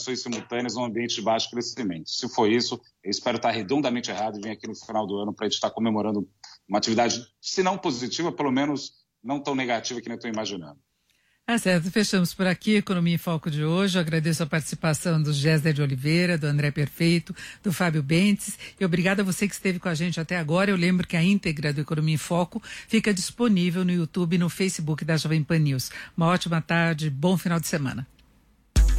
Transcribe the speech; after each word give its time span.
ações 0.00 0.22
simultâneas 0.22 0.74
num 0.74 0.84
ambiente 0.84 1.14
de 1.14 1.22
baixo 1.22 1.50
crescimento. 1.50 2.10
Se 2.10 2.28
for 2.28 2.50
isso, 2.50 2.80
eu 3.02 3.10
espero 3.10 3.36
estar 3.36 3.50
redondamente 3.50 4.10
errado 4.10 4.38
e 4.38 4.42
vir 4.42 4.50
aqui 4.50 4.66
no 4.66 4.74
final 4.74 5.06
do 5.06 5.16
ano 5.18 5.32
para 5.32 5.46
a 5.46 5.48
gente 5.48 5.56
estar 5.56 5.70
comemorando 5.70 6.28
uma 6.68 6.78
atividade, 6.78 7.26
se 7.40 7.62
não 7.62 7.78
positiva, 7.78 8.32
pelo 8.32 8.52
menos 8.52 8.92
não 9.22 9.40
tão 9.40 9.54
negativa 9.54 10.00
que 10.00 10.08
nem 10.08 10.16
estou 10.16 10.30
imaginando. 10.30 10.78
É 11.46 11.58
certo, 11.58 11.90
fechamos 11.90 12.32
por 12.32 12.46
aqui 12.46 12.76
Economia 12.76 13.16
em 13.16 13.18
Foco 13.18 13.50
de 13.50 13.62
hoje. 13.62 13.98
Eu 13.98 14.00
agradeço 14.00 14.42
a 14.42 14.46
participação 14.46 15.22
do 15.22 15.30
Gésder 15.30 15.74
de 15.74 15.82
Oliveira, 15.82 16.38
do 16.38 16.46
André 16.46 16.70
Perfeito, 16.70 17.36
do 17.62 17.70
Fábio 17.70 18.02
Bentes 18.02 18.58
e 18.80 18.84
obrigada 18.84 19.20
a 19.20 19.24
você 19.24 19.46
que 19.46 19.52
esteve 19.52 19.78
com 19.78 19.90
a 19.90 19.94
gente 19.94 20.18
até 20.18 20.38
agora. 20.38 20.70
Eu 20.70 20.76
lembro 20.76 21.06
que 21.06 21.18
a 21.18 21.22
íntegra 21.22 21.70
do 21.70 21.82
Economia 21.82 22.14
em 22.14 22.18
Foco 22.18 22.62
fica 22.88 23.12
disponível 23.12 23.84
no 23.84 23.92
YouTube 23.92 24.36
e 24.36 24.38
no 24.38 24.48
Facebook 24.48 25.04
da 25.04 25.18
Jovem 25.18 25.44
Pan 25.44 25.58
News. 25.58 25.90
Uma 26.16 26.28
ótima 26.28 26.62
tarde, 26.62 27.10
bom 27.10 27.36
final 27.36 27.60
de 27.60 27.66
semana. 27.66 28.06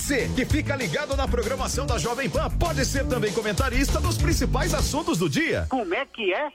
Você 0.00 0.30
que 0.34 0.46
fica 0.46 0.74
ligado 0.74 1.14
na 1.14 1.28
programação 1.28 1.84
da 1.84 1.98
Jovem 1.98 2.28
Pan 2.28 2.48
pode 2.58 2.86
ser 2.86 3.04
também 3.04 3.30
comentarista 3.32 4.00
dos 4.00 4.16
principais 4.16 4.72
assuntos 4.72 5.18
do 5.18 5.28
dia. 5.28 5.66
Como 5.68 5.94
é 5.94 6.06
que 6.06 6.32
é? 6.32 6.48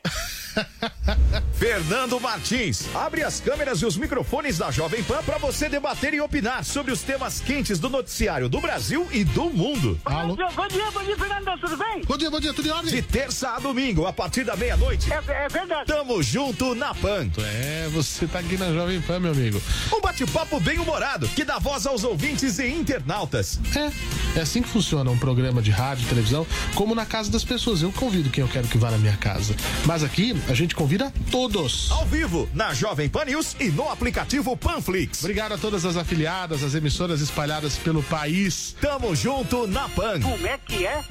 Fernando 1.54 2.20
Martins, 2.20 2.88
abre 2.96 3.24
as 3.24 3.40
câmeras 3.40 3.82
e 3.82 3.86
os 3.86 3.98
microfones 3.98 4.58
da 4.58 4.72
Jovem 4.72 5.04
Pan 5.04 5.22
para 5.24 5.38
você 5.38 5.70
debater 5.70 6.14
e 6.14 6.22
opinar 6.22 6.64
sobre 6.64 6.92
os 6.92 7.02
temas 7.02 7.40
quentes 7.40 7.78
do 7.80 7.90
noticiário 7.90 8.50
do 8.50 8.60
Brasil 8.60 9.08
e 9.12 9.24
do 9.24 9.50
mundo. 9.50 10.00
Alô? 10.06 10.36
Bom 10.36 10.68
dia, 10.68 10.92
bom 10.92 11.04
dia, 11.04 11.18
Fernando, 11.18 11.60
tudo 11.60 11.78
bem? 11.78 12.02
Bom 12.06 12.18
dia, 12.18 12.32
bom 12.32 12.40
dia, 12.40 12.54
tudo 12.54 12.68
em 12.68 12.72
ordem? 12.72 12.94
De 12.94 13.02
terça 13.02 13.52
a 13.52 13.60
domingo, 13.60 14.06
a 14.06 14.14
partir 14.14 14.44
da 14.44 14.56
meia-noite. 14.56 15.12
É, 15.12 15.22
é, 15.28 15.48
verdade. 15.48 15.86
Tamo 15.86 16.22
junto 16.24 16.74
na 16.74 16.94
Pan. 16.94 17.30
É, 17.38 17.88
você 17.92 18.28
tá 18.28 18.40
aqui 18.40 18.58
na 18.58 18.72
Jovem 18.74 19.02
Pan, 19.02 19.20
meu 19.20 19.32
amigo. 19.32 19.62
Um 19.94 20.02
bate-papo 20.02 20.60
bem 20.60 20.80
humorado 20.80 21.28
que 21.30 21.44
dá 21.44 21.60
voz 21.60 21.86
aos 21.86 22.04
ouvintes 22.04 22.60
e 22.60 22.68
internautas. 22.68 23.35
É, 23.76 24.40
é 24.40 24.42
assim 24.42 24.62
que 24.62 24.70
funciona 24.70 25.10
um 25.10 25.18
programa 25.18 25.62
de 25.62 25.72
rádio, 25.72 26.08
televisão, 26.08 26.46
como 26.74 26.96
na 26.96 27.06
casa 27.06 27.32
das 27.32 27.44
pessoas. 27.44 27.82
Eu 27.82 27.92
convido 27.92 28.30
quem 28.30 28.44
eu 28.44 28.48
quero 28.48 28.68
que 28.68 28.78
vá 28.78 28.92
na 28.92 28.98
minha 28.98 29.18
casa. 29.18 29.56
Mas 29.86 30.04
aqui 30.04 30.36
a 30.48 30.54
gente 30.54 30.76
convida 30.76 31.14
todos. 31.32 31.92
Ao 31.92 32.06
vivo, 32.06 32.50
na 32.54 32.74
Jovem 32.74 33.10
Pan 33.10 33.26
News 33.26 33.56
e 33.60 33.70
no 33.70 33.90
aplicativo 33.90 34.56
Panflix. 34.56 35.20
Obrigado 35.20 35.54
a 35.54 35.58
todas 35.58 35.86
as 35.86 35.98
afiliadas, 35.98 36.64
as 36.64 36.76
emissoras 36.76 37.22
espalhadas 37.22 37.78
pelo 37.78 38.04
país. 38.04 38.76
Tamo 38.80 39.16
junto 39.16 39.68
na 39.68 39.90
Pan. 39.90 40.20
Como 40.22 40.48
é 40.48 40.58
que 40.58 40.86
é? 40.86 41.04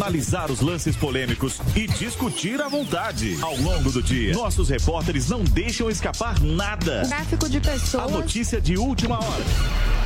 analisar 0.01 0.49
os 0.49 0.61
lances 0.61 0.95
polêmicos 0.95 1.59
e 1.75 1.85
discutir 1.85 2.59
à 2.59 2.67
vontade. 2.67 3.37
Ao 3.39 3.55
longo 3.57 3.91
do 3.91 4.01
dia, 4.01 4.33
nossos 4.33 4.67
repórteres 4.67 5.29
não 5.29 5.43
deixam 5.43 5.91
escapar 5.91 6.39
nada. 6.39 7.05
Tráfico 7.07 7.47
de 7.47 7.59
pessoas. 7.59 8.05
A 8.05 8.07
notícia 8.07 8.59
de 8.59 8.77
última 8.77 9.19
hora. 9.23 9.43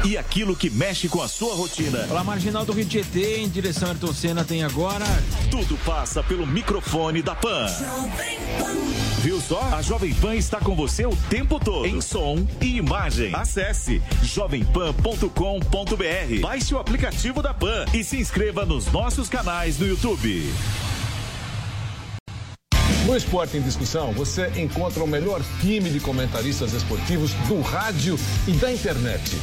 E 0.04 0.18
aquilo 0.18 0.54
que 0.54 0.70
mexe 0.70 1.08
com 1.08 1.22
a 1.22 1.30
sua 1.30 1.56
rotina. 1.56 2.00
Pela 2.00 2.26
marginal 2.26 2.66
do 2.66 2.74
Rio 2.74 2.86
Tietê, 2.86 3.38
em 3.38 3.48
direção 3.48 3.88
a 3.88 3.92
Ayrton 3.92 4.14
Senna, 4.14 4.44
tem 4.44 4.64
agora. 4.64 5.06
Tudo 5.50 5.78
passa 5.86 6.22
pelo 6.22 6.46
microfone 6.46 7.22
da 7.22 7.34
Pan. 7.34 7.66
Viu 9.26 9.42
só? 9.42 9.60
A 9.74 9.82
Jovem 9.82 10.14
Pan 10.14 10.36
está 10.36 10.60
com 10.60 10.76
você 10.76 11.04
o 11.04 11.16
tempo 11.32 11.60
todo. 11.60 11.88
Em 11.88 12.00
som 12.00 12.48
e 12.62 12.78
imagem. 12.78 13.34
Acesse 13.34 14.00
jovempan.com.br. 14.22 16.42
Baixe 16.44 16.76
o 16.76 16.78
aplicativo 16.78 17.42
da 17.42 17.52
Pan 17.52 17.86
e 17.92 18.04
se 18.04 18.18
inscreva 18.18 18.68
nos 18.68 18.86
nossos 18.92 19.28
canais 19.28 19.80
no 19.80 19.88
YouTube. 19.88 20.54
No 23.08 23.18
Esporte 23.18 23.58
em 23.58 23.62
Discussão, 23.62 24.12
você 24.12 24.48
encontra 24.62 25.04
o 25.04 25.08
melhor 25.08 25.42
time 25.60 25.90
de 25.90 26.00
comentaristas 26.00 26.74
esportivos 26.74 27.34
do 27.48 27.62
rádio 27.62 28.20
e 28.48 28.52
da 28.52 28.72
internet. 28.72 29.36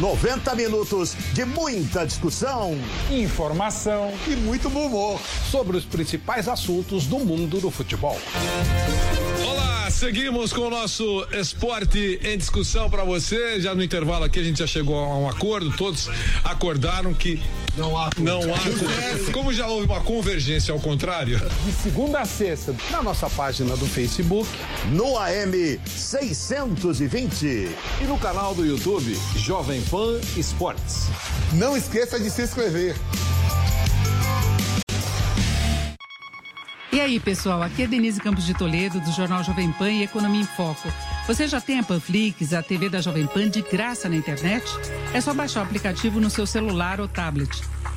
90 0.00 0.54
minutos 0.54 1.14
de 1.34 1.44
muita 1.44 2.06
discussão, 2.06 2.74
informação 3.10 4.14
e 4.26 4.30
muito 4.30 4.70
bom 4.70 4.86
humor 4.86 5.20
sobre 5.50 5.76
os 5.76 5.84
principais 5.84 6.48
assuntos 6.48 7.06
do 7.06 7.18
mundo 7.18 7.60
do 7.60 7.70
futebol. 7.70 8.18
Seguimos 9.90 10.52
com 10.52 10.62
o 10.62 10.70
nosso 10.70 11.26
esporte 11.32 12.20
em 12.22 12.36
discussão 12.36 12.90
para 12.90 13.04
você. 13.04 13.60
Já 13.60 13.74
no 13.74 13.82
intervalo 13.82 14.24
aqui 14.24 14.40
a 14.40 14.42
gente 14.42 14.58
já 14.58 14.66
chegou 14.66 14.98
a 14.98 15.16
um 15.16 15.28
acordo, 15.28 15.70
todos 15.76 16.10
acordaram 16.44 17.14
que 17.14 17.40
não 17.76 17.96
há 17.96 18.10
não 18.18 18.40
há 18.54 19.32
como 19.32 19.52
já 19.52 19.66
houve 19.66 19.86
uma 19.86 20.00
convergência 20.00 20.74
ao 20.74 20.80
contrário. 20.80 21.40
De 21.64 21.72
segunda 21.72 22.20
a 22.20 22.24
sexta, 22.24 22.74
na 22.90 23.02
nossa 23.02 23.30
página 23.30 23.76
do 23.76 23.86
Facebook, 23.86 24.48
no 24.92 25.16
AM 25.18 25.80
620 25.86 27.46
e 27.46 28.04
no 28.06 28.18
canal 28.18 28.54
do 28.54 28.66
YouTube 28.66 29.16
Jovem 29.36 29.80
Pan 29.82 30.20
Esportes. 30.36 31.06
Não 31.52 31.76
esqueça 31.76 32.18
de 32.18 32.28
se 32.28 32.42
inscrever. 32.42 32.96
E 36.96 37.00
aí, 37.00 37.20
pessoal, 37.20 37.62
aqui 37.62 37.82
é 37.82 37.86
Denise 37.86 38.18
Campos 38.18 38.46
de 38.46 38.54
Toledo, 38.54 38.98
do 39.00 39.12
Jornal 39.12 39.44
Jovem 39.44 39.70
Pan 39.70 39.90
e 39.90 40.02
Economia 40.02 40.40
em 40.40 40.46
Foco. 40.46 40.90
Você 41.26 41.46
já 41.46 41.60
tem 41.60 41.78
a 41.78 41.82
Panflix, 41.82 42.54
a 42.54 42.62
TV 42.62 42.88
da 42.88 43.02
Jovem 43.02 43.26
Pan 43.26 43.50
de 43.50 43.60
graça 43.60 44.08
na 44.08 44.16
internet? 44.16 44.64
É 45.12 45.20
só 45.20 45.34
baixar 45.34 45.60
o 45.60 45.64
aplicativo 45.64 46.18
no 46.18 46.30
seu 46.30 46.46
celular 46.46 46.98
ou 46.98 47.06
tablet. 47.06 47.50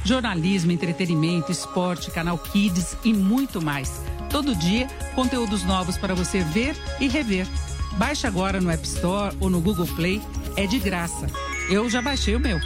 Jornalismo, 0.04 0.74
entretenimento, 0.74 1.50
esporte, 1.50 2.12
canal 2.12 2.38
Kids 2.38 2.98
e 3.06 3.14
muito 3.14 3.62
mais. 3.62 4.02
Todo 4.30 4.54
dia, 4.54 4.86
conteúdos 5.16 5.64
novos 5.64 5.98
para 5.98 6.14
você 6.14 6.42
ver 6.42 6.76
e 7.00 7.08
rever. 7.08 7.48
Baixe 7.94 8.28
agora 8.28 8.60
no 8.60 8.70
App 8.70 8.86
Store 8.86 9.34
ou 9.40 9.50
no 9.50 9.62
Google 9.62 9.88
Play, 9.88 10.22
é 10.58 10.68
de 10.68 10.78
graça. 10.78 11.26
Eu 11.70 11.90
já 11.90 12.02
baixei 12.02 12.36
o 12.36 12.40
meu. 12.40 12.60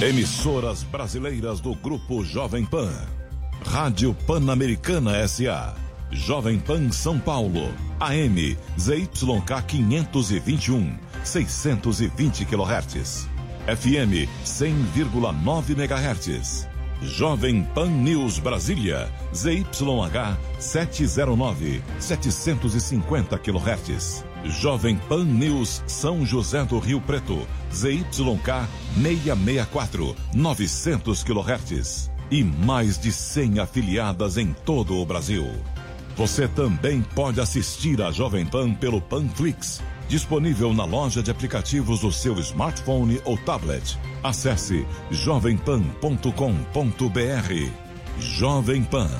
Emissoras 0.00 0.84
brasileiras 0.84 1.58
do 1.60 1.74
Grupo 1.74 2.24
Jovem 2.24 2.64
Pan. 2.64 2.92
Rádio 3.66 4.14
Pan-Americana 4.28 5.26
SA. 5.26 5.74
Jovem 6.12 6.60
Pan 6.60 6.88
São 6.92 7.18
Paulo. 7.18 7.74
AM 7.98 8.56
ZYK 8.78 9.60
521. 9.66 10.96
620 11.24 12.44
kHz. 12.44 13.28
FM 13.66 14.28
100,9 14.44 15.74
MHz. 15.76 16.68
Jovem 17.02 17.64
Pan 17.64 17.90
News 17.90 18.38
Brasília. 18.38 19.10
ZYH 19.34 20.36
709. 20.60 21.82
750 21.98 23.36
kHz. 23.36 24.27
Jovem 24.48 24.96
Pan 24.96 25.24
News 25.24 25.82
São 25.86 26.24
José 26.24 26.64
do 26.64 26.78
Rio 26.78 27.00
Preto, 27.00 27.46
ZYK 27.72 28.66
664, 28.94 30.16
900 30.34 31.22
kHz 31.22 32.10
e 32.30 32.42
mais 32.42 32.98
de 32.98 33.12
100 33.12 33.60
afiliadas 33.60 34.36
em 34.36 34.52
todo 34.52 34.96
o 34.96 35.06
Brasil. 35.06 35.46
Você 36.16 36.48
também 36.48 37.02
pode 37.14 37.40
assistir 37.40 38.02
a 38.02 38.10
Jovem 38.10 38.44
Pan 38.44 38.74
pelo 38.74 39.00
Panflix, 39.00 39.80
disponível 40.08 40.74
na 40.74 40.84
loja 40.84 41.22
de 41.22 41.30
aplicativos 41.30 42.00
do 42.00 42.10
seu 42.10 42.38
smartphone 42.40 43.20
ou 43.24 43.36
tablet. 43.36 43.96
Acesse 44.22 44.84
jovempan.com.br. 45.10 47.72
Jovem 48.18 48.82
Pan, 48.82 49.10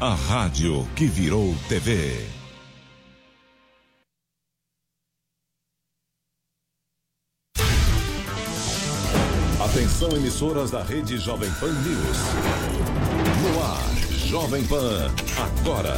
a 0.00 0.14
rádio 0.14 0.86
que 0.96 1.06
virou 1.06 1.54
TV. 1.68 2.39
Atenção 9.70 10.10
emissoras 10.10 10.72
da 10.72 10.82
rede 10.82 11.16
Jovem 11.16 11.48
Pan 11.60 11.70
News. 11.70 12.16
No 13.40 13.62
ar, 13.62 14.18
Jovem 14.26 14.64
Pan, 14.66 15.08
agora. 15.38 15.94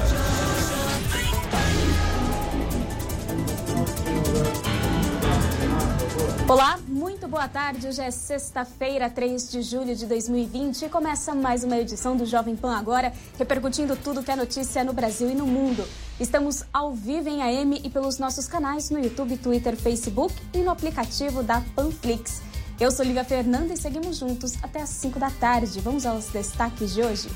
Olá, 6.46 6.78
muito 6.86 7.26
boa 7.26 7.48
tarde. 7.48 7.86
Hoje 7.86 8.02
é 8.02 8.10
sexta-feira, 8.10 9.08
3 9.08 9.50
de 9.50 9.62
julho 9.62 9.96
de 9.96 10.04
2020 10.04 10.82
e 10.82 10.88
começa 10.90 11.34
mais 11.34 11.64
uma 11.64 11.78
edição 11.78 12.14
do 12.14 12.26
Jovem 12.26 12.54
Pan 12.54 12.76
Agora, 12.76 13.10
repercutindo 13.38 13.96
tudo 13.96 14.22
que 14.22 14.30
é 14.30 14.36
notícia 14.36 14.84
no 14.84 14.92
Brasil 14.92 15.30
e 15.30 15.34
no 15.34 15.46
mundo. 15.46 15.82
Estamos 16.20 16.62
ao 16.70 16.92
vivo 16.92 17.30
em 17.30 17.40
AM 17.40 17.80
e 17.82 17.88
pelos 17.88 18.18
nossos 18.18 18.46
canais 18.46 18.90
no 18.90 18.98
YouTube, 18.98 19.38
Twitter, 19.38 19.74
Facebook 19.78 20.34
e 20.52 20.58
no 20.58 20.70
aplicativo 20.70 21.42
da 21.42 21.62
Panflix. 21.74 22.51
Eu 22.82 22.90
sou 22.90 23.04
Lívia 23.04 23.22
Fernanda 23.22 23.72
e 23.72 23.76
seguimos 23.76 24.16
juntos 24.16 24.54
até 24.60 24.82
às 24.82 24.88
5 24.88 25.16
da 25.16 25.30
tarde. 25.30 25.78
Vamos 25.78 26.04
aos 26.04 26.26
destaques 26.26 26.92
de 26.92 27.00
hoje. 27.00 27.28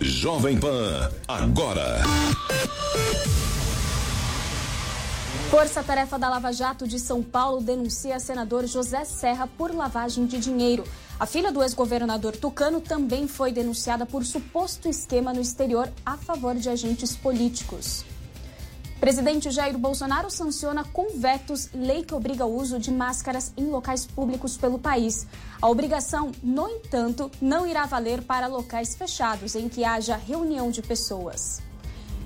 Jovem 0.00 0.56
Pan 0.56 1.10
Agora. 1.26 2.00
Força 5.50 5.82
Tarefa 5.82 6.16
da 6.16 6.28
Lava 6.28 6.52
Jato 6.52 6.86
de 6.86 7.00
São 7.00 7.24
Paulo 7.24 7.60
denuncia 7.60 8.20
senador 8.20 8.68
José 8.68 9.04
Serra 9.04 9.48
por 9.58 9.74
lavagem 9.74 10.26
de 10.26 10.38
dinheiro. 10.38 10.84
A 11.18 11.26
filha 11.26 11.50
do 11.50 11.60
ex-governador 11.60 12.36
Tucano 12.36 12.80
também 12.80 13.26
foi 13.26 13.50
denunciada 13.50 14.06
por 14.06 14.24
suposto 14.24 14.88
esquema 14.88 15.32
no 15.32 15.40
exterior 15.40 15.92
a 16.06 16.16
favor 16.16 16.54
de 16.54 16.68
agentes 16.68 17.16
políticos. 17.16 18.04
Presidente 19.04 19.50
Jair 19.50 19.76
Bolsonaro 19.76 20.30
sanciona 20.30 20.82
com 20.82 21.18
vetos 21.18 21.68
lei 21.74 22.02
que 22.02 22.14
obriga 22.14 22.46
o 22.46 22.56
uso 22.56 22.78
de 22.78 22.90
máscaras 22.90 23.52
em 23.54 23.66
locais 23.66 24.06
públicos 24.06 24.56
pelo 24.56 24.78
país. 24.78 25.26
A 25.60 25.68
obrigação, 25.68 26.32
no 26.42 26.66
entanto, 26.70 27.30
não 27.38 27.66
irá 27.66 27.84
valer 27.84 28.22
para 28.22 28.46
locais 28.46 28.96
fechados 28.96 29.54
em 29.56 29.68
que 29.68 29.84
haja 29.84 30.16
reunião 30.16 30.70
de 30.70 30.80
pessoas. 30.80 31.60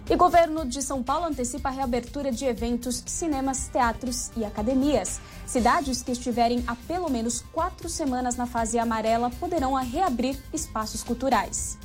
E 0.09 0.15
governo 0.15 0.65
de 0.65 0.81
São 0.81 1.03
Paulo 1.03 1.27
antecipa 1.27 1.69
a 1.69 1.73
reabertura 1.73 2.31
de 2.31 2.45
eventos, 2.45 3.03
cinemas, 3.07 3.67
teatros 3.67 4.31
e 4.37 4.45
academias. 4.45 5.21
Cidades 5.47 6.01
que 6.01 6.13
estiverem 6.13 6.63
há 6.65 6.77
pelo 6.77 7.11
menos 7.11 7.45
quatro 7.53 7.89
semanas 7.89 8.37
na 8.37 8.47
fase 8.47 8.79
amarela 8.79 9.31
poderão 9.31 9.75
reabrir 9.75 10.39
espaços 10.55 11.03
culturais. 11.03 11.77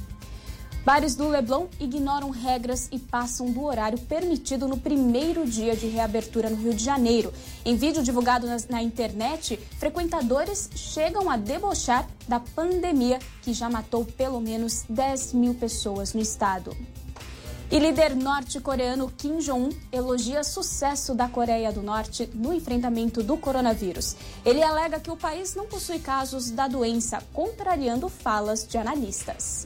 Bares 0.86 1.16
do 1.16 1.30
Leblon 1.30 1.68
ignoram 1.80 2.30
regras 2.30 2.90
e 2.92 3.00
passam 3.00 3.50
do 3.50 3.64
horário 3.64 3.98
permitido 3.98 4.68
no 4.68 4.78
primeiro 4.78 5.46
dia 5.46 5.78
de 5.78 5.88
reabertura 5.88 6.50
no 6.50 6.58
Rio 6.58 6.74
de 6.74 6.84
Janeiro. 6.84 7.34
Em 7.64 7.74
vídeo 7.78 8.04
divulgado 8.04 8.46
na, 8.46 8.58
na, 8.70 8.84
internet, 8.84 9.56
frequentadores 9.80 10.70
chegam 10.76 11.30
a 11.30 11.38
debochar 11.38 12.06
da 12.28 12.42
pandemia 12.42 13.20
que 13.42 13.54
já 13.54 13.70
matou 13.70 14.04
pelo 14.04 14.42
menos 14.42 14.84
10 14.90 15.32
mil 15.34 15.54
pessoas 15.54 16.14
no 16.14 16.20
estado. 16.20 16.76
E 17.72 17.80
líder 17.80 18.14
norte-coreano 18.14 19.10
Kim 19.18 19.38
Jong-un 19.38 19.70
elogia 19.90 20.44
sucesso 20.44 21.16
da 21.16 21.30
Coreia 21.30 21.72
do 21.72 21.82
Norte 21.82 22.30
no 22.34 22.54
enfrentamento 22.54 23.24
do 23.24 23.38
coronavírus. 23.38 24.18
Ele 24.44 24.62
alega 24.62 25.00
que 25.00 25.10
o 25.10 25.16
país 25.16 25.56
não 25.56 25.66
possui 25.66 26.00
casos 26.00 26.52
da 26.52 26.68
doença, 26.68 27.24
contrariando 27.32 28.10
falas 28.10 28.68
de 28.68 28.78
analistas. 28.78 29.66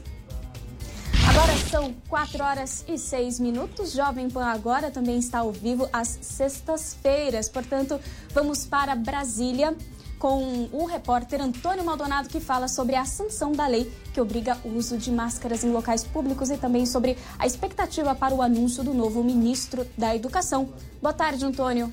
Agora 1.38 1.56
são 1.70 1.94
4 2.08 2.42
horas 2.42 2.84
e 2.88 2.98
6 2.98 3.38
minutos. 3.38 3.92
Jovem 3.92 4.28
Pan 4.28 4.44
agora 4.46 4.90
também 4.90 5.20
está 5.20 5.38
ao 5.38 5.52
vivo 5.52 5.88
às 5.92 6.18
sextas-feiras. 6.20 7.48
Portanto, 7.48 8.00
vamos 8.34 8.66
para 8.66 8.96
Brasília 8.96 9.72
com 10.18 10.68
o 10.72 10.84
repórter 10.84 11.40
Antônio 11.40 11.84
Maldonado, 11.84 12.28
que 12.28 12.40
fala 12.40 12.66
sobre 12.66 12.96
a 12.96 13.04
sanção 13.04 13.52
da 13.52 13.68
lei 13.68 13.88
que 14.12 14.20
obriga 14.20 14.58
o 14.64 14.70
uso 14.70 14.98
de 14.98 15.12
máscaras 15.12 15.62
em 15.62 15.70
locais 15.70 16.02
públicos 16.02 16.50
e 16.50 16.56
também 16.56 16.84
sobre 16.84 17.16
a 17.38 17.46
expectativa 17.46 18.16
para 18.16 18.34
o 18.34 18.42
anúncio 18.42 18.82
do 18.82 18.92
novo 18.92 19.22
ministro 19.22 19.86
da 19.96 20.16
Educação. 20.16 20.70
Boa 21.00 21.14
tarde, 21.14 21.44
Antônio. 21.44 21.92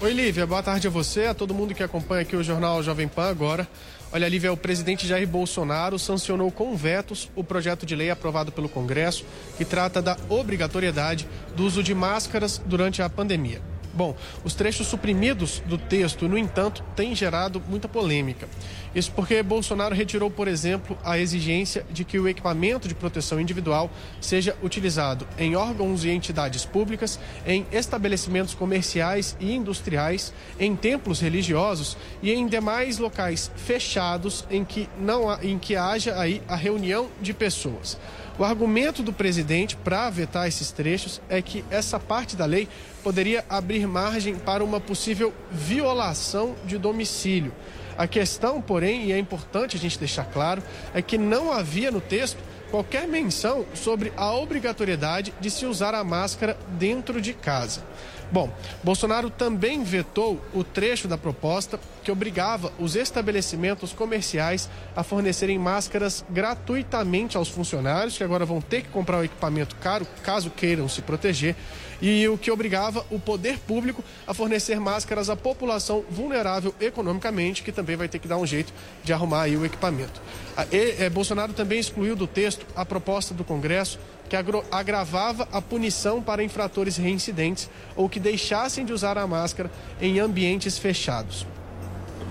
Oi, 0.00 0.12
Lívia. 0.12 0.44
Boa 0.44 0.60
tarde 0.60 0.88
a 0.88 0.90
você, 0.90 1.26
a 1.26 1.34
todo 1.34 1.54
mundo 1.54 1.72
que 1.72 1.84
acompanha 1.84 2.22
aqui 2.22 2.34
o 2.34 2.42
Jornal 2.42 2.82
Jovem 2.82 3.06
Pan 3.06 3.30
agora. 3.30 3.68
Olha, 4.14 4.28
Lívia, 4.28 4.52
o 4.52 4.56
presidente 4.56 5.08
Jair 5.08 5.26
Bolsonaro 5.26 5.98
sancionou 5.98 6.48
com 6.48 6.76
vetos 6.76 7.28
o 7.34 7.42
projeto 7.42 7.84
de 7.84 7.96
lei 7.96 8.10
aprovado 8.10 8.52
pelo 8.52 8.68
Congresso 8.68 9.24
que 9.56 9.64
trata 9.64 10.00
da 10.00 10.16
obrigatoriedade 10.28 11.26
do 11.56 11.64
uso 11.64 11.82
de 11.82 11.96
máscaras 11.96 12.62
durante 12.64 13.02
a 13.02 13.10
pandemia. 13.10 13.60
Bom, 13.92 14.16
os 14.44 14.54
trechos 14.54 14.86
suprimidos 14.86 15.60
do 15.66 15.76
texto, 15.76 16.28
no 16.28 16.38
entanto, 16.38 16.84
têm 16.94 17.12
gerado 17.12 17.60
muita 17.68 17.88
polêmica. 17.88 18.48
Isso 18.94 19.10
porque 19.10 19.42
Bolsonaro 19.42 19.94
retirou, 19.94 20.30
por 20.30 20.46
exemplo, 20.46 20.96
a 21.02 21.18
exigência 21.18 21.84
de 21.90 22.04
que 22.04 22.18
o 22.18 22.28
equipamento 22.28 22.86
de 22.86 22.94
proteção 22.94 23.40
individual 23.40 23.90
seja 24.20 24.56
utilizado 24.62 25.26
em 25.36 25.56
órgãos 25.56 26.04
e 26.04 26.10
entidades 26.10 26.64
públicas, 26.64 27.18
em 27.44 27.66
estabelecimentos 27.72 28.54
comerciais 28.54 29.36
e 29.40 29.52
industriais, 29.52 30.32
em 30.60 30.76
templos 30.76 31.20
religiosos 31.20 31.96
e 32.22 32.32
em 32.32 32.46
demais 32.46 32.98
locais 32.98 33.50
fechados 33.56 34.44
em 34.48 34.64
que 34.64 34.88
não 34.98 35.28
há, 35.28 35.40
em 35.42 35.58
que 35.58 35.74
haja 35.74 36.18
aí 36.20 36.40
a 36.46 36.54
reunião 36.54 37.08
de 37.20 37.34
pessoas. 37.34 37.98
O 38.38 38.44
argumento 38.44 39.02
do 39.02 39.12
presidente 39.12 39.76
para 39.76 40.10
vetar 40.10 40.46
esses 40.46 40.70
trechos 40.70 41.20
é 41.28 41.40
que 41.40 41.64
essa 41.70 42.00
parte 42.00 42.34
da 42.34 42.44
lei 42.44 42.68
poderia 43.02 43.44
abrir 43.48 43.86
margem 43.86 44.36
para 44.36 44.64
uma 44.64 44.80
possível 44.80 45.32
violação 45.50 46.54
de 46.64 46.76
domicílio. 46.78 47.52
A 47.96 48.06
questão, 48.06 48.60
porém, 48.60 49.06
e 49.06 49.12
é 49.12 49.18
importante 49.18 49.76
a 49.76 49.80
gente 49.80 49.98
deixar 49.98 50.24
claro, 50.24 50.62
é 50.92 51.00
que 51.00 51.16
não 51.16 51.52
havia 51.52 51.90
no 51.90 52.00
texto 52.00 52.38
qualquer 52.70 53.06
menção 53.06 53.64
sobre 53.72 54.12
a 54.16 54.32
obrigatoriedade 54.32 55.32
de 55.40 55.50
se 55.50 55.64
usar 55.64 55.94
a 55.94 56.02
máscara 56.02 56.56
dentro 56.70 57.20
de 57.20 57.32
casa. 57.32 57.82
Bom, 58.30 58.50
Bolsonaro 58.82 59.30
também 59.30 59.84
vetou 59.84 60.40
o 60.52 60.64
trecho 60.64 61.06
da 61.06 61.16
proposta 61.16 61.78
que 62.02 62.10
obrigava 62.10 62.72
os 62.78 62.96
estabelecimentos 62.96 63.92
comerciais 63.92 64.68
a 64.94 65.02
fornecerem 65.02 65.58
máscaras 65.58 66.24
gratuitamente 66.28 67.36
aos 67.36 67.48
funcionários, 67.48 68.16
que 68.16 68.24
agora 68.24 68.44
vão 68.44 68.60
ter 68.60 68.82
que 68.82 68.88
comprar 68.88 69.18
o 69.18 69.24
equipamento 69.24 69.76
caro 69.76 70.06
caso 70.22 70.50
queiram 70.50 70.88
se 70.88 71.00
proteger, 71.02 71.54
e 72.02 72.28
o 72.28 72.36
que 72.36 72.50
obrigava 72.50 73.06
o 73.10 73.18
poder 73.18 73.58
público 73.58 74.04
a 74.26 74.34
fornecer 74.34 74.78
máscaras 74.78 75.30
à 75.30 75.36
população 75.36 76.04
vulnerável 76.10 76.74
economicamente, 76.80 77.62
que 77.62 77.72
também 77.72 77.96
vai 77.96 78.08
ter 78.08 78.18
que 78.18 78.28
dar 78.28 78.36
um 78.36 78.46
jeito 78.46 78.72
de 79.02 79.12
arrumar 79.12 79.48
o 79.48 79.64
equipamento. 79.64 80.20
E, 80.70 81.02
é, 81.02 81.08
Bolsonaro 81.08 81.52
também 81.52 81.78
excluiu 81.78 82.14
do 82.14 82.26
texto 82.26 82.66
a 82.76 82.84
proposta 82.84 83.32
do 83.32 83.44
Congresso 83.44 83.98
que 84.28 84.36
agravava 84.70 85.48
a 85.52 85.60
punição 85.60 86.22
para 86.22 86.42
infratores 86.42 86.96
reincidentes 86.96 87.68
ou 87.94 88.08
que 88.08 88.18
deixassem 88.18 88.84
de 88.84 88.92
usar 88.92 89.18
a 89.18 89.26
máscara 89.26 89.70
em 90.00 90.18
ambientes 90.18 90.78
fechados. 90.78 91.46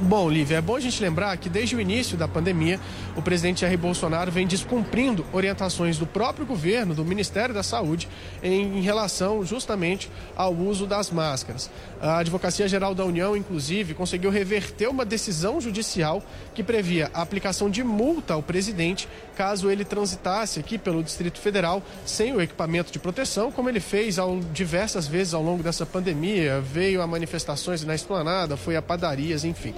Bom, 0.02 0.30
Lívia, 0.30 0.58
é 0.58 0.62
bom 0.62 0.76
a 0.76 0.80
gente 0.80 1.02
lembrar 1.02 1.38
que 1.38 1.48
desde 1.48 1.76
o 1.76 1.80
início 1.80 2.18
da 2.18 2.28
pandemia, 2.28 2.80
o 3.16 3.22
presidente 3.22 3.62
Jair 3.62 3.78
Bolsonaro 3.78 4.32
vem 4.32 4.48
descumprindo 4.48 5.26
orientações 5.32 5.98
do 5.98 6.08
próprio 6.08 6.46
governo, 6.46 6.96
do 6.96 7.06
Ministério 7.06 7.54
da 7.54 7.62
Saúde, 7.62 8.10
em 8.42 8.82
relação 8.82 9.46
justamente 9.46 10.10
ao 10.36 10.54
uso 10.54 10.88
das 10.88 11.12
máscaras. 11.12 11.70
A 12.02 12.18
Advocacia 12.18 12.68
Geral 12.68 12.96
da 12.96 13.06
União, 13.06 13.38
inclusive, 13.38 13.94
conseguiu 13.94 14.32
reverter 14.32 14.90
uma 14.90 15.06
decisão 15.06 15.62
judicial 15.62 16.24
que 16.56 16.64
previa 16.64 17.10
a 17.14 17.22
aplicação 17.22 17.70
de 17.70 17.84
multa 17.84 18.34
ao 18.34 18.42
presidente 18.42 19.08
caso 19.34 19.70
ele 19.70 19.84
transitasse 19.84 20.60
aqui 20.60 20.78
pelo 20.78 21.04
Distrito 21.04 21.40
Federal 21.40 21.82
sem 22.06 22.34
o 22.34 22.42
equipamento 22.42 22.92
de 22.92 23.00
proteção, 23.00 23.52
como 23.52 23.70
ele 23.70 23.80
fez 23.80 24.20
ao, 24.20 24.40
diversas 24.40 25.08
vezes 25.08 25.34
ao 25.34 25.42
longo 25.42 25.64
dessa 25.64 25.86
pandemia, 25.86 26.62
veio 26.62 27.02
a 27.02 27.08
manifestações 27.08 27.84
na 27.84 27.96
esplanada, 27.96 28.56
foi 28.56 28.76
a 28.76 28.82
padarias, 28.82 29.44
enfim. 29.44 29.74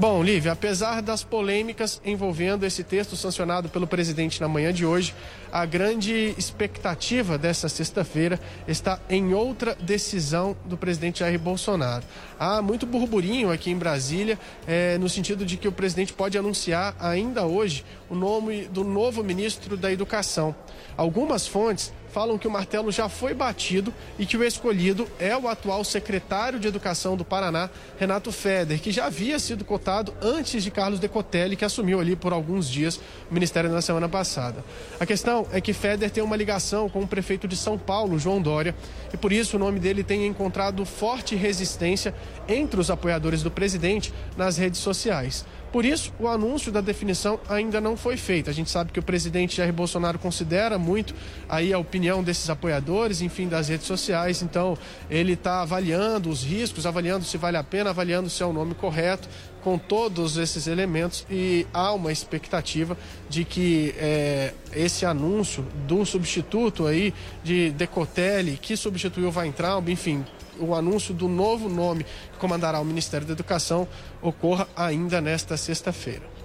Bom, 0.00 0.22
Lívia, 0.22 0.52
apesar 0.52 1.02
das 1.02 1.22
polêmicas 1.22 2.00
envolvendo 2.02 2.64
esse 2.64 2.82
texto 2.82 3.16
sancionado 3.16 3.68
pelo 3.68 3.86
presidente 3.86 4.40
na 4.40 4.48
manhã 4.48 4.72
de 4.72 4.86
hoje, 4.86 5.14
a 5.52 5.66
grande 5.66 6.34
expectativa 6.38 7.36
dessa 7.36 7.68
sexta-feira 7.68 8.40
está 8.66 8.98
em 9.10 9.34
outra 9.34 9.74
decisão 9.74 10.56
do 10.64 10.74
presidente 10.74 11.18
Jair 11.18 11.38
Bolsonaro. 11.38 12.02
Há 12.38 12.62
muito 12.62 12.86
burburinho 12.86 13.52
aqui 13.52 13.70
em 13.70 13.76
Brasília, 13.76 14.38
é, 14.66 14.96
no 14.96 15.06
sentido 15.06 15.44
de 15.44 15.58
que 15.58 15.68
o 15.68 15.72
presidente 15.72 16.14
pode 16.14 16.38
anunciar 16.38 16.96
ainda 16.98 17.44
hoje 17.44 17.84
o 18.08 18.14
nome 18.14 18.64
do 18.68 18.82
novo 18.82 19.22
ministro 19.22 19.76
da 19.76 19.92
Educação. 19.92 20.54
Algumas 20.96 21.46
fontes 21.46 21.92
falam 22.12 22.38
que 22.38 22.48
o 22.48 22.50
martelo 22.50 22.90
já 22.90 23.08
foi 23.08 23.34
batido 23.34 23.92
e 24.18 24.26
que 24.26 24.36
o 24.36 24.44
escolhido 24.44 25.08
é 25.18 25.36
o 25.36 25.48
atual 25.48 25.84
secretário 25.84 26.58
de 26.58 26.68
Educação 26.68 27.16
do 27.16 27.24
Paraná, 27.24 27.70
Renato 27.98 28.32
Feder, 28.32 28.80
que 28.80 28.90
já 28.90 29.06
havia 29.06 29.38
sido 29.38 29.64
cotado 29.64 30.12
antes 30.20 30.62
de 30.62 30.70
Carlos 30.70 30.98
Decotelli, 30.98 31.56
que 31.56 31.64
assumiu 31.64 32.00
ali 32.00 32.16
por 32.16 32.32
alguns 32.32 32.68
dias 32.68 32.96
o 33.30 33.34
Ministério 33.34 33.70
na 33.70 33.80
semana 33.80 34.08
passada. 34.08 34.64
A 34.98 35.06
questão 35.06 35.46
é 35.52 35.60
que 35.60 35.72
Feder 35.72 36.10
tem 36.10 36.22
uma 36.22 36.36
ligação 36.36 36.88
com 36.88 37.00
o 37.00 37.08
prefeito 37.08 37.46
de 37.46 37.56
São 37.56 37.78
Paulo, 37.78 38.18
João 38.18 38.42
Dória, 38.42 38.74
e 39.12 39.16
por 39.16 39.32
isso 39.32 39.56
o 39.56 39.60
nome 39.60 39.78
dele 39.78 40.02
tem 40.02 40.26
encontrado 40.26 40.84
forte 40.84 41.36
resistência 41.36 42.14
entre 42.48 42.80
os 42.80 42.90
apoiadores 42.90 43.42
do 43.42 43.50
presidente 43.50 44.12
nas 44.36 44.56
redes 44.56 44.80
sociais. 44.80 45.44
Por 45.72 45.84
isso, 45.84 46.12
o 46.18 46.26
anúncio 46.26 46.72
da 46.72 46.80
definição 46.80 47.38
ainda 47.48 47.80
não 47.80 47.96
foi 47.96 48.16
feito. 48.16 48.50
A 48.50 48.52
gente 48.52 48.68
sabe 48.68 48.90
que 48.90 48.98
o 48.98 49.02
presidente 49.02 49.56
Jair 49.56 49.72
Bolsonaro 49.72 50.18
considera 50.18 50.76
muito 50.78 51.14
aí 51.48 51.72
a 51.72 51.78
opinião 51.78 52.24
desses 52.24 52.50
apoiadores, 52.50 53.22
enfim, 53.22 53.46
das 53.46 53.68
redes 53.68 53.86
sociais. 53.86 54.42
Então, 54.42 54.76
ele 55.08 55.34
está 55.34 55.62
avaliando 55.62 56.28
os 56.28 56.42
riscos, 56.42 56.86
avaliando 56.86 57.24
se 57.24 57.38
vale 57.38 57.56
a 57.56 57.62
pena, 57.62 57.90
avaliando 57.90 58.28
se 58.28 58.42
é 58.42 58.46
o 58.46 58.52
nome 58.52 58.74
correto, 58.74 59.28
com 59.62 59.78
todos 59.78 60.36
esses 60.36 60.66
elementos. 60.66 61.24
E 61.30 61.64
há 61.72 61.92
uma 61.92 62.10
expectativa 62.10 62.98
de 63.28 63.44
que 63.44 63.94
é, 63.96 64.52
esse 64.74 65.06
anúncio 65.06 65.64
do 65.86 66.04
substituto 66.04 66.86
aí 66.86 67.14
de 67.44 67.70
Decotelli, 67.70 68.58
que 68.60 68.76
substituiu 68.76 69.32
Weintraub, 69.32 69.88
enfim, 69.88 70.24
o 70.60 70.74
anúncio 70.74 71.14
do 71.14 71.28
novo 71.28 71.68
nome 71.68 72.04
que 72.04 72.38
comandará 72.38 72.80
o 72.80 72.84
Ministério 72.84 73.26
da 73.26 73.32
Educação 73.32 73.88
ocorra 74.22 74.68
ainda 74.76 75.20
nesta 75.20 75.56
sexta-feira. 75.56 76.40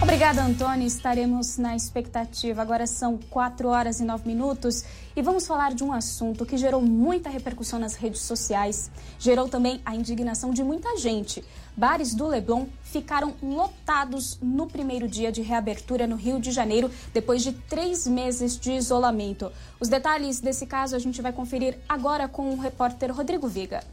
Obrigada, 0.00 0.42
Antônio. 0.42 0.86
Estaremos 0.86 1.58
na 1.58 1.74
expectativa. 1.74 2.62
Agora 2.62 2.86
são 2.86 3.18
4 3.30 3.68
horas 3.68 3.98
e 3.98 4.04
9 4.04 4.28
minutos 4.28 4.84
e 5.16 5.20
vamos 5.20 5.44
falar 5.44 5.74
de 5.74 5.82
um 5.82 5.92
assunto 5.92 6.46
que 6.46 6.56
gerou 6.56 6.80
muita 6.80 7.28
repercussão 7.28 7.80
nas 7.80 7.94
redes 7.94 8.20
sociais. 8.20 8.90
Gerou 9.18 9.48
também 9.48 9.80
a 9.84 9.96
indignação 9.96 10.52
de 10.52 10.62
muita 10.62 10.96
gente. 10.96 11.44
Bares 11.78 12.12
do 12.12 12.26
Leblon 12.26 12.66
ficaram 12.82 13.36
lotados 13.40 14.36
no 14.42 14.66
primeiro 14.66 15.06
dia 15.06 15.30
de 15.30 15.42
reabertura 15.42 16.08
no 16.08 16.16
Rio 16.16 16.40
de 16.40 16.50
Janeiro, 16.50 16.90
depois 17.14 17.40
de 17.40 17.52
três 17.52 18.04
meses 18.04 18.58
de 18.58 18.72
isolamento. 18.72 19.52
Os 19.78 19.88
detalhes 19.88 20.40
desse 20.40 20.66
caso 20.66 20.96
a 20.96 20.98
gente 20.98 21.22
vai 21.22 21.32
conferir 21.32 21.78
agora 21.88 22.26
com 22.26 22.50
o 22.50 22.58
repórter 22.58 23.14
Rodrigo 23.14 23.46
Viga. 23.46 23.84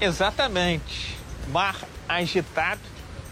Exatamente. 0.00 1.14
Mar 1.48 1.76
agitado 2.08 2.80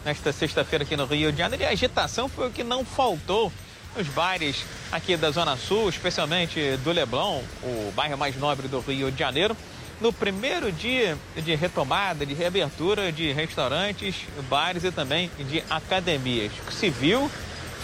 nesta 0.05 0.35
sexta-feira 0.35 0.85
aqui 0.85 0.95
no 0.95 1.07
Rio 1.07 1.33
de 1.33 1.39
Janeiro. 1.39 1.65
E 1.65 1.67
a 1.67 1.71
agitação 1.71 2.29
foi 2.29 2.49
o 2.49 2.51
que 2.51 2.63
não 2.63 2.85
faltou 2.85 3.51
nos 3.97 4.07
bares 4.09 4.67
aqui 4.91 5.17
da 5.17 5.31
Zona 5.31 5.57
Sul, 5.57 5.89
especialmente 5.89 6.77
do 6.85 6.93
Leblon, 6.93 7.41
o 7.63 7.91
bairro 7.93 8.19
mais 8.19 8.37
nobre 8.37 8.69
do 8.69 8.81
Rio 8.81 9.11
de 9.11 9.19
Janeiro. 9.19 9.57
No 10.03 10.13
primeiro 10.13 10.73
dia 10.73 11.17
de 11.37 11.55
retomada, 11.55 12.27
de 12.27 12.35
reabertura 12.35 13.13
de 13.13 13.31
restaurantes, 13.31 14.17
bares 14.49 14.83
e 14.83 14.91
também 14.91 15.31
de 15.39 15.63
academias. 15.71 16.51
O 16.59 16.67
que 16.67 16.75
se 16.75 16.91
viu 16.91 17.31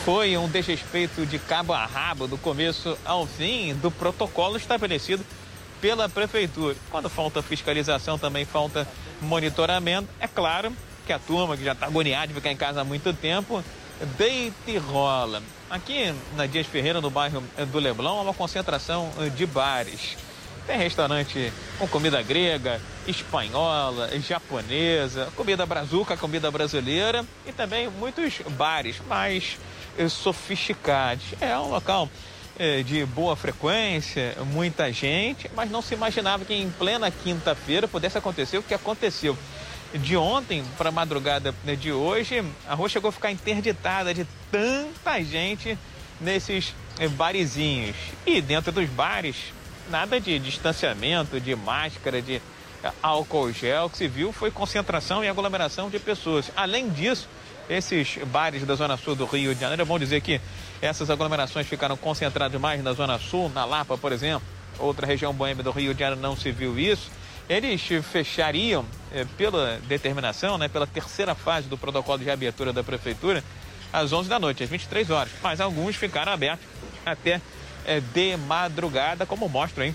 foi 0.04 0.37
um 0.37 0.48
desrespeito 0.48 1.25
de 1.25 1.38
cabo 1.38 1.72
a 1.72 1.87
rabo, 1.87 2.26
do 2.26 2.37
começo 2.37 2.98
ao 3.04 3.25
fim, 3.25 3.72
do 3.75 3.88
protocolo 3.88 4.56
estabelecido 4.56 5.25
pela 5.80 6.08
prefeitura. 6.08 6.75
Quando 6.90 7.08
falta 7.08 7.40
fiscalização, 7.40 8.18
também 8.18 8.44
falta 8.44 8.84
monitoramento. 9.22 10.08
É 10.18 10.26
claro 10.26 10.72
que 11.06 11.12
a 11.12 11.20
turma 11.20 11.56
que 11.56 11.62
já 11.62 11.70
está 11.70 11.87
agoniada 11.87 12.26
de 12.26 12.34
ficar 12.34 12.50
em 12.50 12.56
casa 12.56 12.80
há 12.80 12.84
muito 12.84 13.12
tempo, 13.12 13.62
deita 14.18 14.68
e 14.68 14.76
rola. 14.76 15.40
Aqui 15.70 16.12
na 16.34 16.46
Dias 16.46 16.66
Ferreira, 16.66 17.00
no 17.00 17.10
bairro 17.10 17.44
do 17.70 17.78
Leblon, 17.78 18.18
há 18.18 18.22
uma 18.22 18.34
concentração 18.34 19.08
de 19.37 19.46
bares. 19.46 20.16
Tem 20.68 20.76
restaurante 20.76 21.50
com 21.78 21.88
comida 21.88 22.20
grega, 22.20 22.78
espanhola, 23.06 24.10
japonesa, 24.20 25.32
comida 25.34 25.64
brazuca, 25.64 26.14
comida 26.14 26.50
brasileira 26.50 27.25
e 27.46 27.52
também 27.52 27.88
muitos 27.88 28.34
bares 28.50 29.00
mais 29.08 29.56
sofisticados. 30.10 31.25
É 31.40 31.56
um 31.58 31.70
local 31.70 32.06
é, 32.58 32.82
de 32.82 33.02
boa 33.06 33.34
frequência, 33.34 34.37
muita 34.52 34.92
gente, 34.92 35.50
mas 35.56 35.70
não 35.70 35.80
se 35.80 35.94
imaginava 35.94 36.44
que 36.44 36.52
em 36.52 36.68
plena 36.68 37.10
quinta-feira 37.10 37.88
pudesse 37.88 38.18
acontecer 38.18 38.58
o 38.58 38.62
que 38.62 38.75
aconteceu 38.75 39.38
de 39.94 40.18
ontem 40.18 40.62
para 40.76 40.90
a 40.90 40.92
madrugada 40.92 41.54
de 41.80 41.92
hoje, 41.92 42.44
a 42.68 42.75
rua 42.75 42.90
chegou 42.90 43.08
a 43.08 43.12
ficar 43.12 43.30
interditada 43.30 44.12
de 44.12 44.26
tanta 44.50 45.22
gente 45.22 45.78
nesses 46.20 46.75
eh, 46.98 47.08
barizinhos. 47.08 47.96
E 48.26 48.42
dentro 48.42 48.70
dos 48.70 48.87
bares, 48.90 49.37
nada 49.88 50.21
de 50.21 50.38
distanciamento, 50.38 51.40
de 51.40 51.54
máscara, 51.54 52.23
de 52.23 52.40
eh, 52.83 52.92
álcool 53.02 53.52
gel. 53.52 53.87
O 53.87 53.90
que 53.90 53.99
se 53.99 54.09
viu 54.09 54.33
foi 54.33 54.50
concentração 54.50 55.25
e 55.25 55.28
aglomeração 55.28 55.90
de 55.90 55.99
pessoas. 55.99 56.50
Além 56.57 56.88
disso, 56.88 57.28
esses 57.68 58.18
bares 58.26 58.64
da 58.64 58.75
Zona 58.75 58.97
Sul 58.97 59.14
do 59.14 59.25
Rio 59.26 59.54
de 59.54 59.61
Janeiro, 59.61 59.83
é 59.83 59.85
bom 59.85 59.99
dizer 59.99 60.21
que 60.21 60.40
essas 60.80 61.11
aglomerações 61.11 61.66
ficaram 61.66 61.97
concentradas 61.97 62.61
mais 62.61 62.83
na 62.83 62.92
Zona 62.92 63.18
Sul, 63.18 63.50
na 63.50 63.64
Lapa, 63.64 63.99
por 63.99 64.12
exemplo. 64.12 64.47
Outra 64.78 65.07
região 65.07 65.35
boêmia 65.35 65.62
do 65.62 65.71
Rio 65.71 65.92
de 65.92 66.00
Janeiro 66.00 66.21
não 66.21 66.37
se 66.37 66.52
viu 66.52 66.78
isso. 66.78 67.11
Eles 67.49 67.83
fechariam, 68.11 68.85
eh, 69.12 69.26
pela 69.37 69.80
determinação, 69.88 70.59
né, 70.59 70.68
pela 70.68 70.87
terceira 70.87 71.35
fase 71.35 71.66
do 71.66 71.78
protocolo 71.78 72.18
de 72.18 72.25
reabertura 72.25 72.73
da 72.73 72.85
prefeitura, 72.85 73.42
às 73.92 74.12
11 74.12 74.28
da 74.28 74.38
noite, 74.38 74.62
às 74.62 74.68
23 74.68 75.11
horas. 75.11 75.33
Mas 75.42 75.61
alguns 75.61 75.97
ficaram 75.97 76.30
abertos 76.30 76.66
até 77.04 77.40
de 78.12 78.37
madrugada, 78.37 79.26
como 79.26 79.49
mostram 79.49 79.85
aí 79.85 79.95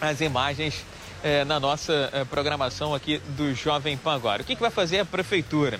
as 0.00 0.20
imagens 0.20 0.84
eh, 1.22 1.44
na 1.44 1.60
nossa 1.60 2.10
programação 2.30 2.94
aqui 2.94 3.18
do 3.36 3.54
Jovem 3.54 3.96
Pan 3.96 4.14
agora. 4.14 4.42
O 4.42 4.44
que, 4.44 4.54
que 4.54 4.60
vai 4.60 4.70
fazer 4.70 5.00
a 5.00 5.04
prefeitura? 5.04 5.78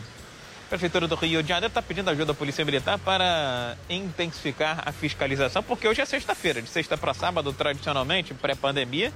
A 0.67 0.69
Prefeitura 0.71 1.09
do 1.09 1.17
Rio 1.17 1.43
de 1.43 1.49
Janeiro 1.49 1.67
está 1.67 1.83
pedindo 1.83 2.09
ajuda 2.11 2.27
da 2.27 2.35
Polícia 2.35 2.65
Militar 2.65 2.97
para 2.97 3.77
intensificar 3.89 4.81
a 4.87 4.93
fiscalização, 4.93 5.65
porque 5.65 5.89
hoje 5.89 6.01
é 6.01 6.05
sexta-feira, 6.05 6.63
de 6.63 6.69
sexta 6.69 6.97
para 6.97 7.13
sábado, 7.13 7.53
tradicionalmente, 7.53 8.33
pré-pandemia, 8.35 9.13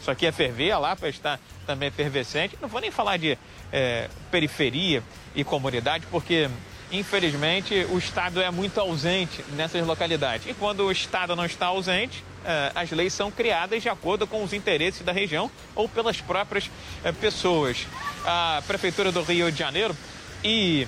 isso 0.00 0.10
aqui 0.10 0.26
é 0.26 0.32
ferver, 0.32 0.70
a 0.70 0.78
Lapa 0.78 1.08
está 1.08 1.38
também 1.66 1.88
efervescente. 1.88 2.56
Não 2.60 2.68
vou 2.68 2.80
nem 2.80 2.90
falar 2.90 3.16
de 3.16 3.36
é, 3.72 4.08
periferia 4.30 5.02
e 5.34 5.42
comunidade, 5.42 6.06
porque 6.10 6.48
infelizmente 6.90 7.86
o 7.90 7.98
Estado 7.98 8.40
é 8.40 8.50
muito 8.50 8.80
ausente 8.80 9.44
nessas 9.54 9.84
localidades. 9.86 10.46
E 10.48 10.54
quando 10.54 10.84
o 10.84 10.92
Estado 10.92 11.34
não 11.34 11.44
está 11.44 11.66
ausente, 11.66 12.24
é, 12.44 12.72
as 12.74 12.90
leis 12.90 13.12
são 13.12 13.30
criadas 13.30 13.82
de 13.82 13.88
acordo 13.88 14.26
com 14.26 14.42
os 14.42 14.52
interesses 14.52 15.02
da 15.02 15.12
região 15.12 15.50
ou 15.74 15.88
pelas 15.88 16.20
próprias 16.20 16.70
é, 17.02 17.10
pessoas. 17.12 17.86
A 18.24 18.62
Prefeitura 18.66 19.10
do 19.10 19.22
Rio 19.22 19.50
de 19.50 19.58
Janeiro 19.58 19.96
e 20.44 20.86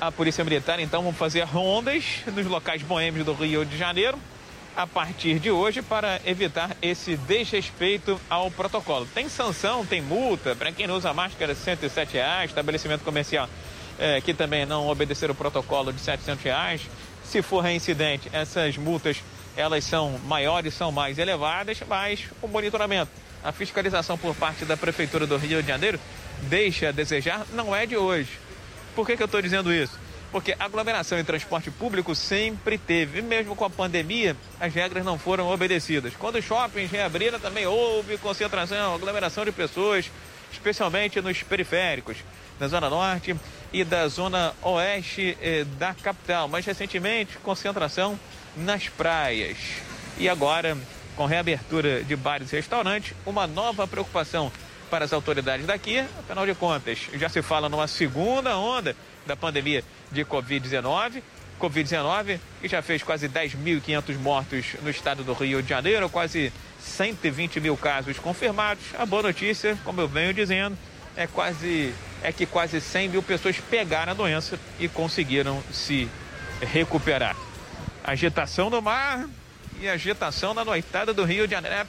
a 0.00 0.10
Polícia 0.10 0.42
Militar 0.44 0.80
então 0.80 1.02
vão 1.02 1.12
fazer 1.12 1.42
rondas 1.42 2.04
nos 2.34 2.46
locais 2.46 2.82
boêmios 2.82 3.24
do 3.24 3.34
Rio 3.34 3.64
de 3.64 3.76
Janeiro 3.76 4.18
a 4.76 4.86
partir 4.86 5.38
de 5.38 5.50
hoje 5.50 5.80
para 5.80 6.20
evitar 6.26 6.76
esse 6.82 7.16
desrespeito 7.16 8.20
ao 8.28 8.50
protocolo. 8.50 9.06
Tem 9.14 9.26
sanção, 9.26 9.86
tem 9.86 10.02
multa, 10.02 10.54
para 10.54 10.70
quem 10.70 10.86
não 10.86 10.96
usa 10.96 11.14
máscara, 11.14 11.54
107 11.54 12.12
reais, 12.12 12.50
estabelecimento 12.50 13.02
comercial 13.02 13.48
é, 13.98 14.20
que 14.20 14.34
também 14.34 14.66
não 14.66 14.88
obedecer 14.88 15.30
o 15.30 15.34
protocolo 15.34 15.92
de 15.92 16.00
700 16.00 16.44
reais. 16.44 16.80
Se 17.24 17.42
for 17.42 17.60
reincidente, 17.60 18.28
essas 18.32 18.76
multas 18.76 19.22
elas 19.56 19.84
são 19.84 20.18
maiores, 20.26 20.74
são 20.74 20.92
mais 20.92 21.18
elevadas, 21.18 21.78
mas 21.88 22.24
o 22.42 22.46
monitoramento, 22.46 23.10
a 23.42 23.52
fiscalização 23.52 24.18
por 24.18 24.34
parte 24.34 24.64
da 24.64 24.76
Prefeitura 24.76 25.26
do 25.26 25.36
Rio 25.36 25.62
de 25.62 25.68
Janeiro 25.68 25.98
deixa 26.42 26.90
a 26.90 26.92
desejar, 26.92 27.46
não 27.52 27.74
é 27.74 27.86
de 27.86 27.96
hoje. 27.96 28.30
Por 28.94 29.06
que, 29.06 29.16
que 29.16 29.22
eu 29.22 29.26
estou 29.26 29.40
dizendo 29.40 29.72
isso? 29.72 29.98
porque 30.36 30.54
aglomeração 30.58 31.18
em 31.18 31.24
transporte 31.24 31.70
público 31.70 32.14
sempre 32.14 32.76
teve. 32.76 33.20
E 33.20 33.22
mesmo 33.22 33.56
com 33.56 33.64
a 33.64 33.70
pandemia, 33.70 34.36
as 34.60 34.74
regras 34.74 35.02
não 35.02 35.18
foram 35.18 35.48
obedecidas. 35.48 36.12
Quando 36.14 36.36
os 36.36 36.44
shoppings 36.44 36.90
reabriram, 36.90 37.38
também 37.38 37.66
houve 37.66 38.18
concentração, 38.18 38.94
aglomeração 38.94 39.46
de 39.46 39.52
pessoas, 39.52 40.10
especialmente 40.52 41.20
nos 41.22 41.42
periféricos, 41.42 42.18
na 42.60 42.68
Zona 42.68 42.90
Norte 42.90 43.34
e 43.76 43.84
da 43.84 44.08
Zona 44.08 44.54
Oeste 44.62 45.36
eh, 45.38 45.66
da 45.78 45.92
capital. 45.92 46.48
Mais 46.48 46.64
recentemente, 46.64 47.36
concentração 47.42 48.18
nas 48.56 48.88
praias. 48.88 49.58
E 50.16 50.30
agora, 50.30 50.78
com 51.14 51.26
reabertura 51.26 52.02
de 52.02 52.16
bares 52.16 52.50
e 52.54 52.56
restaurantes, 52.56 53.14
uma 53.26 53.46
nova 53.46 53.86
preocupação 53.86 54.50
para 54.88 55.04
as 55.04 55.12
autoridades 55.12 55.66
daqui. 55.66 55.98
Afinal 55.98 56.46
de 56.46 56.54
contas, 56.54 57.00
já 57.16 57.28
se 57.28 57.42
fala 57.42 57.68
numa 57.68 57.86
segunda 57.86 58.56
onda 58.56 58.96
da 59.26 59.36
pandemia 59.36 59.84
de 60.10 60.24
Covid-19. 60.24 61.22
Covid-19 61.60 62.38
que 62.62 62.68
já 62.68 62.80
fez 62.80 63.02
quase 63.02 63.28
10.500 63.28 64.18
mortos 64.18 64.66
no 64.82 64.88
estado 64.88 65.22
do 65.22 65.34
Rio 65.34 65.62
de 65.62 65.68
Janeiro, 65.68 66.08
quase 66.08 66.50
120 66.80 67.60
mil 67.60 67.76
casos 67.76 68.18
confirmados. 68.18 68.82
A 68.98 69.04
boa 69.04 69.24
notícia, 69.24 69.76
como 69.84 70.00
eu 70.00 70.08
venho 70.08 70.32
dizendo, 70.32 70.78
é 71.16 71.26
quase 71.26 71.94
é 72.22 72.32
que 72.32 72.46
quase 72.46 72.80
100 72.80 73.08
mil 73.08 73.22
pessoas 73.22 73.56
pegaram 73.58 74.12
a 74.12 74.14
doença 74.14 74.58
e 74.78 74.88
conseguiram 74.88 75.62
se 75.72 76.08
recuperar. 76.60 77.36
Agitação 78.02 78.70
no 78.70 78.82
mar 78.82 79.28
e 79.80 79.88
agitação 79.88 80.54
na 80.54 80.64
noitada 80.64 81.12
do 81.12 81.24
Rio 81.24 81.46
de 81.46 81.52
Janeiro. 81.52 81.76
É 81.76 81.86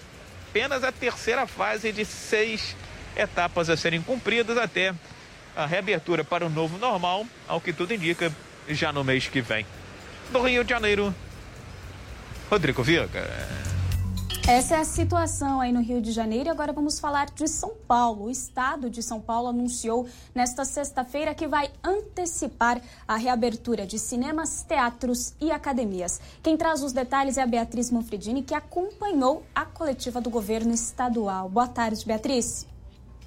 apenas 0.50 0.84
a 0.84 0.92
terceira 0.92 1.46
fase 1.46 1.92
de 1.92 2.06
seis 2.06 2.76
etapas 3.16 3.70
a 3.70 3.78
serem 3.78 4.02
cumpridas 4.02 4.58
até 4.58 4.94
a 5.56 5.66
reabertura 5.66 6.24
para 6.24 6.46
o 6.46 6.50
novo 6.50 6.78
normal, 6.78 7.26
ao 7.48 7.60
que 7.60 7.74
tudo 7.74 7.94
indica, 7.94 8.32
já 8.70 8.94
no 8.94 9.04
mês 9.04 9.28
que 9.28 9.42
vem. 9.42 9.66
Do 10.32 10.42
Rio 10.42 10.64
de 10.64 10.70
Janeiro, 10.70 11.14
Rodrigo 12.50 12.84
Viega. 12.84 13.77
Essa 14.48 14.76
é 14.76 14.80
a 14.80 14.86
situação 14.86 15.60
aí 15.60 15.74
no 15.74 15.82
Rio 15.82 16.02
de 16.02 16.14
Janeiro 16.14 16.48
e 16.48 16.50
agora 16.50 16.72
vamos 16.72 17.02
falar 17.02 17.26
de 17.26 17.50
São 17.50 17.74
Paulo. 17.86 18.28
O 18.28 18.30
estado 18.30 18.90
de 18.90 19.04
São 19.04 19.20
Paulo 19.20 19.50
anunciou 19.50 20.08
nesta 20.34 20.64
sexta-feira 20.64 21.36
que 21.36 21.46
vai 21.46 21.70
antecipar 21.84 22.80
a 23.06 23.18
reabertura 23.18 23.86
de 23.86 24.00
cinemas, 24.00 24.64
teatros 24.64 25.34
e 25.42 25.52
academias. 25.52 26.22
Quem 26.42 26.56
traz 26.56 26.82
os 26.82 26.94
detalhes 26.94 27.38
é 27.38 27.42
a 27.42 27.46
Beatriz 27.46 27.92
Manfredini, 27.92 28.42
que 28.42 28.56
acompanhou 28.56 29.44
a 29.54 29.66
coletiva 29.66 30.22
do 30.22 30.30
governo 30.30 30.74
estadual. 30.74 31.50
Boa 31.50 31.68
tarde, 31.68 32.06
Beatriz. 32.06 32.66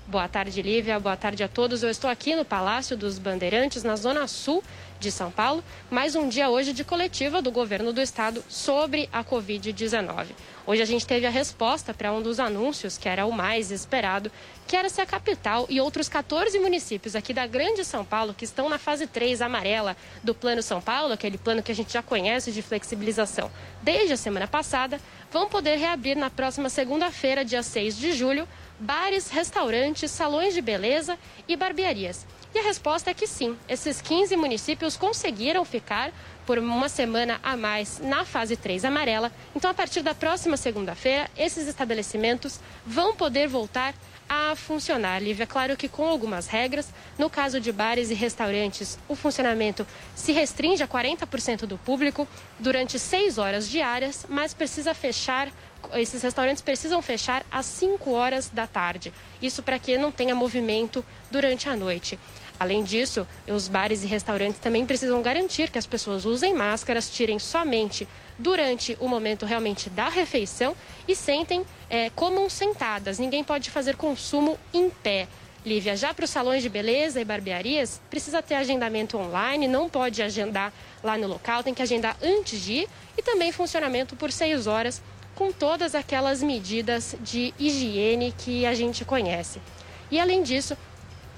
Boa 0.07 0.27
tarde, 0.27 0.63
Lívia. 0.63 0.99
Boa 0.99 1.19
tarde 1.19 1.43
a 1.45 1.49
todos. 1.49 1.83
Eu 1.83 1.91
estou 1.91 2.09
aqui 2.09 2.35
no 2.35 2.47
Palácio 2.47 2.97
dos 2.97 3.19
Bandeirantes, 3.19 3.85
na 3.85 3.95
Zona 3.95 4.27
Sul 4.27 4.65
de 5.01 5.11
São 5.11 5.31
Paulo. 5.31 5.65
Mais 5.91 6.15
um 6.15 6.29
dia 6.29 6.51
hoje 6.51 6.75
de 6.75 6.85
coletiva 6.85 7.41
do 7.41 7.51
governo 7.51 7.93
do 7.93 8.01
estado 8.01 8.45
sobre 8.49 9.09
a 9.11 9.25
Covid-19. 9.25 10.27
Hoje 10.67 10.83
a 10.83 10.85
gente 10.85 11.07
teve 11.07 11.27
a 11.27 11.31
resposta 11.31 11.95
para 11.95 12.13
um 12.13 12.21
dos 12.23 12.39
anúncios 12.39 12.99
que 12.99 13.09
era 13.09 13.25
o 13.25 13.33
mais 13.33 13.71
esperado, 13.71 14.31
que 14.69 14.77
era 14.77 14.91
se 14.91 15.01
a 15.01 15.07
capital 15.07 15.67
e 15.71 15.81
outros 15.81 16.09
14 16.09 16.59
municípios 16.61 17.17
aqui 17.17 17.33
da 17.33 17.47
Grande 17.47 17.85
São 17.85 18.05
Paulo, 18.05 18.35
que 18.35 18.45
estão 18.45 18.69
na 18.69 18.79
fase 18.79 19.07
3 19.07 19.41
amarela 19.41 19.97
do 20.23 20.35
Plano 20.35 20.63
São 20.63 20.81
Paulo, 20.81 21.15
aquele 21.15 21.39
plano 21.39 21.63
que 21.63 21.73
a 21.73 21.75
gente 21.75 21.93
já 21.93 22.03
conhece 22.03 22.53
de 22.53 22.61
flexibilização 22.61 23.51
desde 23.83 24.13
a 24.13 24.17
semana 24.17 24.47
passada, 24.47 25.01
vão 25.33 25.49
poder 25.49 25.77
reabrir 25.77 26.17
na 26.17 26.29
próxima 26.29 26.69
segunda-feira, 26.69 27.45
dia 27.45 27.63
6 27.63 27.97
de 27.97 28.13
julho, 28.13 28.47
bares, 28.79 29.31
restaurantes, 29.31 30.11
salões 30.11 30.53
de 30.53 30.61
beleza 30.61 31.19
e 31.49 31.57
barbearias. 31.57 32.27
E 32.53 32.59
a 32.59 32.63
resposta 32.63 33.11
é 33.11 33.15
que 33.15 33.29
sim, 33.29 33.57
esses 33.69 34.03
15 34.03 34.37
municípios 34.37 34.97
conseguiram 34.97 35.65
ficar 35.65 36.13
por 36.45 36.59
uma 36.59 36.89
semana 36.89 37.39
a 37.45 37.57
mais 37.57 38.01
na 38.01 38.25
fase 38.25 38.57
3 38.57 38.85
amarela. 38.85 39.31
Então, 39.55 39.71
a 39.71 39.75
partir 39.75 40.03
da 40.03 40.17
próxima 40.17 40.57
segunda-feira, 40.57 41.31
esses 41.37 41.69
estabelecimentos 41.69 42.59
vão 42.85 43.15
poder 43.15 43.47
voltar 43.47 43.95
a 44.29 44.55
funcionar, 44.57 45.21
Lívia. 45.21 45.47
Claro 45.47 45.77
que 45.77 45.89
com 45.89 46.07
algumas 46.07 46.47
regras. 46.47 46.89
No 47.19 47.31
caso 47.31 47.61
de 47.61 47.71
bares 47.71 48.11
e 48.11 48.15
restaurantes, 48.15 48.99
o 49.09 49.15
funcionamento 49.15 49.87
se 50.15 50.33
restringe 50.33 50.83
a 50.83 50.89
40% 50.89 51.67
do 51.67 51.79
público 51.79 52.27
durante 52.59 52.99
seis 52.99 53.39
horas 53.39 53.69
diárias, 53.69 54.27
mas 54.29 54.55
precisa 54.55 54.95
fechar. 54.95 55.53
Esses 55.95 56.23
restaurantes 56.23 56.63
precisam 56.63 57.01
fechar 57.01 57.45
às 57.51 57.67
5 57.67 58.13
horas 58.13 58.49
da 58.49 58.67
tarde. 58.67 59.13
Isso 59.41 59.63
para 59.63 59.79
que 59.79 59.97
não 59.97 60.13
tenha 60.13 60.35
movimento 60.35 61.05
durante 61.31 61.69
a 61.69 61.75
noite. 61.75 62.19
Além 62.61 62.85
disso, 62.85 63.27
os 63.49 63.69
bares 63.69 64.05
e 64.05 64.07
restaurantes 64.07 64.61
também 64.61 64.85
precisam 64.85 65.23
garantir 65.23 65.71
que 65.71 65.79
as 65.79 65.87
pessoas 65.87 66.27
usem 66.27 66.53
máscaras, 66.53 67.09
tirem 67.09 67.39
somente 67.39 68.07
durante 68.39 68.99
o 69.01 69.09
momento 69.09 69.47
realmente 69.47 69.89
da 69.89 70.11
refeição 70.11 70.77
e 71.09 71.17
sentem, 71.17 71.65
é, 71.89 72.11
comam 72.11 72.51
sentadas. 72.51 73.19
Ninguém 73.19 73.43
pode 73.43 73.71
fazer 73.71 73.97
consumo 73.97 74.59
em 74.75 74.91
pé. 74.91 75.27
Lívia, 75.65 75.97
já 75.97 76.13
para 76.13 76.27
os 76.27 76.31
salões 76.31 76.63
de 76.63 76.69
beleza 76.69 77.19
e 77.19 77.25
barbearias, 77.25 77.99
precisa 78.11 78.43
ter 78.43 78.57
agendamento 78.57 79.17
online, 79.17 79.67
não 79.67 79.89
pode 79.89 80.23
agendar 80.23 80.71
lá 81.03 81.17
no 81.17 81.29
local, 81.29 81.63
tem 81.63 81.73
que 81.73 81.81
agendar 81.81 82.15
antes 82.23 82.63
de 82.63 82.73
ir 82.75 82.89
e 83.17 83.23
também 83.23 83.53
funcionamento 83.53 84.15
por 84.17 84.31
seis 84.31 84.67
horas, 84.67 85.03
com 85.35 85.51
todas 85.51 85.95
aquelas 85.95 86.43
medidas 86.43 87.17
de 87.21 87.55
higiene 87.59 88.35
que 88.37 88.67
a 88.67 88.75
gente 88.75 89.03
conhece. 89.03 89.63
E 90.11 90.19
além 90.19 90.43
disso, 90.43 90.77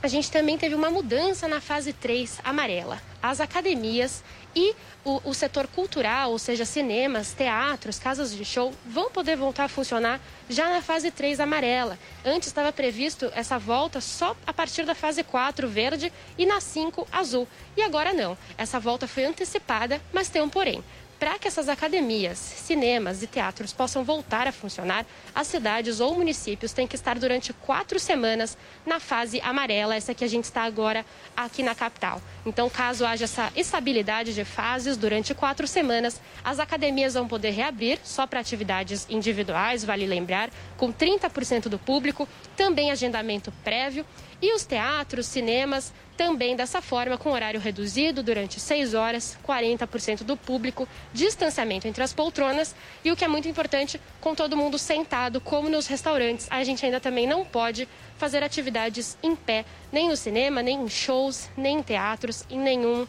a 0.03 0.09
gente 0.09 0.31
também 0.33 0.59
teve 0.59 0.75
uma 0.75 0.91
mudança 0.91 1.47
na 1.47 1.61
fase 1.61 1.93
3 1.93 2.41
amarela. 2.43 3.01
As 3.23 3.41
academias 3.41 4.25
e 4.55 4.75
o, 5.05 5.21
o, 5.25 5.33
setor 5.33 5.69
cultural, 5.69 6.33
ou 6.33 6.39
seja, 6.39 6.65
cinemas, 6.65 7.33
teatros, 7.33 8.01
casas 8.01 8.35
de 8.35 8.45
show, 8.45 8.73
vão 8.85 9.11
poder 9.11 9.37
voltar 9.37 9.65
a 9.65 9.69
funcionar 9.69 10.21
já 10.49 10.69
na 10.69 10.83
fase 10.83 11.11
3 11.13 11.39
amarela. 11.39 11.97
Antes 12.25 12.49
estava 12.49 12.73
previsto 12.73 13.31
essa 13.35 13.59
volta 13.59 14.01
só 14.01 14.37
a 14.45 14.53
partir 14.53 14.85
da 14.85 14.95
fase 14.95 15.23
4 15.23 15.69
verde 15.69 16.13
e 16.37 16.45
na 16.45 16.61
5 16.61 17.07
azul. 17.13 17.47
E 17.77 17.83
agora 17.83 18.13
não. 18.13 18.37
Essa 18.59 18.81
volta 18.81 19.07
foi 19.07 19.25
antecipada, 19.25 20.01
mas 20.13 20.29
tem 20.29 20.43
um 20.43 20.49
porém. 20.49 20.83
Para 21.23 21.39
que 21.39 21.47
essas 21.47 21.69
academias, 21.69 22.37
cinemas 22.37 23.23
e 23.23 23.29
teatros 23.29 23.73
possam 23.73 24.03
voltar 24.03 24.49
a 24.49 24.51
funcionar, 24.51 25.07
as 25.33 25.47
cidades 25.47 26.01
ou 26.01 26.17
municípios 26.17 26.73
têm 26.73 26.85
que 26.85 26.97
estar 26.97 27.17
durante 27.17 27.53
quatro 27.53 28.01
semanas 28.01 28.59
na 28.85 28.99
fase 28.99 29.41
amarela, 29.41 29.95
essa 29.95 30.15
que 30.15 30.25
a 30.25 30.29
gente 30.29 30.47
está 30.47 30.63
agora 30.63 31.07
aqui 31.37 31.63
na 31.63 31.77
capital. 31.77 32.21
Então, 32.45 32.69
caso 32.69 33.07
haja 33.07 33.27
essa 33.27 33.53
estabilidade 33.55 34.35
de 34.35 34.45
fases 34.45 34.97
durante 34.97 35.33
quatro 35.33 35.69
semanas, 35.69 36.21
as 36.43 36.59
academias 36.59 37.15
vão 37.15 37.29
poder 37.29 37.51
reabrir 37.51 38.01
só 38.03 38.27
para 38.27 38.41
atividades 38.41 39.07
individuais, 39.09 39.85
vale 39.85 40.09
lembrar, 40.09 40.51
com 40.77 40.93
30% 40.93 41.69
do 41.69 41.79
público, 41.79 42.29
também 42.57 42.91
agendamento 42.91 43.53
prévio 43.63 44.05
e 44.43 44.53
os 44.53 44.67
teatros, 44.67 45.27
cinemas, 45.27 45.93
também 46.17 46.57
dessa 46.57 46.83
forma, 46.83 47.17
com 47.17 47.31
horário 47.31 47.61
reduzido 47.61 48.25
durante 48.25 48.59
6 48.59 48.93
horas, 48.93 49.39
40% 49.47 50.25
do 50.25 50.37
público, 50.37 50.87
distanciamento 51.13 51.87
entre 51.87 52.03
as 52.03 52.13
poltronas 52.13 52.75
e 53.05 53.13
o 53.13 53.17
que 53.17 53.25
é 53.25 53.29
muito 53.29 53.49
importante, 53.49 54.01
com 54.21 54.35
todo 54.35 54.57
mundo 54.57 54.79
sentado, 54.79 55.41
como 55.41 55.69
nos 55.69 55.87
restaurantes. 55.87 56.49
A 56.51 56.65
gente 56.65 56.85
ainda 56.85 56.99
também 56.99 57.27
não 57.27 57.45
pode 57.45 57.89
fazer 58.19 58.43
atividades 58.43 59.17
em 59.23 59.37
pé, 59.37 59.65
nem 59.93 60.09
no 60.09 60.17
cinema, 60.17 60.61
nem 60.61 60.83
em 60.83 60.89
shows, 60.89 61.49
nem 61.57 61.79
em 61.79 61.83
teatros, 61.83 62.45
em 62.51 62.59
nenhuma 62.59 63.07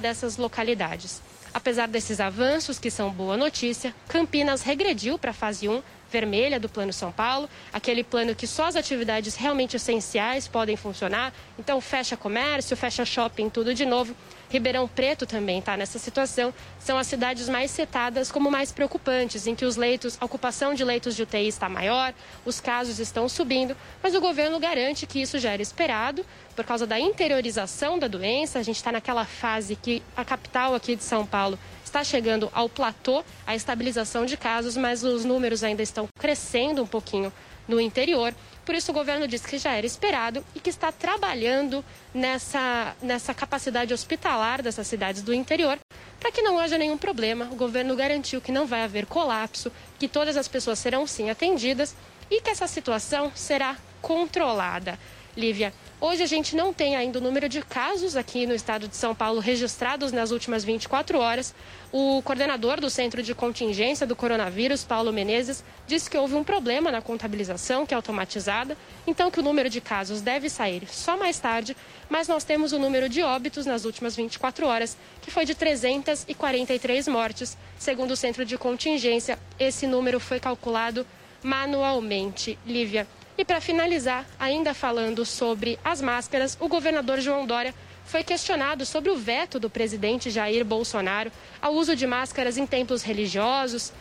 dessas 0.00 0.36
localidades. 0.36 1.22
Apesar 1.54 1.86
desses 1.86 2.20
avanços, 2.20 2.78
que 2.78 2.90
são 2.90 3.10
boa 3.10 3.36
notícia, 3.36 3.94
Campinas 4.08 4.62
regrediu 4.62 5.18
para 5.18 5.30
a 5.30 5.34
fase 5.34 5.68
1 5.68 5.82
vermelha 6.14 6.60
do 6.60 6.68
Plano 6.68 6.92
São 6.92 7.10
Paulo, 7.10 7.50
aquele 7.72 8.04
plano 8.04 8.36
que 8.36 8.46
só 8.46 8.66
as 8.66 8.76
atividades 8.76 9.34
realmente 9.34 9.74
essenciais 9.74 10.46
podem 10.46 10.76
funcionar. 10.76 11.32
Então, 11.58 11.80
fecha 11.80 12.16
comércio, 12.16 12.76
fecha 12.76 13.04
shopping, 13.04 13.48
tudo 13.50 13.74
de 13.74 13.84
novo. 13.84 14.14
Ribeirão 14.48 14.86
Preto 14.86 15.26
também 15.26 15.58
está 15.58 15.76
nessa 15.76 15.98
situação. 15.98 16.54
São 16.78 16.96
as 16.96 17.08
cidades 17.08 17.48
mais 17.48 17.72
citadas 17.72 18.30
como 18.30 18.48
mais 18.48 18.70
preocupantes, 18.70 19.48
em 19.48 19.56
que 19.56 19.64
os 19.64 19.74
leitos, 19.74 20.16
a 20.20 20.24
ocupação 20.24 20.72
de 20.72 20.84
leitos 20.84 21.16
de 21.16 21.24
UTI 21.24 21.48
está 21.48 21.68
maior, 21.68 22.14
os 22.44 22.60
casos 22.60 23.00
estão 23.00 23.28
subindo, 23.28 23.76
mas 24.00 24.14
o 24.14 24.20
governo 24.20 24.60
garante 24.60 25.06
que 25.06 25.20
isso 25.20 25.40
já 25.40 25.50
era 25.50 25.62
esperado 25.62 26.24
por 26.54 26.64
causa 26.64 26.86
da 26.86 27.00
interiorização 27.00 27.98
da 27.98 28.06
doença. 28.06 28.60
A 28.60 28.62
gente 28.62 28.76
está 28.76 28.92
naquela 28.92 29.24
fase 29.24 29.74
que 29.74 30.00
a 30.16 30.24
capital 30.24 30.76
aqui 30.76 30.94
de 30.94 31.02
São 31.02 31.26
Paulo 31.26 31.58
está 31.94 32.02
chegando 32.02 32.50
ao 32.52 32.68
platô, 32.68 33.24
a 33.46 33.54
estabilização 33.54 34.26
de 34.26 34.36
casos, 34.36 34.76
mas 34.76 35.04
os 35.04 35.24
números 35.24 35.62
ainda 35.62 35.80
estão 35.80 36.08
crescendo 36.18 36.82
um 36.82 36.86
pouquinho 36.86 37.32
no 37.68 37.80
interior. 37.80 38.34
Por 38.66 38.74
isso, 38.74 38.90
o 38.90 38.94
governo 38.94 39.28
disse 39.28 39.46
que 39.46 39.58
já 39.58 39.74
era 39.74 39.86
esperado 39.86 40.44
e 40.56 40.60
que 40.60 40.70
está 40.70 40.90
trabalhando 40.90 41.84
nessa, 42.12 42.96
nessa 43.00 43.32
capacidade 43.32 43.94
hospitalar 43.94 44.60
dessas 44.60 44.88
cidades 44.88 45.22
do 45.22 45.32
interior 45.32 45.78
para 46.18 46.32
que 46.32 46.42
não 46.42 46.58
haja 46.58 46.76
nenhum 46.76 46.98
problema. 46.98 47.48
O 47.52 47.54
governo 47.54 47.94
garantiu 47.94 48.40
que 48.40 48.50
não 48.50 48.66
vai 48.66 48.82
haver 48.82 49.06
colapso, 49.06 49.70
que 49.96 50.08
todas 50.08 50.36
as 50.36 50.48
pessoas 50.48 50.80
serão 50.80 51.06
sim 51.06 51.30
atendidas 51.30 51.94
e 52.28 52.40
que 52.40 52.50
essa 52.50 52.66
situação 52.66 53.30
será 53.36 53.76
controlada. 54.02 54.98
Lívia, 55.36 55.72
Hoje 56.06 56.22
a 56.22 56.26
gente 56.26 56.54
não 56.54 56.70
tem 56.70 56.96
ainda 56.96 57.18
o 57.18 57.22
número 57.22 57.48
de 57.48 57.62
casos 57.62 58.14
aqui 58.14 58.46
no 58.46 58.54
estado 58.54 58.86
de 58.86 58.94
São 58.94 59.14
Paulo 59.14 59.40
registrados 59.40 60.12
nas 60.12 60.32
últimas 60.32 60.62
24 60.62 61.18
horas. 61.18 61.54
O 61.90 62.20
coordenador 62.22 62.78
do 62.78 62.90
Centro 62.90 63.22
de 63.22 63.34
Contingência 63.34 64.06
do 64.06 64.14
Coronavírus, 64.14 64.84
Paulo 64.84 65.10
Menezes, 65.10 65.64
disse 65.86 66.10
que 66.10 66.18
houve 66.18 66.34
um 66.34 66.44
problema 66.44 66.92
na 66.92 67.00
contabilização, 67.00 67.86
que 67.86 67.94
é 67.94 67.96
automatizada, 67.96 68.76
então 69.06 69.30
que 69.30 69.40
o 69.40 69.42
número 69.42 69.70
de 69.70 69.80
casos 69.80 70.20
deve 70.20 70.50
sair 70.50 70.86
só 70.88 71.16
mais 71.16 71.38
tarde, 71.38 71.74
mas 72.10 72.28
nós 72.28 72.44
temos 72.44 72.72
o 72.72 72.78
número 72.78 73.08
de 73.08 73.22
óbitos 73.22 73.64
nas 73.64 73.86
últimas 73.86 74.14
24 74.14 74.66
horas, 74.66 74.98
que 75.22 75.30
foi 75.30 75.46
de 75.46 75.54
343 75.54 77.08
mortes. 77.08 77.56
Segundo 77.78 78.10
o 78.10 78.16
Centro 78.16 78.44
de 78.44 78.58
Contingência, 78.58 79.38
esse 79.58 79.86
número 79.86 80.20
foi 80.20 80.38
calculado 80.38 81.06
manualmente. 81.42 82.58
Lívia, 82.66 83.06
e 83.36 83.44
para 83.44 83.60
finalizar, 83.60 84.24
ainda 84.38 84.72
falando 84.72 85.24
sobre 85.24 85.78
as 85.84 86.00
máscaras, 86.00 86.56
o 86.60 86.68
governador 86.68 87.20
João 87.20 87.46
Dória 87.46 87.74
foi 88.04 88.22
questionado 88.22 88.84
sobre 88.84 89.10
o 89.10 89.16
veto 89.16 89.58
do 89.58 89.70
presidente 89.70 90.30
Jair 90.30 90.64
Bolsonaro 90.64 91.32
ao 91.60 91.74
uso 91.74 91.96
de 91.96 92.06
máscaras 92.06 92.56
em 92.56 92.66
templos 92.66 93.02
religiosos, 93.02 93.92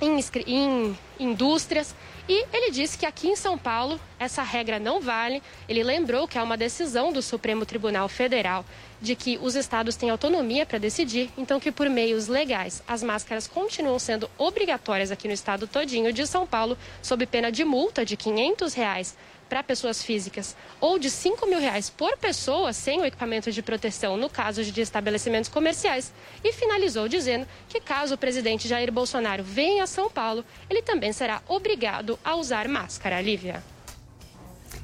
em, 0.00 0.18
em 0.46 0.98
indústrias 1.18 1.94
e 2.28 2.44
ele 2.52 2.70
disse 2.70 2.98
que 2.98 3.06
aqui 3.06 3.28
em 3.28 3.36
São 3.36 3.56
Paulo 3.56 3.98
essa 4.18 4.42
regra 4.42 4.78
não 4.78 5.00
vale. 5.00 5.42
Ele 5.66 5.82
lembrou 5.82 6.28
que 6.28 6.36
há 6.36 6.42
uma 6.42 6.58
decisão 6.58 7.10
do 7.10 7.22
Supremo 7.22 7.64
Tribunal 7.64 8.06
Federal 8.06 8.66
de 9.00 9.16
que 9.16 9.38
os 9.40 9.54
estados 9.54 9.96
têm 9.96 10.10
autonomia 10.10 10.66
para 10.66 10.78
decidir, 10.78 11.30
então 11.38 11.58
que 11.58 11.72
por 11.72 11.88
meios 11.88 12.28
legais 12.28 12.82
as 12.86 13.02
máscaras 13.02 13.46
continuam 13.46 13.98
sendo 13.98 14.28
obrigatórias 14.36 15.10
aqui 15.10 15.26
no 15.26 15.32
estado 15.32 15.66
todinho 15.66 16.12
de 16.12 16.26
São 16.26 16.46
Paulo, 16.46 16.76
sob 17.00 17.24
pena 17.24 17.50
de 17.50 17.64
multa 17.64 18.04
de 18.04 18.16
500 18.16 18.74
reais 18.74 19.16
para 19.48 19.62
pessoas 19.62 20.02
físicas 20.02 20.56
ou 20.80 20.98
de 20.98 21.10
5 21.10 21.46
mil 21.46 21.60
reais 21.60 21.90
por 21.90 22.16
pessoa 22.18 22.72
sem 22.72 23.00
o 23.00 23.04
equipamento 23.04 23.50
de 23.50 23.62
proteção 23.62 24.16
no 24.16 24.28
caso 24.28 24.64
de 24.64 24.80
estabelecimentos 24.80 25.48
comerciais 25.48 26.12
e 26.42 26.52
finalizou 26.52 27.08
dizendo 27.08 27.46
que 27.68 27.80
caso 27.80 28.14
o 28.14 28.18
presidente 28.18 28.68
Jair 28.68 28.92
Bolsonaro 28.92 29.42
venha 29.42 29.84
a 29.84 29.86
São 29.86 30.10
Paulo, 30.10 30.44
ele 30.68 30.82
também 30.82 31.12
será 31.12 31.42
obrigado 31.48 32.18
a 32.24 32.34
usar 32.34 32.68
máscara. 32.68 33.20
Lívia. 33.20 33.62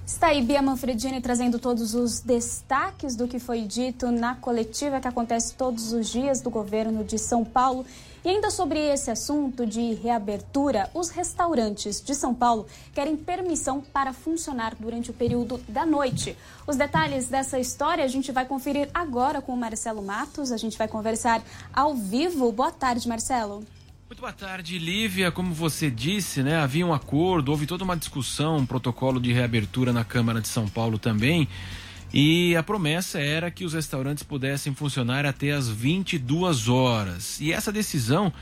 Está 0.07 0.29
aí 0.29 0.42
Bia 0.42 0.61
Manfredini 0.61 1.20
trazendo 1.20 1.59
todos 1.59 1.94
os 1.94 2.20
destaques 2.20 3.16
do 3.16 3.27
que 3.27 3.38
foi 3.38 3.62
dito 3.62 4.11
na 4.11 4.35
coletiva 4.35 5.00
que 5.00 5.09
acontece 5.09 5.55
todos 5.55 5.94
os 5.94 6.11
dias 6.11 6.42
do 6.42 6.50
governo 6.50 7.03
de 7.03 7.18
São 7.18 7.42
Paulo. 7.42 7.87
E 8.25 8.29
ainda 8.31 8.51
sobre 8.51 8.79
esse 8.79 9.11
assunto 9.11 9.67
de 9.67 9.93
reabertura, 9.93 10.89
os 10.95 11.11
restaurantes 11.11 12.01
de 12.01 12.15
São 12.15 12.33
Paulo 12.35 12.67
querem 12.95 13.19
permissão 13.19 13.83
para 13.83 14.15
funcionar 14.15 14.75
durante 14.81 15.11
o 15.11 15.13
período 15.13 15.61
da 15.69 15.85
noite. 15.85 16.35
Os 16.67 16.75
detalhes 16.75 17.29
dessa 17.29 17.59
história 17.59 18.03
a 18.03 18.09
gente 18.09 18.33
vai 18.33 18.47
conferir 18.47 18.89
agora 18.95 19.43
com 19.43 19.53
o 19.53 19.57
Marcelo 19.59 20.03
Matos. 20.03 20.53
A 20.53 20.57
gente 20.57 20.79
vai 20.79 20.89
conversar 20.89 21.43
ao 21.71 21.95
vivo. 21.95 22.51
Boa 22.51 22.73
tarde, 22.73 23.07
Marcelo. 23.07 23.63
Muito 24.09 24.21
boa 24.21 24.33
tarde, 24.33 24.79
Lívia. 24.79 25.31
Como 25.31 25.53
você 25.53 25.91
disse, 25.91 26.43
né, 26.43 26.57
havia 26.57 26.87
um 26.87 26.95
acordo, 26.95 27.51
houve 27.51 27.67
toda 27.67 27.85
uma 27.85 27.97
discussão, 27.97 28.57
um 28.57 28.67
protocolo 28.67 29.21
de 29.21 29.35
reabertura 29.35 29.93
na 29.93 30.05
Câmara 30.05 30.41
de 30.41 30.49
São 30.49 30.67
Paulo 30.67 30.99
também. 30.99 31.47
E 32.16 32.55
a 32.55 32.62
promessa 32.62 33.18
era 33.18 33.50
que 33.50 33.64
os 33.64 33.72
restaurantes 33.72 34.22
pudessem 34.22 34.72
funcionar 34.72 35.27
até 35.27 35.50
as 35.50 35.68
22 35.68 36.68
horas. 36.68 37.40
E 37.40 37.53
essa 37.53 37.72
decisão 37.72 38.33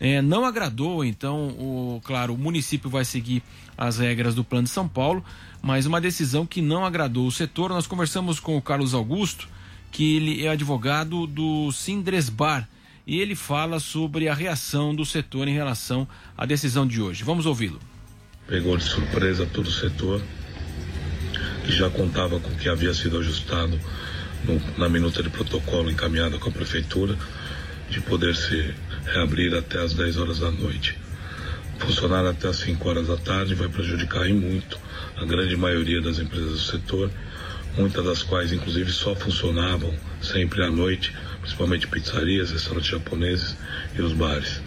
eh, 0.00 0.22
não 0.22 0.46
agradou, 0.46 1.04
então, 1.04 1.48
o, 1.48 2.00
claro, 2.02 2.32
o 2.32 2.38
município 2.38 2.88
vai 2.88 3.04
seguir 3.04 3.42
as 3.76 3.98
regras 3.98 4.34
do 4.34 4.42
Plano 4.42 4.64
de 4.64 4.70
São 4.70 4.88
Paulo, 4.88 5.22
mas 5.60 5.84
uma 5.84 6.00
decisão 6.00 6.46
que 6.46 6.62
não 6.62 6.82
agradou 6.82 7.26
o 7.26 7.30
setor. 7.30 7.68
Nós 7.68 7.86
conversamos 7.86 8.40
com 8.40 8.56
o 8.56 8.62
Carlos 8.62 8.94
Augusto, 8.94 9.46
que 9.92 10.16
ele 10.16 10.46
é 10.46 10.48
advogado 10.48 11.26
do 11.26 11.70
Sindresbar 11.72 12.66
e 13.06 13.20
ele 13.20 13.34
fala 13.34 13.78
sobre 13.80 14.28
a 14.28 14.34
reação 14.34 14.94
do 14.94 15.04
setor 15.04 15.46
em 15.46 15.52
relação 15.52 16.08
à 16.38 16.46
decisão 16.46 16.86
de 16.86 17.02
hoje. 17.02 17.22
Vamos 17.22 17.44
ouvi-lo. 17.44 17.80
Pegou 18.46 18.78
de 18.78 18.84
surpresa 18.84 19.44
todo 19.44 19.66
o 19.66 19.70
setor, 19.70 20.22
que 21.70 21.76
já 21.76 21.88
contava 21.88 22.40
com 22.40 22.50
o 22.50 22.56
que 22.56 22.68
havia 22.68 22.92
sido 22.92 23.16
ajustado 23.18 23.78
no, 24.44 24.60
na 24.76 24.88
minuta 24.88 25.22
de 25.22 25.30
protocolo 25.30 25.88
encaminhada 25.88 26.36
com 26.36 26.48
a 26.48 26.52
prefeitura, 26.52 27.16
de 27.88 28.00
poder 28.00 28.34
se 28.34 28.74
reabrir 29.04 29.54
até 29.54 29.80
as 29.80 29.94
10 29.94 30.16
horas 30.16 30.40
da 30.40 30.50
noite. 30.50 30.98
Funcionar 31.78 32.26
até 32.26 32.48
as 32.48 32.56
5 32.56 32.88
horas 32.88 33.06
da 33.06 33.16
tarde 33.16 33.54
vai 33.54 33.68
prejudicar 33.68 34.26
em 34.26 34.34
muito 34.34 34.78
a 35.16 35.24
grande 35.24 35.56
maioria 35.56 36.00
das 36.00 36.18
empresas 36.18 36.50
do 36.50 36.58
setor, 36.58 37.10
muitas 37.76 38.04
das 38.04 38.22
quais 38.24 38.52
inclusive 38.52 38.90
só 38.90 39.14
funcionavam 39.14 39.94
sempre 40.20 40.64
à 40.64 40.70
noite 40.70 41.14
principalmente 41.40 41.86
pizzarias, 41.86 42.50
restaurantes 42.50 42.90
japoneses 42.90 43.56
e 43.96 44.02
os 44.02 44.12
bares. 44.12 44.60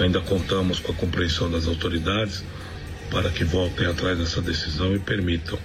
Ainda 0.00 0.20
contamos 0.22 0.80
com 0.80 0.90
a 0.90 0.94
compreensão 0.94 1.50
das 1.50 1.68
autoridades 1.68 2.42
para 3.10 3.28
que 3.28 3.44
voltem 3.44 3.86
atrás 3.86 4.18
dessa 4.18 4.40
decisão 4.40 4.94
e 4.94 4.98
permitam 4.98 5.58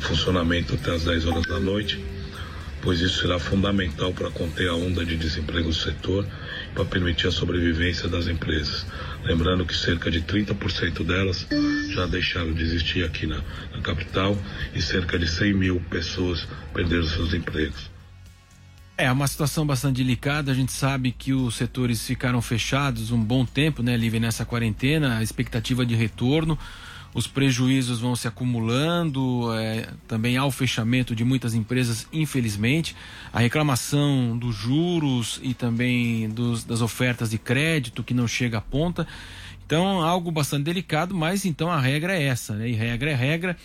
funcionamento 0.00 0.74
até 0.74 0.94
as 0.94 1.04
10 1.04 1.26
horas 1.26 1.46
da 1.46 1.60
noite, 1.60 2.02
pois 2.82 3.00
isso 3.00 3.20
será 3.20 3.38
fundamental 3.38 4.12
para 4.12 4.30
conter 4.30 4.68
a 4.68 4.74
onda 4.74 5.04
de 5.04 5.16
desemprego 5.16 5.68
do 5.68 5.74
setor 5.74 6.26
e 6.70 6.74
para 6.74 6.84
permitir 6.84 7.26
a 7.26 7.32
sobrevivência 7.32 8.08
das 8.08 8.26
empresas. 8.28 8.86
Lembrando 9.24 9.66
que 9.66 9.74
cerca 9.74 10.10
de 10.10 10.22
30% 10.22 11.04
delas 11.04 11.46
já 11.90 12.06
deixaram 12.06 12.52
de 12.52 12.62
existir 12.62 13.04
aqui 13.04 13.26
na, 13.26 13.42
na 13.72 13.80
capital 13.82 14.36
e 14.74 14.80
cerca 14.80 15.18
de 15.18 15.28
100 15.28 15.54
mil 15.54 15.80
pessoas 15.90 16.46
perderam 16.72 17.06
seus 17.06 17.34
empregos. 17.34 17.90
É 18.96 19.12
uma 19.12 19.28
situação 19.28 19.64
bastante 19.64 19.98
delicada. 19.98 20.50
A 20.50 20.54
gente 20.54 20.72
sabe 20.72 21.12
que 21.12 21.32
os 21.32 21.54
setores 21.54 22.04
ficaram 22.04 22.42
fechados 22.42 23.12
um 23.12 23.22
bom 23.22 23.44
tempo, 23.44 23.80
né, 23.80 23.96
Lívia, 23.96 24.18
nessa 24.18 24.44
quarentena, 24.44 25.18
a 25.18 25.22
expectativa 25.22 25.86
de 25.86 25.94
retorno. 25.94 26.58
Os 27.18 27.26
prejuízos 27.26 27.98
vão 27.98 28.14
se 28.14 28.28
acumulando, 28.28 29.52
é, 29.52 29.88
também 30.06 30.36
há 30.36 30.44
o 30.44 30.52
fechamento 30.52 31.16
de 31.16 31.24
muitas 31.24 31.52
empresas, 31.52 32.06
infelizmente. 32.12 32.94
A 33.32 33.40
reclamação 33.40 34.38
dos 34.38 34.54
juros 34.54 35.40
e 35.42 35.52
também 35.52 36.28
dos, 36.28 36.62
das 36.62 36.80
ofertas 36.80 37.30
de 37.30 37.36
crédito 37.36 38.04
que 38.04 38.14
não 38.14 38.28
chega 38.28 38.58
à 38.58 38.60
ponta. 38.60 39.04
Então, 39.66 40.00
algo 40.00 40.30
bastante 40.30 40.62
delicado, 40.62 41.12
mas 41.12 41.44
então 41.44 41.68
a 41.68 41.80
regra 41.80 42.16
é 42.16 42.22
essa, 42.22 42.54
né? 42.54 42.68
E 42.68 42.72
regra 42.72 43.10
é 43.10 43.14
regra. 43.16 43.56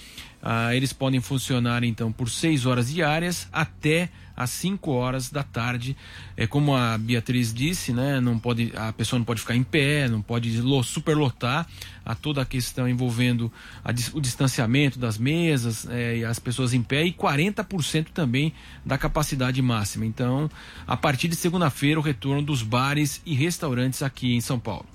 Ah, 0.46 0.76
eles 0.76 0.92
podem 0.92 1.22
funcionar 1.22 1.86
então 1.86 2.12
por 2.12 2.30
seis 2.30 2.66
horas 2.66 2.92
diárias 2.92 3.48
até 3.52 4.10
às 4.36 4.50
5 4.50 4.92
horas 4.92 5.30
da 5.30 5.44
tarde. 5.44 5.96
É 6.36 6.46
como 6.46 6.76
a 6.76 6.98
Beatriz 6.98 7.54
disse, 7.54 7.94
né? 7.94 8.20
Não 8.20 8.38
pode, 8.38 8.74
a 8.76 8.92
pessoa 8.92 9.20
não 9.20 9.26
pode 9.26 9.40
ficar 9.40 9.56
em 9.56 9.64
pé, 9.64 10.08
não 10.10 10.22
pode 10.22 10.62
superlotar. 10.84 11.68
Há 12.06 12.16
toda 12.16 12.42
a 12.42 12.46
questão 12.46 12.90
envolvendo 12.90 13.52
a, 13.84 13.92
o 14.14 14.20
distanciamento 14.20 15.00
das 15.00 15.18
mesas 15.18 15.88
é, 15.90 16.18
e 16.18 16.26
as 16.26 16.40
pessoas 16.40 16.74
em 16.74 16.82
pé 16.84 17.06
e 17.06 17.14
40% 17.14 18.08
também 18.14 18.54
da 18.86 18.98
capacidade 18.98 19.62
máxima. 19.62 20.06
Então, 20.06 20.50
a 20.86 20.98
partir 20.98 21.28
de 21.28 21.36
segunda-feira, 21.36 22.00
o 22.00 22.04
retorno 22.04 22.42
dos 22.42 22.62
bares 22.62 23.22
e 23.26 23.34
restaurantes 23.34 24.02
aqui 24.04 24.34
em 24.36 24.42
São 24.42 24.60
Paulo. 24.60 24.86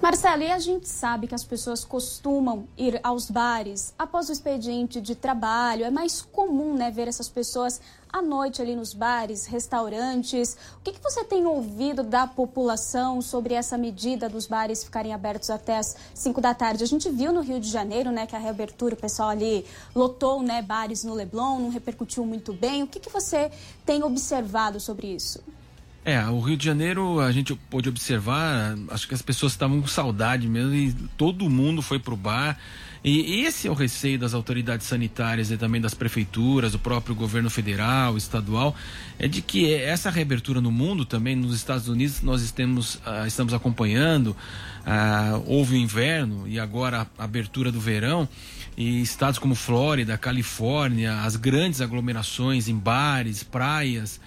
Marcelo, 0.00 0.42
e 0.42 0.50
a 0.50 0.58
gente 0.58 0.88
sabe 0.88 1.26
que 1.26 1.34
as 1.34 1.44
pessoas 1.44 1.84
costumam 1.84 2.66
ir 2.74 2.98
aos 3.02 3.30
bares 3.30 3.92
após 3.98 4.30
o 4.30 4.32
expediente 4.32 4.98
de 4.98 5.14
trabalho. 5.14 5.84
É 5.84 5.90
mais 5.90 6.22
comum 6.22 6.72
né, 6.72 6.90
ver 6.90 7.06
essas 7.06 7.28
pessoas 7.28 7.82
à 8.10 8.22
noite 8.22 8.62
ali 8.62 8.74
nos 8.74 8.94
bares, 8.94 9.44
restaurantes. 9.44 10.56
O 10.78 10.80
que, 10.82 10.92
que 10.92 11.02
você 11.02 11.22
tem 11.22 11.44
ouvido 11.44 12.02
da 12.02 12.26
população 12.26 13.20
sobre 13.20 13.52
essa 13.52 13.76
medida 13.76 14.26
dos 14.26 14.46
bares 14.46 14.82
ficarem 14.82 15.12
abertos 15.12 15.50
até 15.50 15.76
as 15.76 15.94
5 16.14 16.40
da 16.40 16.54
tarde? 16.54 16.82
A 16.82 16.86
gente 16.86 17.10
viu 17.10 17.30
no 17.30 17.42
Rio 17.42 17.60
de 17.60 17.68
Janeiro 17.68 18.10
né, 18.10 18.26
que 18.26 18.34
a 18.34 18.38
reabertura, 18.38 18.94
o 18.94 18.98
pessoal 18.98 19.28
ali 19.28 19.66
lotou 19.94 20.42
né, 20.42 20.62
bares 20.62 21.04
no 21.04 21.12
Leblon, 21.12 21.58
não 21.58 21.68
repercutiu 21.68 22.24
muito 22.24 22.54
bem. 22.54 22.82
O 22.82 22.86
que, 22.86 23.00
que 23.00 23.10
você 23.10 23.52
tem 23.84 24.02
observado 24.02 24.80
sobre 24.80 25.08
isso? 25.08 25.42
É, 26.02 26.24
o 26.24 26.40
Rio 26.40 26.56
de 26.56 26.64
Janeiro 26.64 27.20
a 27.20 27.30
gente 27.30 27.54
pôde 27.68 27.88
observar, 27.88 28.74
acho 28.88 29.06
que 29.06 29.14
as 29.14 29.20
pessoas 29.20 29.52
estavam 29.52 29.82
com 29.82 29.86
saudade 29.86 30.48
mesmo 30.48 30.74
e 30.74 30.92
todo 31.16 31.48
mundo 31.50 31.82
foi 31.82 31.98
pro 31.98 32.16
bar. 32.16 32.58
E 33.02 33.44
esse 33.44 33.66
é 33.66 33.70
o 33.70 33.74
receio 33.74 34.18
das 34.18 34.34
autoridades 34.34 34.86
sanitárias 34.86 35.50
e 35.50 35.56
também 35.56 35.80
das 35.80 35.94
prefeituras, 35.94 36.72
do 36.72 36.78
próprio 36.78 37.14
governo 37.14 37.48
federal, 37.48 38.16
estadual, 38.16 38.74
é 39.18 39.26
de 39.26 39.40
que 39.40 39.72
essa 39.72 40.10
reabertura 40.10 40.60
no 40.60 40.70
mundo 40.70 41.06
também, 41.06 41.34
nos 41.34 41.54
Estados 41.54 41.88
Unidos, 41.88 42.20
nós 42.20 42.42
estamos, 42.42 42.96
uh, 42.96 43.26
estamos 43.26 43.54
acompanhando, 43.54 44.28
uh, 44.28 45.42
houve 45.46 45.76
o 45.76 45.78
inverno 45.78 46.46
e 46.46 46.60
agora 46.60 47.06
a 47.18 47.24
abertura 47.24 47.72
do 47.72 47.80
verão, 47.80 48.28
e 48.76 49.00
estados 49.00 49.38
como 49.38 49.54
Flórida, 49.54 50.18
Califórnia, 50.18 51.22
as 51.22 51.36
grandes 51.36 51.80
aglomerações 51.80 52.68
em 52.68 52.76
bares, 52.76 53.42
praias, 53.42 54.20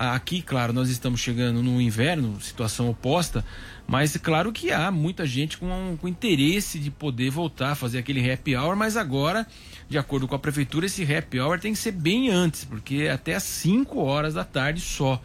Aqui, 0.00 0.40
claro, 0.40 0.72
nós 0.72 0.88
estamos 0.90 1.18
chegando 1.18 1.60
no 1.60 1.80
inverno, 1.80 2.40
situação 2.40 2.88
oposta, 2.88 3.44
mas 3.84 4.16
claro 4.16 4.52
que 4.52 4.70
há 4.70 4.92
muita 4.92 5.26
gente 5.26 5.58
com, 5.58 5.98
com 6.00 6.06
interesse 6.06 6.78
de 6.78 6.88
poder 6.88 7.30
voltar 7.30 7.72
a 7.72 7.74
fazer 7.74 7.98
aquele 7.98 8.30
happy 8.30 8.54
hour, 8.54 8.76
mas 8.76 8.96
agora, 8.96 9.44
de 9.88 9.98
acordo 9.98 10.28
com 10.28 10.36
a 10.36 10.38
prefeitura, 10.38 10.86
esse 10.86 11.02
happy 11.02 11.40
hour 11.40 11.58
tem 11.58 11.72
que 11.72 11.80
ser 11.80 11.90
bem 11.90 12.30
antes, 12.30 12.64
porque 12.64 13.08
é 13.08 13.10
até 13.10 13.34
às 13.34 13.42
5 13.42 13.98
horas 13.98 14.34
da 14.34 14.44
tarde 14.44 14.80
só. 14.80 15.20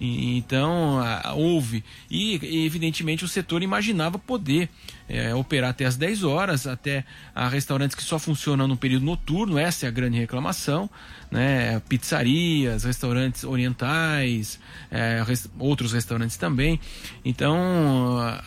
Então, 0.00 0.98
houve. 1.36 1.84
E, 2.10 2.64
evidentemente, 2.64 3.24
o 3.24 3.28
setor 3.28 3.62
imaginava 3.62 4.18
poder 4.18 4.70
é, 5.06 5.34
operar 5.34 5.70
até 5.70 5.84
as 5.84 5.96
10 5.96 6.24
horas, 6.24 6.66
até 6.66 7.04
restaurantes 7.50 7.94
que 7.94 8.02
só 8.02 8.18
funcionam 8.18 8.66
no 8.66 8.76
período 8.76 9.04
noturno, 9.04 9.58
essa 9.58 9.84
é 9.84 9.88
a 9.88 9.92
grande 9.92 10.18
reclamação, 10.18 10.88
né? 11.30 11.80
Pizzarias, 11.88 12.84
restaurantes 12.84 13.44
orientais, 13.44 14.58
é, 14.90 15.22
rest 15.26 15.46
outros 15.58 15.92
restaurantes 15.92 16.36
também. 16.36 16.80
Então, 17.24 17.58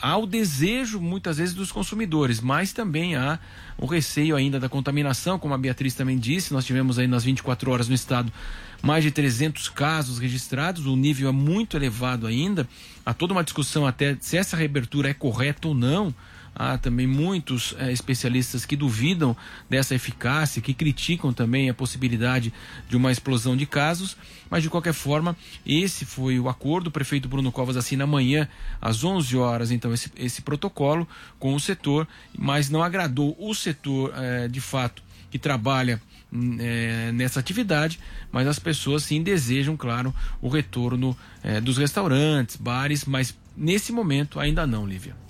há 0.01 0.17
o 0.17 0.25
desejo, 0.25 0.99
muitas 0.99 1.37
vezes, 1.37 1.53
dos 1.53 1.71
consumidores, 1.71 2.41
mas 2.41 2.73
também 2.73 3.15
há 3.15 3.37
o 3.77 3.85
receio 3.85 4.35
ainda 4.35 4.59
da 4.59 4.69
contaminação, 4.69 5.39
como 5.39 5.53
a 5.53 5.57
Beatriz 5.57 5.93
também 5.93 6.17
disse, 6.17 6.53
nós 6.53 6.65
tivemos 6.65 6.99
aí 6.99 7.07
nas 7.07 7.23
24 7.23 7.71
horas 7.71 7.87
no 7.87 7.95
estado 7.95 8.31
mais 8.83 9.01
de 9.01 9.11
300 9.11 9.69
casos 9.69 10.19
registrados, 10.19 10.85
o 10.85 10.95
nível 10.97 11.29
é 11.29 11.31
muito 11.31 11.77
elevado 11.77 12.27
ainda. 12.27 12.67
Há 13.05 13.13
toda 13.13 13.31
uma 13.31 13.43
discussão 13.43 13.87
até 13.87 14.17
se 14.19 14.35
essa 14.35 14.57
reabertura 14.57 15.09
é 15.09 15.13
correta 15.13 15.69
ou 15.69 15.73
não. 15.73 16.13
Há 16.55 16.77
também 16.77 17.07
muitos 17.07 17.75
é, 17.79 17.91
especialistas 17.91 18.65
que 18.65 18.75
duvidam 18.75 19.35
dessa 19.69 19.95
eficácia, 19.95 20.61
que 20.61 20.73
criticam 20.73 21.33
também 21.33 21.69
a 21.69 21.73
possibilidade 21.73 22.53
de 22.87 22.95
uma 22.95 23.11
explosão 23.11 23.57
de 23.57 23.65
casos, 23.65 24.15
mas 24.49 24.61
de 24.61 24.69
qualquer 24.69 24.93
forma, 24.93 25.35
esse 25.65 26.05
foi 26.05 26.39
o 26.39 26.47
acordo. 26.47 26.87
O 26.87 26.91
prefeito 26.91 27.27
Bruno 27.27 27.51
Covas 27.51 27.75
assina 27.75 28.03
amanhã, 28.03 28.47
às 28.79 29.03
11 29.03 29.35
horas, 29.37 29.71
então, 29.71 29.93
esse, 29.93 30.11
esse 30.15 30.41
protocolo 30.41 31.07
com 31.39 31.55
o 31.55 31.59
setor, 31.59 32.07
mas 32.37 32.69
não 32.69 32.83
agradou 32.83 33.35
o 33.39 33.53
setor, 33.55 34.13
é, 34.15 34.47
de 34.47 34.61
fato, 34.61 35.01
que 35.31 35.39
trabalha 35.39 35.99
é, 36.59 37.11
nessa 37.11 37.39
atividade, 37.39 37.99
mas 38.31 38.47
as 38.47 38.59
pessoas 38.59 39.03
sim 39.03 39.23
desejam, 39.23 39.75
claro, 39.75 40.13
o 40.41 40.49
retorno 40.49 41.17
é, 41.43 41.59
dos 41.59 41.77
restaurantes, 41.77 42.55
bares, 42.55 43.05
mas 43.05 43.35
nesse 43.57 43.91
momento 43.91 44.39
ainda 44.39 44.67
não, 44.67 44.85
Lívia. 44.85 45.22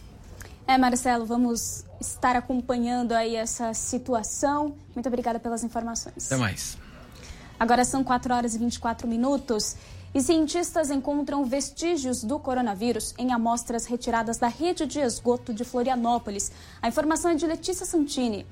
É, 0.65 0.77
Marcelo, 0.77 1.25
vamos 1.25 1.83
estar 1.99 2.35
acompanhando 2.35 3.11
aí 3.11 3.35
essa 3.35 3.73
situação. 3.73 4.75
Muito 4.95 5.07
obrigada 5.07 5.39
pelas 5.39 5.63
informações. 5.63 6.25
Até 6.25 6.37
mais. 6.37 6.77
Agora 7.59 7.83
são 7.83 8.03
4 8.03 8.33
horas 8.33 8.55
e 8.55 8.57
24 8.57 9.07
minutos. 9.07 9.75
E 10.13 10.21
cientistas 10.21 10.91
encontram 10.91 11.43
vestígios 11.43 12.23
do 12.23 12.37
coronavírus 12.37 13.15
em 13.17 13.33
amostras 13.33 13.85
retiradas 13.85 14.37
da 14.37 14.47
rede 14.47 14.85
de 14.85 14.99
esgoto 14.99 15.53
de 15.53 15.63
Florianópolis. 15.63 16.51
A 16.81 16.87
informação 16.87 17.31
é 17.31 17.35
de 17.35 17.47
Letícia 17.47 17.85
Santini. 17.85 18.45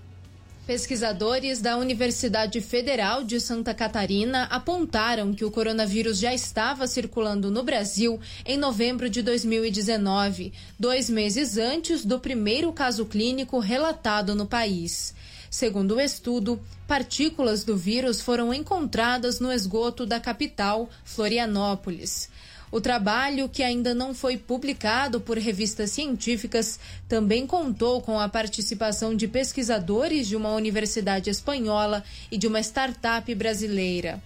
Pesquisadores 0.71 1.59
da 1.59 1.75
Universidade 1.75 2.61
Federal 2.61 3.25
de 3.25 3.41
Santa 3.41 3.73
Catarina 3.73 4.43
apontaram 4.43 5.33
que 5.33 5.43
o 5.43 5.51
coronavírus 5.51 6.17
já 6.17 6.33
estava 6.33 6.87
circulando 6.87 7.51
no 7.51 7.61
Brasil 7.61 8.21
em 8.45 8.55
novembro 8.55 9.09
de 9.09 9.21
2019, 9.21 10.53
dois 10.79 11.09
meses 11.09 11.57
antes 11.57 12.05
do 12.05 12.21
primeiro 12.21 12.71
caso 12.71 13.05
clínico 13.05 13.59
relatado 13.59 14.33
no 14.33 14.45
país. 14.45 15.13
Segundo 15.49 15.95
o 15.95 15.99
estudo, 15.99 16.57
partículas 16.87 17.65
do 17.65 17.75
vírus 17.75 18.21
foram 18.21 18.53
encontradas 18.53 19.41
no 19.41 19.51
esgoto 19.51 20.05
da 20.05 20.21
capital, 20.21 20.89
Florianópolis. 21.03 22.29
O 22.71 22.79
trabalho, 22.79 23.49
que 23.49 23.61
ainda 23.61 23.93
não 23.93 24.13
foi 24.13 24.37
publicado 24.37 25.19
por 25.19 25.37
revistas 25.37 25.91
científicas, 25.91 26.79
também 27.07 27.45
contou 27.45 28.01
com 28.01 28.17
a 28.17 28.29
participação 28.29 29.13
de 29.13 29.27
pesquisadores 29.27 30.25
de 30.25 30.37
uma 30.37 30.53
universidade 30.53 31.29
espanhola 31.29 32.01
e 32.31 32.37
de 32.37 32.47
uma 32.47 32.61
startup 32.61 33.35
brasileira. 33.35 34.23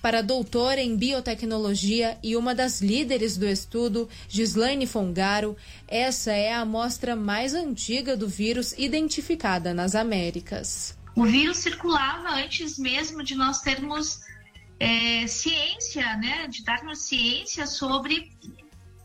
Para 0.00 0.20
a 0.20 0.22
doutora 0.22 0.80
em 0.80 0.96
biotecnologia 0.96 2.16
e 2.22 2.36
uma 2.36 2.54
das 2.54 2.80
líderes 2.80 3.36
do 3.36 3.48
estudo, 3.48 4.08
Gislaine 4.28 4.86
Fongaro, 4.86 5.56
essa 5.88 6.30
é 6.30 6.52
a 6.52 6.60
amostra 6.60 7.16
mais 7.16 7.52
antiga 7.52 8.16
do 8.16 8.28
vírus 8.28 8.74
identificada 8.78 9.74
nas 9.74 9.96
Américas. 9.96 10.96
O 11.16 11.24
vírus 11.24 11.56
circulava 11.56 12.28
antes 12.28 12.78
mesmo 12.78 13.24
de 13.24 13.34
nós 13.34 13.60
termos 13.60 14.20
é, 14.80 15.26
ciência, 15.26 16.16
né, 16.16 16.46
de 16.48 16.62
darmos 16.64 17.00
ciência 17.00 17.66
sobre 17.66 18.30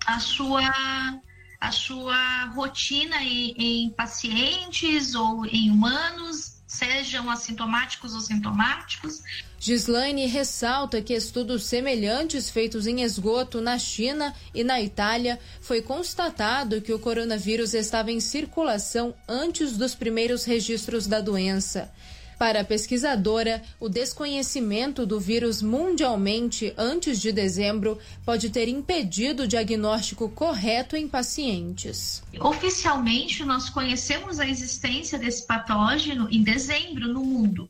a 0.05 0.19
sua 0.19 1.21
a 1.59 1.71
sua 1.71 2.45
rotina 2.47 3.23
em, 3.23 3.53
em 3.57 3.89
pacientes 3.91 5.15
ou 5.15 5.45
em 5.45 5.71
humanos, 5.71 6.61
sejam 6.67 7.31
assintomáticos 7.31 8.13
ou 8.13 8.19
sintomáticos. 8.19 9.21
Gislaine 9.57 10.25
ressalta 10.25 11.01
que 11.01 11.13
estudos 11.13 11.63
semelhantes 11.63 12.49
feitos 12.49 12.85
em 12.85 13.01
esgoto 13.01 13.61
na 13.61 13.79
China 13.79 14.35
e 14.53 14.61
na 14.61 14.81
Itália 14.81 15.39
foi 15.61 15.81
constatado 15.81 16.81
que 16.81 16.91
o 16.91 16.99
coronavírus 16.99 17.73
estava 17.73 18.11
em 18.11 18.19
circulação 18.19 19.15
antes 19.25 19.77
dos 19.77 19.95
primeiros 19.95 20.43
registros 20.43 21.07
da 21.07 21.21
doença. 21.21 21.89
Para 22.37 22.61
a 22.61 22.63
pesquisadora, 22.63 23.61
o 23.79 23.87
desconhecimento 23.87 25.05
do 25.05 25.19
vírus 25.19 25.61
mundialmente 25.61 26.73
antes 26.77 27.19
de 27.19 27.31
dezembro 27.31 27.97
pode 28.25 28.49
ter 28.49 28.67
impedido 28.67 29.43
o 29.43 29.47
diagnóstico 29.47 30.29
correto 30.29 30.95
em 30.95 31.07
pacientes. 31.07 32.23
Oficialmente, 32.39 33.43
nós 33.43 33.69
conhecemos 33.69 34.39
a 34.39 34.47
existência 34.47 35.17
desse 35.17 35.45
patógeno 35.45 36.27
em 36.31 36.43
dezembro 36.43 37.07
no 37.07 37.23
mundo. 37.23 37.69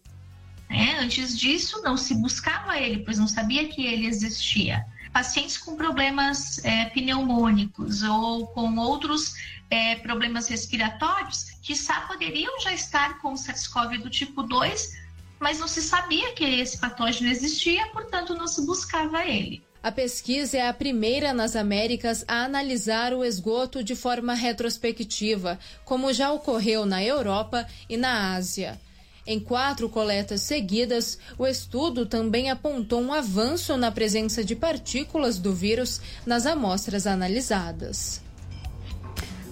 É, 0.70 1.00
antes 1.00 1.38
disso, 1.38 1.82
não 1.84 1.96
se 1.96 2.16
buscava 2.16 2.80
ele, 2.80 3.04
pois 3.04 3.20
não 3.20 3.28
sabia 3.28 3.68
que 3.68 3.86
ele 3.86 4.08
existia. 4.08 4.84
Pacientes 5.14 5.58
com 5.58 5.76
problemas 5.76 6.64
é, 6.66 6.86
pneumônicos 6.86 8.02
ou 8.04 8.48
com 8.48 8.76
outros 8.78 9.36
é, 9.70 9.96
problemas 9.96 10.48
respiratórios, 10.48 11.52
que 11.62 11.74
poderiam 12.08 12.60
já 12.60 12.74
estar 12.74 13.22
com 13.22 13.34
SARS-CoV 13.34 14.00
do 14.00 14.10
tipo 14.10 14.44
2, 14.44 14.98
mas 15.40 15.60
não 15.60 15.68
se 15.68 15.82
sabia 15.82 16.34
que 16.34 16.44
esse 16.44 16.80
patógeno 16.80 17.30
existia, 17.30 17.88
portanto 17.88 18.36
não 18.36 18.48
se 18.48 18.66
buscava 18.66 19.24
ele. 19.26 19.64
A 19.84 19.92
pesquisa 19.92 20.58
é 20.58 20.68
a 20.68 20.74
primeira 20.74 21.34
nas 21.34 21.58
Américas 21.58 22.24
a 22.26 22.46
analisar 22.46 23.14
o 23.14 23.24
esgoto 23.24 23.84
de 23.84 23.96
forma 23.96 24.34
retrospectiva, 24.34 25.60
como 25.84 26.14
já 26.14 26.32
ocorreu 26.32 26.86
na 26.86 27.04
Europa 27.04 27.68
e 27.90 27.98
na 27.98 28.34
Ásia. 28.34 28.80
Em 29.26 29.40
quatro 29.40 29.88
coletas 29.88 30.42
seguidas, 30.42 31.18
o 31.38 31.48
estudo 31.48 32.06
também 32.06 32.52
apontou 32.52 33.02
um 33.02 33.14
avanço 33.14 33.78
na 33.78 33.92
presença 33.92 34.44
de 34.44 34.56
partículas 34.56 35.38
do 35.38 35.54
vírus 35.54 36.02
nas 36.26 36.46
amostras 36.46 37.08
analisadas. 37.08 38.22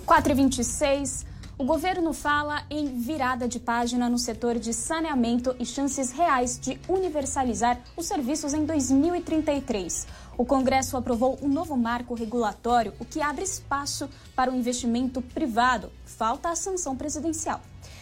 4 0.05 0.31
e 0.31 0.35
26 0.35 1.31
o 1.61 1.63
governo 1.63 2.11
fala 2.11 2.63
em 2.71 2.87
virada 2.99 3.47
de 3.47 3.59
página 3.59 4.09
no 4.09 4.17
setor 4.17 4.57
de 4.57 4.73
saneamento 4.73 5.55
e 5.59 5.65
chances 5.65 6.11
reais 6.11 6.59
de 6.59 6.79
universalizar 6.89 7.79
os 7.95 8.07
serviços 8.07 8.55
em 8.55 8.65
2033. 8.65 10.07
O 10.35 10.43
Congresso 10.43 10.97
aprovou 10.97 11.37
um 11.39 11.47
novo 11.47 11.77
marco 11.77 12.15
regulatório, 12.15 12.95
o 12.99 13.05
que 13.05 13.21
abre 13.21 13.43
espaço 13.43 14.09
para 14.35 14.51
o 14.51 14.55
investimento 14.55 15.21
privado. 15.21 15.91
Falta 16.03 16.49
a 16.49 16.55
sanção 16.55 16.95
presidencial. 16.95 17.61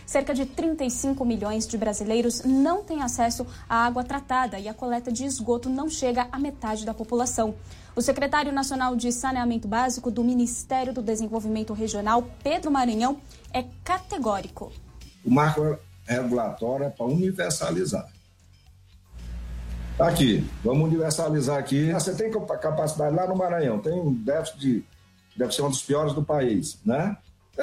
Cerca 0.10 0.34
de 0.34 0.43
35 0.43 1.24
milhões 1.24 1.67
de 1.67 1.78
brasileiros 1.78 2.41
não 2.43 2.84
têm 2.84 3.04
acesso 3.04 3.45
à 3.69 3.86
água 3.86 4.04
tratada 4.04 4.58
e 4.58 4.67
a 4.67 4.74
coleta 4.74 5.12
de 5.12 5.24
esgoto 5.24 5.69
não 5.69 5.88
chega 5.88 6.28
à 6.32 6.39
metade 6.39 6.84
da 6.84 6.95
população. 6.95 7.54
O 7.95 8.02
secretário 8.02 8.52
nacional 8.52 8.95
de 8.95 9.12
Saneamento 9.12 9.67
Básico 9.67 10.10
do 10.10 10.24
Ministério 10.24 10.91
do 10.91 11.04
Desenvolvimento 11.04 11.76
Regional, 11.76 12.28
Pedro 12.41 12.72
Maranhão, 12.72 13.19
é 13.54 13.63
categórico. 13.84 14.72
O 15.24 15.30
marco 15.30 15.78
regulatório 16.08 16.88
é 16.88 16.89
para 16.89 17.06
universalizar. 17.06 18.12
Tá 19.95 20.08
aqui, 20.08 20.43
vamos 20.63 20.88
universalizar 20.88 21.60
aqui. 21.60 21.93
Você 21.93 22.15
tem 22.15 22.32
capacidade 22.32 23.15
lá 23.15 23.28
no 23.28 23.36
Maranhão, 23.38 23.78
tem 23.78 23.93
um 23.93 24.12
déficit 24.12 24.60
de. 24.60 24.84
deve 25.38 25.54
ser 25.54 25.62
um 25.62 25.69
dos 25.69 25.84
piores 25.84 26.15
do 26.15 26.24
país, 26.24 26.80
né? 26.84 27.15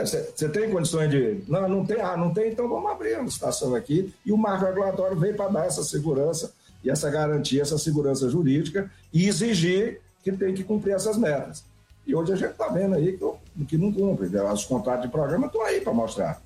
Você 0.04 0.48
tem 0.48 0.70
condições 0.70 1.10
de. 1.10 1.42
Não, 1.48 1.68
não 1.68 1.86
tem. 1.86 2.00
Ah, 2.00 2.16
não 2.16 2.32
tem, 2.32 2.52
então 2.52 2.68
vamos 2.68 2.90
abrir 2.90 3.14
a 3.14 3.22
licitação 3.22 3.74
aqui. 3.74 4.12
E 4.24 4.32
o 4.32 4.36
marco 4.36 4.64
regulatório 4.66 5.18
veio 5.18 5.34
para 5.34 5.50
dar 5.50 5.66
essa 5.66 5.82
segurança 5.82 6.52
e 6.84 6.90
essa 6.90 7.10
garantia, 7.10 7.62
essa 7.62 7.78
segurança 7.78 8.28
jurídica 8.28 8.90
e 9.12 9.26
exigir 9.26 10.00
que 10.22 10.32
tem 10.32 10.54
que 10.54 10.64
cumprir 10.64 10.94
essas 10.94 11.16
metas. 11.16 11.64
E 12.06 12.14
hoje 12.14 12.32
a 12.32 12.36
gente 12.36 12.50
está 12.50 12.68
vendo 12.68 12.94
aí 12.94 13.18
que, 13.18 13.64
que 13.64 13.78
não 13.78 13.92
cumpre. 13.92 14.28
Né? 14.28 14.42
Os 14.42 14.64
contratos 14.64 15.02
de 15.02 15.08
programa 15.08 15.46
estão 15.46 15.62
aí 15.62 15.80
para 15.80 15.92
mostrar. 15.92 16.42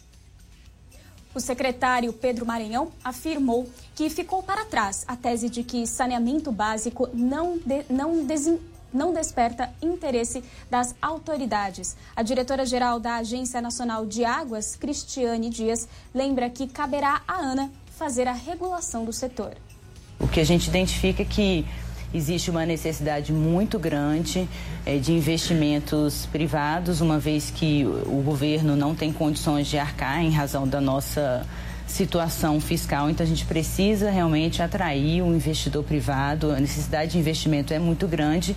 O 1.35 1.41
secretário 1.41 2.13
Pedro 2.13 2.45
Maranhão 2.45 2.91
afirmou 3.05 3.69
que 3.95 4.11
ficou 4.11 4.43
para 4.43 4.65
trás 4.65 5.05
a 5.07 5.17
tese 5.17 5.49
de 5.49 5.63
que 5.63 5.87
saneamento 5.87 6.51
básico 6.51 7.09
não, 7.13 7.57
de, 7.59 7.85
não 7.89 8.25
desempenha 8.25 8.70
não 8.93 9.13
desperta 9.13 9.71
interesse 9.83 10.43
das 10.71 10.95
autoridades. 11.01 11.97
A 12.15 12.23
diretora-geral 12.23 13.01
da 13.01 13.17
Agência 13.17 13.61
Nacional 13.61 14.07
de 14.07 14.25
Águas, 14.25 14.77
Cristiane 14.77 15.51
Dias, 15.51 15.89
lembra 16.15 16.51
que 16.51 16.67
caberá 16.67 17.23
à 17.27 17.35
ANA 17.39 17.71
fazer 17.97 18.27
a 18.27 18.33
regulação 18.33 19.05
do 19.05 19.13
setor. 19.13 19.57
O 20.19 20.29
que 20.29 20.41
a 20.41 20.45
gente 20.45 20.69
identifica 20.69 21.23
é 21.23 21.25
que 21.25 21.67
existe 22.13 22.51
uma 22.51 22.67
necessidade 22.67 23.33
muito 23.33 23.79
grande 23.79 24.49
é, 24.85 24.99
de 24.99 25.13
investimentos 25.13 26.27
privados, 26.27 27.01
uma 27.01 27.19
vez 27.19 27.51
que 27.51 27.85
o 27.85 28.23
governo 28.23 28.75
não 28.75 28.95
tem 28.95 29.13
condições 29.13 29.67
de 29.67 29.79
arcar 29.79 30.21
em 30.23 30.31
razão 30.31 30.67
da 30.67 30.81
nossa 30.81 31.47
situação 31.91 32.61
fiscal, 32.61 33.11
então 33.11 33.25
a 33.25 33.29
gente 33.29 33.45
precisa 33.45 34.11
realmente 34.11 34.63
atrair 34.63 35.23
o 35.23 35.35
investidor 35.35 35.85
privado, 35.85 36.51
a 36.51 36.61
necessidade 36.61 37.13
de 37.13 37.19
investimento 37.19 37.75
é 37.75 37.79
muito 37.79 38.09
grande 38.09 38.57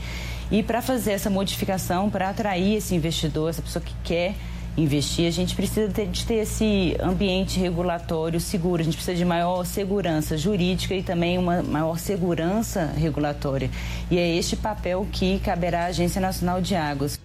e 0.51 0.61
para 0.61 0.81
fazer 0.81 1.13
essa 1.13 1.29
modificação, 1.29 2.09
para 2.09 2.29
atrair 2.29 2.75
esse 2.75 2.93
investidor, 2.93 3.49
essa 3.49 3.61
pessoa 3.61 3.83
que 3.83 3.93
quer 4.03 4.35
investir, 4.75 5.27
a 5.27 5.31
gente 5.31 5.55
precisa 5.55 5.91
ter, 5.91 6.07
de 6.07 6.25
ter 6.25 6.35
esse 6.35 6.95
ambiente 6.99 7.59
regulatório 7.59 8.39
seguro, 8.39 8.81
a 8.81 8.85
gente 8.85 8.95
precisa 8.95 9.17
de 9.17 9.25
maior 9.25 9.65
segurança 9.65 10.37
jurídica 10.37 10.95
e 10.95 11.03
também 11.03 11.37
uma 11.37 11.61
maior 11.61 11.97
segurança 11.99 12.91
regulatória. 12.97 13.69
E 14.09 14.17
é 14.17 14.35
este 14.35 14.55
papel 14.55 15.07
que 15.11 15.39
caberá 15.39 15.83
à 15.83 15.85
Agência 15.87 16.19
Nacional 16.19 16.61
de 16.61 16.75
Águas. 16.75 17.19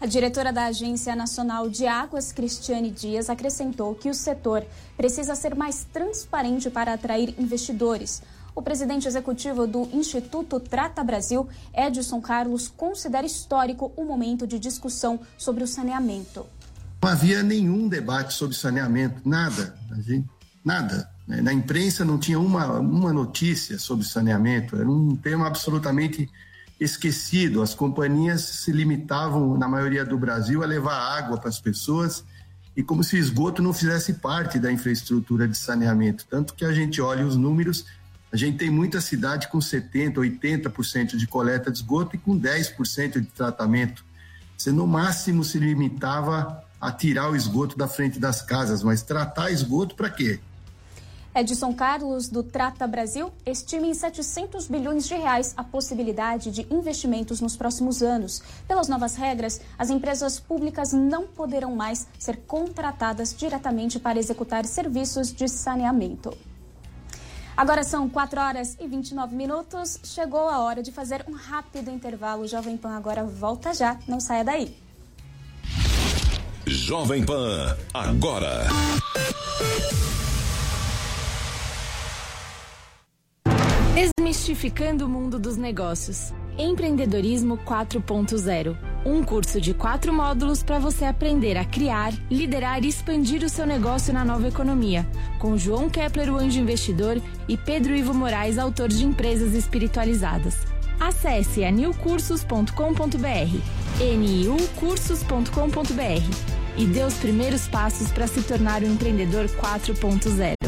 A 0.00 0.06
diretora 0.06 0.52
da 0.52 0.66
Agência 0.66 1.16
Nacional 1.16 1.68
de 1.68 1.84
Águas, 1.84 2.30
Cristiane 2.30 2.88
Dias, 2.88 3.28
acrescentou 3.28 3.96
que 3.96 4.08
o 4.08 4.14
setor 4.14 4.64
precisa 4.96 5.34
ser 5.34 5.56
mais 5.56 5.84
transparente 5.92 6.70
para 6.70 6.94
atrair 6.94 7.34
investidores. 7.36 8.22
O 8.54 8.62
presidente 8.62 9.08
executivo 9.08 9.66
do 9.66 9.88
Instituto 9.92 10.60
Trata 10.60 11.02
Brasil, 11.02 11.48
Edson 11.74 12.20
Carlos, 12.20 12.68
considera 12.68 13.26
histórico 13.26 13.92
o 13.96 14.04
momento 14.04 14.46
de 14.46 14.60
discussão 14.60 15.18
sobre 15.36 15.64
o 15.64 15.66
saneamento. 15.66 16.46
Não 17.02 17.10
havia 17.10 17.42
nenhum 17.42 17.88
debate 17.88 18.34
sobre 18.34 18.54
saneamento, 18.54 19.28
nada, 19.28 19.76
nada. 20.64 21.10
né? 21.26 21.40
Na 21.40 21.52
imprensa 21.52 22.04
não 22.04 22.18
tinha 22.18 22.38
uma, 22.38 22.78
uma 22.78 23.12
notícia 23.12 23.76
sobre 23.80 24.06
saneamento, 24.06 24.76
era 24.76 24.88
um 24.88 25.16
tema 25.16 25.48
absolutamente 25.48 26.30
esquecido. 26.78 27.62
As 27.62 27.74
companhias 27.74 28.42
se 28.42 28.72
limitavam, 28.72 29.56
na 29.56 29.68
maioria 29.68 30.04
do 30.04 30.18
Brasil, 30.18 30.62
a 30.62 30.66
levar 30.66 30.96
água 30.96 31.38
para 31.38 31.48
as 31.48 31.60
pessoas 31.60 32.24
e 32.76 32.82
como 32.82 33.02
se 33.02 33.18
esgoto 33.18 33.60
não 33.60 33.74
fizesse 33.74 34.14
parte 34.14 34.58
da 34.58 34.70
infraestrutura 34.70 35.48
de 35.48 35.58
saneamento. 35.58 36.24
Tanto 36.30 36.54
que 36.54 36.64
a 36.64 36.72
gente 36.72 37.00
olha 37.00 37.26
os 37.26 37.36
números, 37.36 37.84
a 38.32 38.36
gente 38.36 38.58
tem 38.58 38.70
muita 38.70 39.00
cidade 39.00 39.48
com 39.48 39.58
70%, 39.58 40.14
80% 40.14 41.16
de 41.16 41.26
coleta 41.26 41.72
de 41.72 41.78
esgoto 41.78 42.14
e 42.14 42.18
com 42.18 42.38
10% 42.38 43.20
de 43.20 43.26
tratamento. 43.26 44.04
Você, 44.56 44.70
no 44.70 44.86
máximo, 44.86 45.42
se 45.42 45.58
limitava 45.58 46.62
a 46.80 46.92
tirar 46.92 47.28
o 47.30 47.34
esgoto 47.34 47.76
da 47.76 47.88
frente 47.88 48.20
das 48.20 48.42
casas, 48.42 48.82
mas 48.82 49.02
tratar 49.02 49.50
esgoto 49.50 49.96
para 49.96 50.08
quê? 50.08 50.38
Edson 51.38 51.72
Carlos, 51.72 52.28
do 52.28 52.42
Trata 52.42 52.84
Brasil, 52.84 53.30
estima 53.46 53.86
em 53.86 53.94
700 53.94 54.66
bilhões 54.66 55.06
de 55.06 55.14
reais 55.14 55.54
a 55.56 55.62
possibilidade 55.62 56.50
de 56.50 56.66
investimentos 56.68 57.40
nos 57.40 57.56
próximos 57.56 58.02
anos. 58.02 58.42
Pelas 58.66 58.88
novas 58.88 59.14
regras, 59.14 59.60
as 59.78 59.88
empresas 59.88 60.40
públicas 60.40 60.92
não 60.92 61.28
poderão 61.28 61.76
mais 61.76 62.08
ser 62.18 62.38
contratadas 62.38 63.32
diretamente 63.36 64.00
para 64.00 64.18
executar 64.18 64.64
serviços 64.64 65.32
de 65.32 65.46
saneamento. 65.46 66.36
Agora 67.56 67.84
são 67.84 68.08
4 68.08 68.40
horas 68.40 68.76
e 68.80 68.88
29 68.88 69.36
minutos. 69.36 70.00
Chegou 70.02 70.48
a 70.48 70.58
hora 70.58 70.82
de 70.82 70.90
fazer 70.90 71.24
um 71.28 71.34
rápido 71.34 71.88
intervalo. 71.88 72.48
Jovem 72.48 72.76
Pan 72.76 72.96
agora 72.96 73.22
volta 73.22 73.72
já. 73.72 73.96
Não 74.08 74.18
saia 74.18 74.44
daí. 74.44 74.76
Jovem 76.66 77.24
Pan, 77.24 77.76
agora. 77.94 78.66
Desmistificando 84.48 85.04
o 85.04 85.08
mundo 85.10 85.38
dos 85.38 85.58
negócios. 85.58 86.32
Empreendedorismo 86.56 87.58
4.0. 87.58 88.74
Um 89.04 89.22
curso 89.22 89.60
de 89.60 89.74
quatro 89.74 90.10
módulos 90.10 90.62
para 90.62 90.78
você 90.78 91.04
aprender 91.04 91.58
a 91.58 91.66
criar, 91.66 92.14
liderar 92.30 92.82
e 92.82 92.88
expandir 92.88 93.44
o 93.44 93.48
seu 93.50 93.66
negócio 93.66 94.10
na 94.10 94.24
nova 94.24 94.48
economia. 94.48 95.06
Com 95.38 95.58
João 95.58 95.90
Kepler, 95.90 96.32
o 96.32 96.38
anjo 96.38 96.58
investidor, 96.58 97.20
e 97.46 97.58
Pedro 97.58 97.94
Ivo 97.94 98.14
Moraes, 98.14 98.56
autor 98.56 98.88
de 98.88 99.04
Empresas 99.04 99.52
Espiritualizadas. 99.52 100.56
Acesse 100.98 101.62
anilcursos.com.br, 101.62 102.72
niucursos.com.br 104.00 106.78
e 106.78 106.86
dê 106.86 107.02
os 107.02 107.14
primeiros 107.14 107.68
passos 107.68 108.10
para 108.10 108.26
se 108.26 108.42
tornar 108.42 108.82
um 108.82 108.94
empreendedor 108.94 109.44
4.0. 109.44 110.67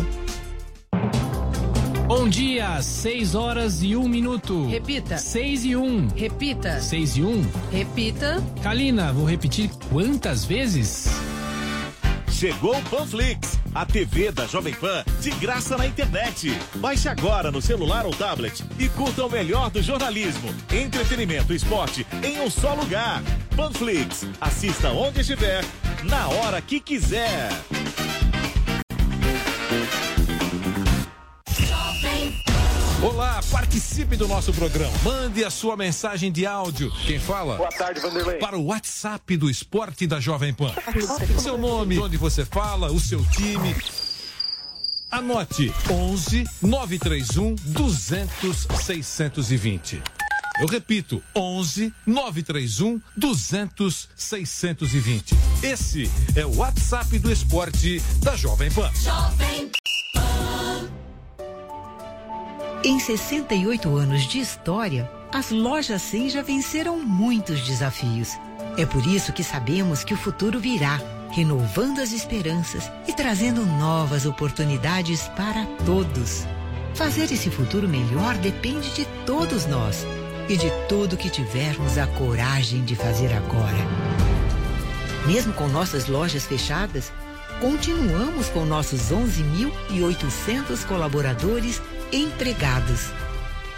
Bom 2.11 2.29
dia, 2.29 2.83
6 2.83 3.37
horas 3.37 3.85
e 3.85 3.95
1 3.95 4.09
minuto. 4.09 4.67
Repita. 4.67 5.17
6 5.17 5.65
e 5.65 5.77
1. 5.77 6.09
Repita. 6.09 6.81
6 6.81 7.17
e 7.19 7.23
1. 7.23 7.51
Repita. 7.71 8.43
Kalina, 8.65 9.13
vou 9.13 9.25
repetir 9.25 9.71
quantas 9.93 10.45
vezes? 10.45 11.07
Chegou 12.29 12.77
o 12.77 12.83
Panflix, 12.83 13.61
a 13.73 13.87
TV 13.87 14.33
da 14.33 14.45
Jovem 14.45 14.75
Pan 14.75 15.05
de 15.21 15.31
graça 15.31 15.77
na 15.79 15.87
internet. 15.87 16.53
Baixe 16.75 17.09
agora 17.09 17.53
no 17.53 17.63
celular 17.63 18.05
ou 18.05 18.13
tablet 18.13 18.61
e 18.77 18.89
curta 18.89 19.25
o 19.25 19.31
melhor 19.31 19.71
do 19.71 19.81
jornalismo, 19.81 20.53
entretenimento 20.73 21.53
e 21.53 21.57
esporte 21.57 22.05
em 22.25 22.41
um 22.41 22.51
só 22.51 22.75
lugar. 22.75 23.23
Panflix, 23.55 24.27
assista 24.41 24.89
onde 24.89 25.21
estiver, 25.21 25.65
na 26.03 26.27
hora 26.27 26.61
que 26.61 26.81
quiser. 26.81 27.51
Olá, 33.03 33.41
participe 33.51 34.15
do 34.15 34.29
nosso 34.29 34.53
programa. 34.53 34.93
Mande 35.03 35.43
a 35.43 35.49
sua 35.51 35.75
mensagem 35.75 36.31
de 36.31 36.45
áudio. 36.45 36.93
Quem 37.07 37.19
fala? 37.19 37.57
Boa 37.57 37.71
tarde, 37.71 37.99
Vanderlei. 37.99 38.37
Para 38.37 38.59
o 38.59 38.67
WhatsApp 38.67 39.39
do 39.39 39.49
Esporte 39.49 40.07
da 40.07 40.21
Jovem 40.21 40.53
Pan. 40.53 40.71
Seu 41.39 41.57
nome, 41.57 41.99
onde 41.99 42.19
você 42.19 42.45
fala, 42.45 42.93
o 42.93 43.01
seu 43.01 43.25
time. 43.31 43.75
Anote 45.11 45.73
11 45.91 46.45
931 46.61 47.55
200 47.55 48.69
620. 48.85 50.03
Eu 50.61 50.67
repito, 50.67 51.23
11 51.35 51.95
931 52.07 53.01
200 53.17 54.09
620. 54.15 55.35
Esse 55.63 56.11
é 56.37 56.45
o 56.45 56.55
WhatsApp 56.57 57.19
do 57.19 57.33
Esporte 57.33 57.99
da 58.23 58.37
Jovem 58.37 58.71
Pan. 58.71 58.91
Jovem 59.03 59.71
Em 62.83 62.99
68 62.99 63.95
anos 63.95 64.23
de 64.23 64.41
história, 64.41 65.11
as 65.31 65.51
lojas 65.51 66.01
100 66.01 66.31
já 66.31 66.43
venceram 66.43 66.99
muitos 66.99 67.61
desafios. 67.61 68.31
É 68.79 68.87
por 68.87 69.07
isso 69.07 69.35
que 69.35 69.45
sabemos 69.45 70.03
que 70.03 70.15
o 70.15 70.17
futuro 70.17 70.59
virá, 70.59 70.99
renovando 71.31 71.99
as 72.01 72.11
esperanças 72.11 72.91
e 73.07 73.13
trazendo 73.13 73.67
novas 73.67 74.25
oportunidades 74.25 75.29
para 75.37 75.67
todos. 75.85 76.47
Fazer 76.95 77.25
esse 77.25 77.51
futuro 77.51 77.87
melhor 77.87 78.35
depende 78.39 78.91
de 78.95 79.05
todos 79.27 79.67
nós 79.67 80.07
e 80.49 80.57
de 80.57 80.71
tudo 80.89 81.19
que 81.19 81.29
tivermos 81.29 81.99
a 81.99 82.07
coragem 82.07 82.83
de 82.83 82.97
fazer 82.97 83.31
agora. 83.35 83.77
Mesmo 85.27 85.53
com 85.53 85.69
nossas 85.69 86.07
lojas 86.07 86.47
fechadas, 86.47 87.13
continuamos 87.61 88.49
com 88.49 88.65
nossos 88.65 89.11
11.800 89.13 90.87
colaboradores 90.87 91.79
empregados. 92.13 93.11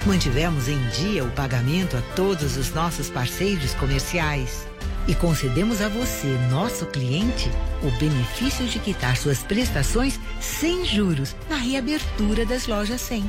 Mantivemos 0.07 0.69
em 0.69 0.79
dia 0.89 1.25
o 1.25 1.31
pagamento 1.31 1.97
a 1.97 2.03
todos 2.17 2.57
os 2.57 2.73
nossos 2.73 3.09
parceiros 3.09 3.75
comerciais 3.75 4.67
e 5.07 5.15
concedemos 5.15 5.81
a 5.81 5.89
você, 5.89 6.29
nosso 6.51 6.87
cliente, 6.87 7.51
o 7.83 7.91
benefício 7.99 8.67
de 8.67 8.79
quitar 8.79 9.17
suas 9.17 9.43
prestações 9.43 10.19
sem 10.41 10.85
juros 10.85 11.35
na 11.49 11.57
reabertura 11.57 12.45
das 12.45 12.67
lojas 12.67 13.01
100. 13.01 13.25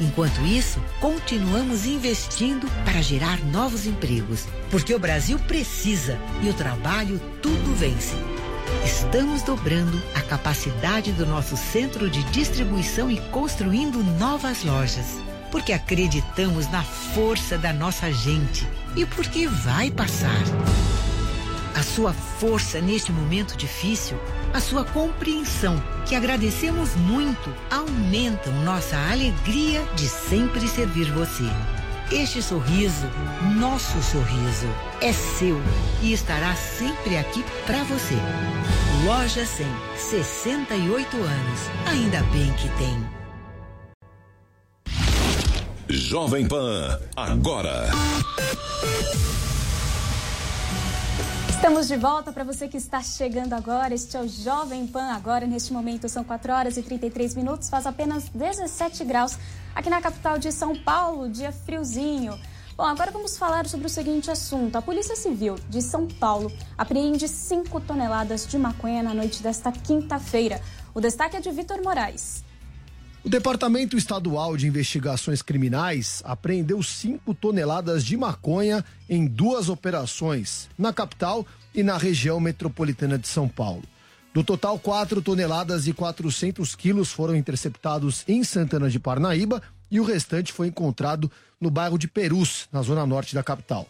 Enquanto 0.00 0.40
isso, 0.42 0.80
continuamos 1.00 1.84
investindo 1.84 2.68
para 2.84 3.02
gerar 3.02 3.38
novos 3.46 3.84
empregos, 3.84 4.46
porque 4.70 4.94
o 4.94 4.98
Brasil 4.98 5.38
precisa 5.40 6.18
e 6.42 6.48
o 6.48 6.54
trabalho 6.54 7.20
tudo 7.42 7.74
vence. 7.74 8.14
Estamos 8.88 9.42
dobrando 9.42 10.02
a 10.14 10.22
capacidade 10.22 11.12
do 11.12 11.26
nosso 11.26 11.58
centro 11.58 12.08
de 12.08 12.22
distribuição 12.30 13.10
e 13.10 13.20
construindo 13.30 14.02
novas 14.18 14.64
lojas, 14.64 15.18
porque 15.50 15.74
acreditamos 15.74 16.66
na 16.70 16.82
força 16.82 17.58
da 17.58 17.70
nossa 17.70 18.10
gente 18.10 18.66
e 18.96 19.04
porque 19.04 19.46
vai 19.46 19.90
passar. 19.90 20.42
A 21.76 21.82
sua 21.82 22.14
força 22.14 22.80
neste 22.80 23.12
momento 23.12 23.58
difícil, 23.58 24.18
a 24.54 24.60
sua 24.60 24.86
compreensão, 24.86 25.78
que 26.06 26.16
agradecemos 26.16 26.96
muito, 26.96 27.54
aumentam 27.70 28.54
nossa 28.64 28.96
alegria 28.96 29.84
de 29.96 30.08
sempre 30.08 30.66
servir 30.66 31.12
você. 31.12 31.44
Este 32.10 32.40
sorriso, 32.40 33.06
nosso 33.58 34.02
sorriso, 34.02 34.66
é 35.02 35.12
seu 35.12 35.60
e 36.00 36.14
estará 36.14 36.54
sempre 36.54 37.18
aqui 37.18 37.44
para 37.66 37.84
você. 37.84 38.14
Loja 39.04 39.44
100, 39.44 39.66
68 39.94 41.16
anos. 41.18 41.60
Ainda 41.86 42.22
bem 42.32 42.50
que 42.54 42.68
tem. 42.78 43.06
Jovem 45.86 46.48
Pan, 46.48 46.98
agora. 47.14 47.90
Estamos 51.58 51.88
de 51.88 51.96
volta 51.96 52.32
para 52.32 52.44
você 52.44 52.68
que 52.68 52.76
está 52.76 53.02
chegando 53.02 53.52
agora. 53.52 53.92
Este 53.92 54.16
é 54.16 54.20
o 54.20 54.28
Jovem 54.28 54.86
Pan 54.86 55.10
agora. 55.10 55.44
Neste 55.44 55.72
momento 55.72 56.08
são 56.08 56.22
4 56.22 56.52
horas 56.52 56.76
e 56.76 56.82
33 56.84 57.34
minutos, 57.34 57.68
faz 57.68 57.84
apenas 57.84 58.28
17 58.28 59.04
graus 59.04 59.36
aqui 59.74 59.90
na 59.90 60.00
capital 60.00 60.38
de 60.38 60.52
São 60.52 60.76
Paulo, 60.76 61.28
dia 61.28 61.50
friozinho. 61.50 62.38
Bom, 62.76 62.84
agora 62.84 63.10
vamos 63.10 63.36
falar 63.36 63.66
sobre 63.66 63.88
o 63.88 63.90
seguinte 63.90 64.30
assunto. 64.30 64.76
A 64.76 64.82
Polícia 64.82 65.16
Civil 65.16 65.56
de 65.68 65.82
São 65.82 66.06
Paulo 66.06 66.48
apreende 66.78 67.26
5 67.26 67.80
toneladas 67.80 68.46
de 68.46 68.56
maconha 68.56 69.02
na 69.02 69.12
noite 69.12 69.42
desta 69.42 69.72
quinta-feira. 69.72 70.62
O 70.94 71.00
destaque 71.00 71.38
é 71.38 71.40
de 71.40 71.50
Vitor 71.50 71.82
Moraes. 71.82 72.44
O 73.24 73.28
Departamento 73.28 73.96
Estadual 73.96 74.56
de 74.56 74.68
Investigações 74.68 75.42
Criminais 75.42 76.22
apreendeu 76.24 76.80
5 76.82 77.34
toneladas 77.34 78.04
de 78.04 78.16
maconha 78.16 78.84
em 79.08 79.26
duas 79.26 79.68
operações, 79.68 80.68
na 80.78 80.92
capital 80.92 81.44
e 81.74 81.82
na 81.82 81.98
região 81.98 82.38
metropolitana 82.38 83.18
de 83.18 83.26
São 83.26 83.48
Paulo. 83.48 83.82
Do 84.32 84.44
total, 84.44 84.78
4 84.78 85.20
toneladas 85.20 85.88
e 85.88 85.92
400 85.92 86.76
quilos 86.76 87.10
foram 87.10 87.34
interceptados 87.34 88.22
em 88.28 88.44
Santana 88.44 88.88
de 88.88 89.00
Parnaíba 89.00 89.60
e 89.90 89.98
o 89.98 90.04
restante 90.04 90.52
foi 90.52 90.68
encontrado 90.68 91.30
no 91.60 91.70
bairro 91.70 91.98
de 91.98 92.06
Perus, 92.06 92.68
na 92.72 92.82
zona 92.82 93.04
norte 93.04 93.34
da 93.34 93.42
capital. 93.42 93.88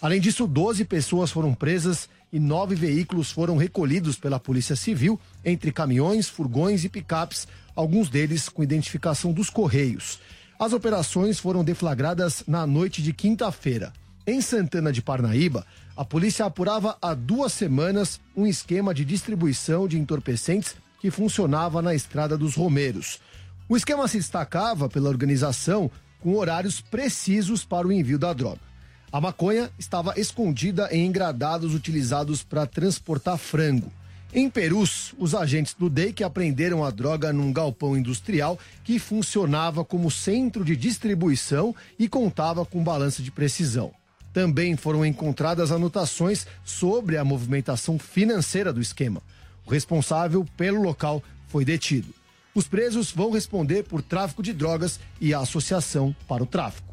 Além 0.00 0.20
disso, 0.20 0.46
12 0.46 0.84
pessoas 0.84 1.32
foram 1.32 1.52
presas 1.52 2.08
e 2.32 2.38
nove 2.38 2.74
veículos 2.74 3.30
foram 3.30 3.56
recolhidos 3.56 4.16
pela 4.16 4.38
Polícia 4.38 4.76
Civil, 4.76 5.18
entre 5.44 5.72
caminhões, 5.72 6.28
furgões 6.28 6.84
e 6.84 6.88
picapes, 6.88 7.48
alguns 7.74 8.08
deles 8.08 8.48
com 8.48 8.62
identificação 8.62 9.32
dos 9.32 9.50
Correios. 9.50 10.18
As 10.58 10.72
operações 10.72 11.38
foram 11.38 11.62
deflagradas 11.62 12.42
na 12.46 12.66
noite 12.66 13.02
de 13.02 13.12
quinta-feira. 13.12 13.92
Em 14.26 14.40
Santana 14.40 14.92
de 14.92 15.00
Parnaíba, 15.00 15.64
a 15.96 16.04
polícia 16.04 16.44
apurava 16.44 16.98
há 17.00 17.14
duas 17.14 17.52
semanas 17.52 18.20
um 18.36 18.46
esquema 18.46 18.92
de 18.92 19.04
distribuição 19.04 19.88
de 19.88 19.98
entorpecentes 19.98 20.76
que 21.00 21.10
funcionava 21.10 21.80
na 21.80 21.94
Estrada 21.94 22.36
dos 22.36 22.54
Romeiros. 22.54 23.20
O 23.68 23.76
esquema 23.76 24.06
se 24.06 24.18
destacava 24.18 24.88
pela 24.88 25.08
organização 25.08 25.90
com 26.20 26.34
horários 26.36 26.80
precisos 26.80 27.64
para 27.64 27.86
o 27.86 27.92
envio 27.92 28.18
da 28.18 28.32
droga. 28.32 28.67
A 29.10 29.20
maconha 29.20 29.70
estava 29.78 30.18
escondida 30.18 30.88
em 30.92 31.06
engradados 31.06 31.74
utilizados 31.74 32.42
para 32.42 32.66
transportar 32.66 33.38
frango. 33.38 33.90
Em 34.34 34.50
Perus, 34.50 35.14
os 35.18 35.34
agentes 35.34 35.72
do 35.72 35.88
DEIC 35.88 36.22
apreenderam 36.22 36.84
a 36.84 36.90
droga 36.90 37.32
num 37.32 37.50
galpão 37.50 37.96
industrial 37.96 38.58
que 38.84 38.98
funcionava 38.98 39.82
como 39.82 40.10
centro 40.10 40.62
de 40.62 40.76
distribuição 40.76 41.74
e 41.98 42.06
contava 42.06 42.66
com 42.66 42.84
balança 42.84 43.22
de 43.22 43.30
precisão. 43.30 43.90
Também 44.30 44.76
foram 44.76 45.06
encontradas 45.06 45.72
anotações 45.72 46.46
sobre 46.62 47.16
a 47.16 47.24
movimentação 47.24 47.98
financeira 47.98 48.70
do 48.70 48.82
esquema. 48.82 49.22
O 49.64 49.70
responsável 49.70 50.46
pelo 50.54 50.82
local 50.82 51.22
foi 51.48 51.64
detido. 51.64 52.14
Os 52.54 52.68
presos 52.68 53.10
vão 53.10 53.30
responder 53.30 53.84
por 53.84 54.02
tráfico 54.02 54.42
de 54.42 54.52
drogas 54.52 55.00
e 55.18 55.32
associação 55.32 56.14
para 56.26 56.42
o 56.42 56.46
tráfico. 56.46 56.87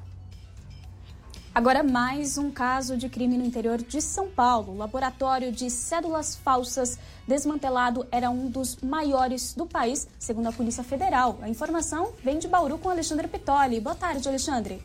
Agora, 1.55 1.81
mais 1.81 2.37
um 2.37 2.51
caso 2.51 2.97
de 2.97 3.07
crime 3.07 3.37
no 3.37 3.45
interior 3.45 3.77
de 3.81 4.01
São 4.01 4.27
Paulo. 4.27 4.73
O 4.73 4.77
laboratório 4.77 5.53
de 5.53 5.69
cédulas 5.69 6.35
falsas 6.35 6.99
desmantelado 7.25 8.05
era 8.11 8.29
um 8.29 8.49
dos 8.49 8.75
maiores 8.83 9.53
do 9.53 9.65
país, 9.65 10.05
segundo 10.19 10.49
a 10.49 10.51
Polícia 10.51 10.83
Federal. 10.83 11.39
A 11.41 11.47
informação 11.47 12.11
vem 12.21 12.39
de 12.39 12.49
Bauru 12.49 12.77
com 12.77 12.89
Alexandre 12.89 13.29
Pitoli. 13.29 13.79
Boa 13.79 13.95
tarde, 13.95 14.27
Alexandre. 14.27 14.81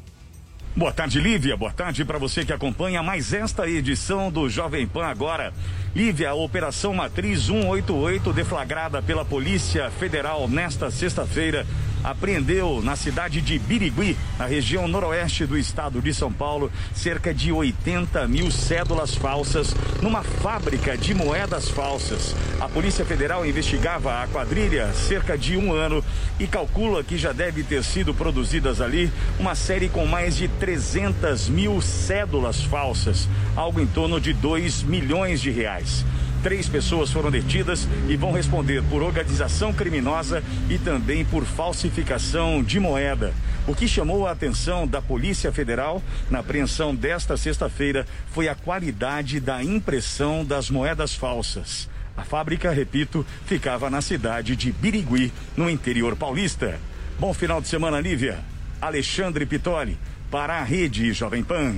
Boa 0.77 0.93
tarde, 0.93 1.19
Lívia. 1.19 1.57
Boa 1.57 1.73
tarde 1.73 2.05
para 2.05 2.17
você 2.17 2.45
que 2.45 2.53
acompanha 2.53 3.03
mais 3.03 3.33
esta 3.33 3.69
edição 3.69 4.31
do 4.31 4.49
Jovem 4.49 4.87
Pan 4.87 5.07
agora. 5.07 5.53
Lívia, 5.93 6.31
a 6.31 6.35
Operação 6.35 6.95
Matriz 6.95 7.47
188, 7.47 8.33
deflagrada 8.33 9.03
pela 9.03 9.25
Polícia 9.25 9.91
Federal 9.91 10.47
nesta 10.47 10.89
sexta-feira, 10.89 11.67
apreendeu 12.03 12.81
na 12.83 12.97
cidade 12.97 13.41
de 13.41 13.59
Birigui, 13.59 14.17
na 14.39 14.47
região 14.47 14.89
noroeste 14.89 15.47
do 15.47 15.57
estado 15.57 16.01
de 16.01 16.13
São 16.15 16.33
Paulo, 16.33 16.71
cerca 16.95 17.33
de 17.33 17.53
80 17.53 18.27
mil 18.29 18.51
cédulas 18.51 19.15
falsas 19.15 19.75
numa 20.03 20.23
fábrica 20.23 20.97
de 20.97 21.15
moedas 21.15 21.69
falsas. 21.69 22.35
A 22.61 22.69
Polícia 22.69 23.05
Federal 23.05 23.45
investigava 23.45 24.23
a 24.23 24.27
quadrilha 24.27 24.93
cerca 24.93 25.37
de 25.37 25.57
um 25.57 25.73
ano 25.73 26.05
e 26.39 26.47
calcula 26.47 27.03
que 27.05 27.19
já 27.19 27.33
deve 27.33 27.63
ter 27.63 27.83
sido 27.85 28.15
produzidas 28.15 28.81
ali 28.81 29.11
uma 29.39 29.55
série 29.55 29.89
com 29.89 30.07
mais 30.07 30.37
de 30.37 30.49
300 30.49 31.49
mil 31.49 31.81
cédulas 31.81 32.63
falsas, 32.63 33.29
algo 33.57 33.81
em 33.81 33.87
torno 33.87 34.21
de 34.21 34.33
2 34.33 34.83
milhões 34.83 35.41
de 35.41 35.51
reais. 35.51 36.05
Três 36.43 36.67
pessoas 36.69 37.11
foram 37.11 37.31
detidas 37.31 37.87
e 38.09 38.17
vão 38.17 38.33
responder 38.33 38.83
por 38.85 39.03
organização 39.03 39.75
criminosa 39.75 40.43
e 40.71 40.79
também 40.79 41.23
por 41.23 41.45
falsificação 41.45 42.63
de 42.63 42.81
moeda. 42.81 43.35
O 43.69 43.75
que 43.75 43.87
chamou 43.87 44.27
a 44.27 44.31
atenção 44.31 44.87
da 44.87 45.03
Polícia 45.03 45.53
Federal 45.53 46.03
na 46.31 46.39
apreensão 46.39 46.95
desta 46.95 47.37
sexta-feira 47.37 48.07
foi 48.33 48.49
a 48.49 48.55
qualidade 48.55 49.39
da 49.39 49.63
impressão 49.63 50.43
das 50.43 50.71
moedas 50.71 51.15
falsas. 51.15 51.91
A 52.17 52.25
fábrica, 52.25 52.71
repito, 52.71 53.25
ficava 53.45 53.91
na 53.91 54.01
cidade 54.01 54.57
de 54.57 54.73
Birigui, 54.73 55.31
no 55.55 55.69
interior 55.69 56.17
paulista. 56.17 56.81
Bom 57.19 57.35
final 57.35 57.61
de 57.61 57.69
semana, 57.69 58.01
Lívia. 58.01 58.39
Alexandre 58.81 59.45
Pitoli, 59.45 59.99
para 60.31 60.55
a 60.55 60.65
Rede 60.65 61.13
Jovem 61.13 61.45
Pan. 61.45 61.77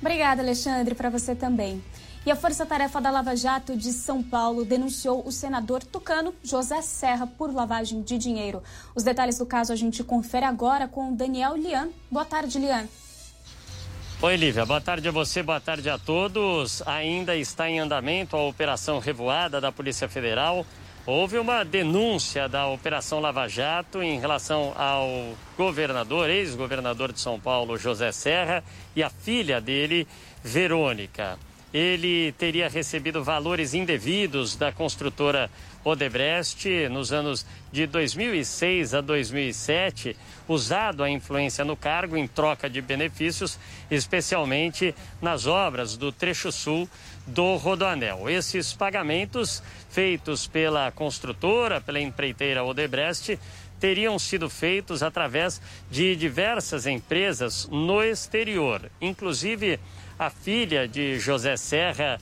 Obrigada, 0.00 0.40
Alexandre, 0.40 0.94
para 0.94 1.10
você 1.10 1.34
também. 1.34 1.82
E 2.26 2.30
a 2.30 2.36
Força 2.36 2.64
Tarefa 2.64 3.02
da 3.02 3.10
Lava 3.10 3.36
Jato 3.36 3.76
de 3.76 3.92
São 3.92 4.22
Paulo 4.22 4.64
denunciou 4.64 5.22
o 5.26 5.30
senador 5.30 5.84
tucano 5.84 6.34
José 6.42 6.80
Serra 6.80 7.26
por 7.26 7.52
lavagem 7.52 8.00
de 8.00 8.16
dinheiro. 8.16 8.62
Os 8.94 9.02
detalhes 9.02 9.36
do 9.36 9.44
caso 9.44 9.74
a 9.74 9.76
gente 9.76 10.02
confere 10.02 10.46
agora 10.46 10.88
com 10.88 11.14
Daniel 11.14 11.54
Lian. 11.54 11.90
Boa 12.10 12.24
tarde, 12.24 12.58
Lian. 12.58 12.88
Oi, 14.22 14.36
Lívia. 14.38 14.64
Boa 14.64 14.80
tarde 14.80 15.06
a 15.06 15.10
você, 15.10 15.42
boa 15.42 15.60
tarde 15.60 15.90
a 15.90 15.98
todos. 15.98 16.82
Ainda 16.86 17.36
está 17.36 17.68
em 17.68 17.78
andamento 17.78 18.38
a 18.38 18.42
Operação 18.42 18.98
Revoada 19.00 19.60
da 19.60 19.70
Polícia 19.70 20.08
Federal. 20.08 20.64
Houve 21.04 21.36
uma 21.36 21.62
denúncia 21.62 22.48
da 22.48 22.66
Operação 22.66 23.20
Lava 23.20 23.46
Jato 23.46 24.02
em 24.02 24.18
relação 24.18 24.72
ao 24.78 25.34
governador, 25.58 26.30
ex-governador 26.30 27.12
de 27.12 27.20
São 27.20 27.38
Paulo, 27.38 27.76
José 27.76 28.10
Serra, 28.12 28.64
e 28.96 29.02
a 29.02 29.10
filha 29.10 29.60
dele, 29.60 30.08
Verônica 30.42 31.38
ele 31.74 32.30
teria 32.38 32.68
recebido 32.68 33.24
valores 33.24 33.74
indevidos 33.74 34.54
da 34.54 34.70
construtora 34.70 35.50
Odebrecht 35.82 36.88
nos 36.88 37.12
anos 37.12 37.44
de 37.72 37.84
2006 37.84 38.94
a 38.94 39.00
2007, 39.00 40.16
usado 40.46 41.02
a 41.02 41.10
influência 41.10 41.64
no 41.64 41.76
cargo 41.76 42.16
em 42.16 42.28
troca 42.28 42.70
de 42.70 42.80
benefícios, 42.80 43.58
especialmente 43.90 44.94
nas 45.20 45.48
obras 45.48 45.96
do 45.96 46.12
trecho 46.12 46.52
sul 46.52 46.88
do 47.26 47.56
Rodoanel. 47.56 48.30
Esses 48.30 48.72
pagamentos 48.72 49.60
feitos 49.90 50.46
pela 50.46 50.92
construtora, 50.92 51.80
pela 51.80 51.98
empreiteira 51.98 52.62
Odebrecht, 52.62 53.36
teriam 53.80 54.16
sido 54.16 54.48
feitos 54.48 55.02
através 55.02 55.60
de 55.90 56.14
diversas 56.14 56.86
empresas 56.86 57.68
no 57.70 58.02
exterior, 58.02 58.90
inclusive 59.00 59.80
a 60.18 60.30
filha 60.30 60.86
de 60.86 61.18
José 61.18 61.56
Serra, 61.56 62.20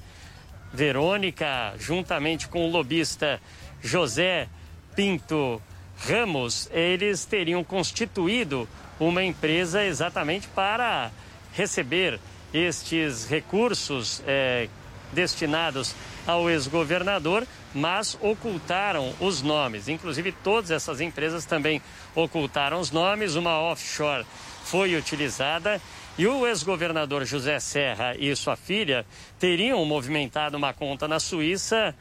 Verônica, 0.73 1.75
juntamente 1.79 2.49
com 2.49 2.67
o 2.67 2.71
lobista 2.71 3.41
José 3.83 4.49
Pinto 4.97 5.61
Ramos, 5.99 6.69
eles 6.73 7.25
teriam 7.25 7.63
constituído 7.63 8.69
uma 8.99 9.23
empresa 9.23 9.85
exatamente 9.85 10.49
para 10.49 11.11
receber 11.53 12.19
estes 12.53 13.27
recursos 13.27 14.23
é, 14.27 14.69
destinados 15.13 15.95
ao 16.27 16.49
ex-governador, 16.49 17.47
mas 17.75 18.17
ocultaram 18.21 19.15
os 19.21 19.43
nomes. 19.43 19.89
Inclusive, 19.89 20.33
todas 20.33 20.71
essas 20.71 21.01
empresas 21.01 21.45
também 21.45 21.83
ocultaram 22.15 22.81
os 22.81 22.91
nomes. 22.91 23.35
Uma 23.35 23.59
offshore 23.59 24.27
foi 24.65 24.95
utilizada 24.97 25.81
e 26.19 26.27
o 26.27 26.47
ex-governador 26.47 27.25
José 27.25 27.59
Serra 27.59 28.15
e 28.17 28.35
sua 28.37 28.57
filha 28.57 29.07
teriam 29.39 29.85
movimentado 29.85 30.57
uma 30.57 30.73
conta 30.73 31.09
na 31.09 31.19
Suíça 31.19 31.95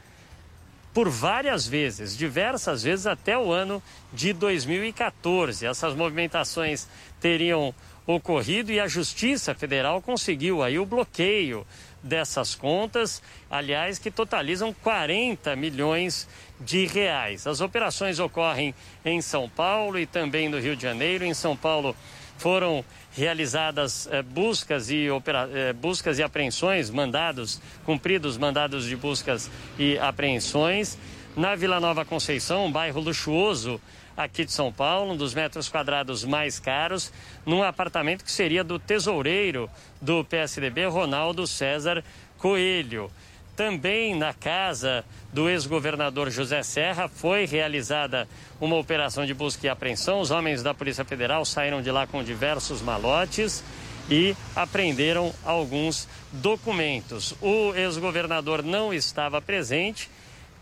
por 0.92 1.08
várias 1.08 1.66
vezes, 1.66 2.16
diversas 2.16 2.82
vezes 2.82 3.06
até 3.06 3.38
o 3.38 3.50
ano 3.50 3.82
de 4.12 4.32
2014. 4.34 5.64
Essas 5.64 5.94
movimentações 5.94 6.86
teriam 7.20 7.74
ocorrido 8.06 8.70
e 8.70 8.78
a 8.78 8.86
Justiça 8.86 9.54
Federal 9.54 10.02
conseguiu 10.02 10.62
aí 10.62 10.78
o 10.78 10.84
bloqueio 10.84 11.66
dessas 12.02 12.54
contas, 12.54 13.22
aliás, 13.48 13.98
que 13.98 14.10
totalizam 14.10 14.74
40 14.82 15.54
milhões 15.56 16.28
de 16.60 16.84
reais. 16.84 17.46
As 17.46 17.60
operações 17.60 18.18
ocorrem 18.18 18.74
em 19.04 19.22
São 19.22 19.48
Paulo 19.48 19.98
e 19.98 20.04
também 20.04 20.48
no 20.48 20.58
Rio 20.58 20.76
de 20.76 20.82
Janeiro. 20.82 21.24
Em 21.24 21.32
São 21.32 21.56
Paulo 21.56 21.96
foram 22.42 22.84
realizadas 23.12 24.08
eh, 24.10 24.20
buscas, 24.20 24.90
e 24.90 25.08
opera, 25.08 25.48
eh, 25.52 25.72
buscas 25.72 26.18
e 26.18 26.24
apreensões, 26.24 26.90
mandados, 26.90 27.60
cumpridos 27.84 28.36
mandados 28.36 28.84
de 28.84 28.96
buscas 28.96 29.48
e 29.78 29.96
apreensões. 29.98 30.98
Na 31.36 31.54
Vila 31.54 31.78
Nova 31.78 32.04
Conceição, 32.04 32.66
um 32.66 32.72
bairro 32.72 33.00
luxuoso 33.00 33.80
aqui 34.16 34.44
de 34.44 34.50
São 34.50 34.72
Paulo, 34.72 35.12
um 35.12 35.16
dos 35.16 35.34
metros 35.34 35.68
quadrados 35.68 36.24
mais 36.24 36.58
caros, 36.58 37.12
num 37.46 37.62
apartamento 37.62 38.24
que 38.24 38.32
seria 38.32 38.64
do 38.64 38.76
tesoureiro 38.76 39.70
do 40.00 40.24
PSDB, 40.24 40.86
Ronaldo 40.86 41.46
César 41.46 42.02
Coelho. 42.38 43.08
Também 43.56 44.14
na 44.14 44.32
casa 44.32 45.04
do 45.32 45.48
ex-governador 45.48 46.30
José 46.30 46.62
Serra 46.62 47.08
foi 47.08 47.44
realizada 47.44 48.26
uma 48.60 48.76
operação 48.76 49.26
de 49.26 49.34
busca 49.34 49.66
e 49.66 49.70
apreensão. 49.70 50.20
Os 50.20 50.30
homens 50.30 50.62
da 50.62 50.72
Polícia 50.72 51.04
Federal 51.04 51.44
saíram 51.44 51.82
de 51.82 51.90
lá 51.90 52.06
com 52.06 52.22
diversos 52.22 52.80
malotes 52.80 53.62
e 54.10 54.34
apreenderam 54.56 55.34
alguns 55.44 56.08
documentos. 56.32 57.34
O 57.40 57.74
ex-governador 57.74 58.62
não 58.62 58.92
estava 58.92 59.40
presente 59.40 60.08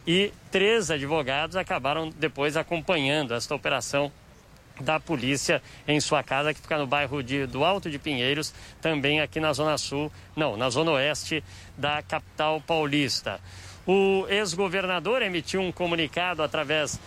e 0.07 0.32
três 0.51 0.91
advogados 0.91 1.57
acabaram 1.57 2.11
depois 2.11 2.57
acompanhando 2.57 3.34
esta 3.34 3.55
operação 3.55 4.11
da 4.81 4.99
polícia 4.99 5.62
em 5.87 6.01
sua 6.01 6.22
casa, 6.22 6.55
que 6.55 6.61
fica 6.61 6.78
no 6.78 6.87
bairro 6.87 7.22
de, 7.22 7.47
do 7.47 7.64
Alto 7.64 7.91
de 7.91 7.99
Pinheiros, 7.99 8.55
também 8.81 9.20
aqui 9.20 9.39
na 9.39 9.53
Zona 9.53 9.76
Sul, 9.78 10.11
não, 10.35 10.57
na 10.57 10.70
Zona 10.70 10.93
Oeste 10.93 11.45
da 11.76 12.03
capital 12.03 12.61
paulista. 12.61 13.41
O 13.87 14.26
ex-governador 14.28 15.22
emitiu 15.22 15.61
um 15.61 15.72
comunicado 15.72 16.43
através 16.43 16.99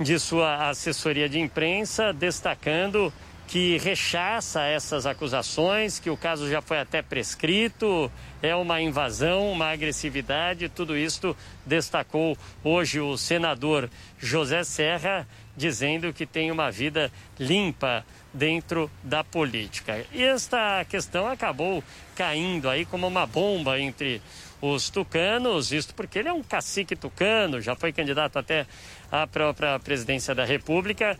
de 0.00 0.18
sua 0.18 0.68
assessoria 0.68 1.28
de 1.28 1.38
imprensa, 1.38 2.12
destacando 2.12 3.12
que 3.46 3.76
rechaça 3.76 4.62
essas 4.62 5.04
acusações, 5.04 5.98
que 5.98 6.08
o 6.08 6.16
caso 6.16 6.48
já 6.48 6.62
foi 6.62 6.78
até 6.78 7.02
prescrito, 7.02 8.10
é 8.40 8.54
uma 8.56 8.80
invasão, 8.80 9.52
uma 9.52 9.70
agressividade, 9.70 10.70
tudo 10.70 10.96
isto 10.96 11.36
destacou 11.66 12.34
hoje 12.64 12.98
o 12.98 13.16
senador 13.18 13.90
José 14.18 14.64
Serra, 14.64 15.28
dizendo 15.56 16.12
que 16.12 16.26
tem 16.26 16.50
uma 16.50 16.70
vida 16.70 17.10
limpa 17.38 18.04
dentro 18.32 18.90
da 19.02 19.22
política. 19.22 20.04
E 20.12 20.22
esta 20.22 20.84
questão 20.86 21.28
acabou 21.28 21.84
caindo 22.14 22.68
aí 22.68 22.84
como 22.84 23.06
uma 23.06 23.26
bomba 23.26 23.78
entre 23.78 24.22
os 24.60 24.88
tucanos, 24.88 25.72
isto 25.72 25.94
porque 25.94 26.20
ele 26.20 26.28
é 26.28 26.32
um 26.32 26.42
cacique 26.42 26.94
tucano, 26.94 27.60
já 27.60 27.74
foi 27.74 27.92
candidato 27.92 28.38
até 28.38 28.66
à 29.10 29.26
própria 29.26 29.78
presidência 29.80 30.34
da 30.34 30.44
República. 30.44 31.18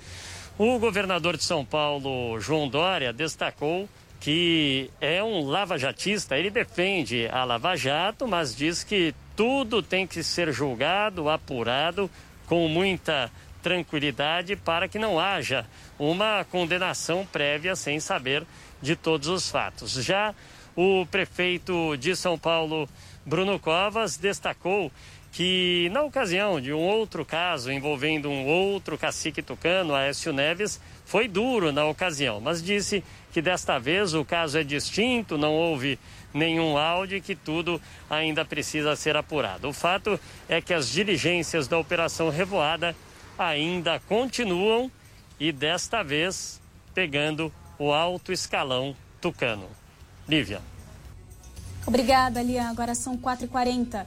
O 0.57 0.79
governador 0.79 1.37
de 1.37 1.43
São 1.43 1.65
Paulo, 1.65 2.39
João 2.41 2.69
Dória, 2.69 3.13
destacou 3.13 3.89
que 4.21 4.89
é 5.01 5.23
um 5.25 5.45
lavajatista. 5.45 6.39
Ele 6.39 6.51
defende 6.51 7.27
a 7.33 7.43
Lava 7.43 7.75
Jato, 7.75 8.29
mas 8.29 8.55
diz 8.55 8.85
que 8.85 9.13
tudo 9.35 9.83
tem 9.83 10.07
que 10.07 10.23
ser 10.23 10.53
julgado, 10.53 11.29
apurado 11.29 12.09
com 12.47 12.69
muita 12.69 13.29
tranquilidade 13.63 14.57
para 14.57 14.89
que 14.89 14.99
não 14.99 15.19
haja 15.19 15.65
uma 15.99 16.45
condenação 16.45 17.25
prévia 17.25 17.77
sem 17.77 18.01
saber 18.01 18.45
de 18.81 18.97
todos 18.97 19.29
os 19.29 19.51
fatos. 19.51 19.93
Já 19.93 20.35
o 20.75 21.07
prefeito 21.07 21.97
de 21.97 22.17
São 22.17 22.39
Paulo, 22.39 22.89
Bruno 23.25 23.59
Covas, 23.59 24.17
destacou 24.17 24.91
que, 25.31 25.89
na 25.93 26.03
ocasião 26.03 26.61
de 26.61 26.73
um 26.73 26.79
outro 26.79 27.25
caso 27.25 27.73
envolvendo 27.73 28.29
um 28.29 28.47
outro 28.47 28.99
cacique 28.99 29.41
tucano, 29.41 29.95
Aécio 29.95 30.33
Neves, 30.33 30.81
foi 31.07 31.27
duro 31.27 31.73
na 31.73 31.87
ocasião, 31.87 32.41
mas 32.41 32.63
disse 32.63 33.03
que 33.33 33.41
desta 33.41 33.79
vez 33.79 34.13
o 34.13 34.25
caso 34.25 34.59
é 34.59 34.65
distinto, 34.65 35.39
não 35.39 35.55
houve 35.55 35.99
nenhum 36.35 36.77
áudio 36.77 37.17
e 37.17 37.21
que 37.21 37.35
tudo 37.35 37.81
ainda 38.11 38.45
precisa 38.45 38.95
ser 38.95 39.17
apurado. 39.17 39.69
O 39.69 39.73
fato 39.73 40.21
é 40.49 40.61
que 40.61 40.75
as 40.75 40.91
diligências 40.91 41.67
da 41.67 41.79
Operação 41.79 42.29
Revoada 42.29 42.95
ainda 43.39 44.01
continuam 44.09 44.91
e 45.39 45.53
desta 45.53 46.03
vez 46.03 46.61
pegando 46.95 47.53
o 47.79 47.93
alto 47.93 48.33
escalão 48.33 48.95
tucano. 49.21 49.69
Lívia. 50.29 50.61
Obrigada, 51.87 52.43
Lian. 52.43 52.71
Agora 52.71 52.95
são 52.95 53.17
4h40. 53.17 54.07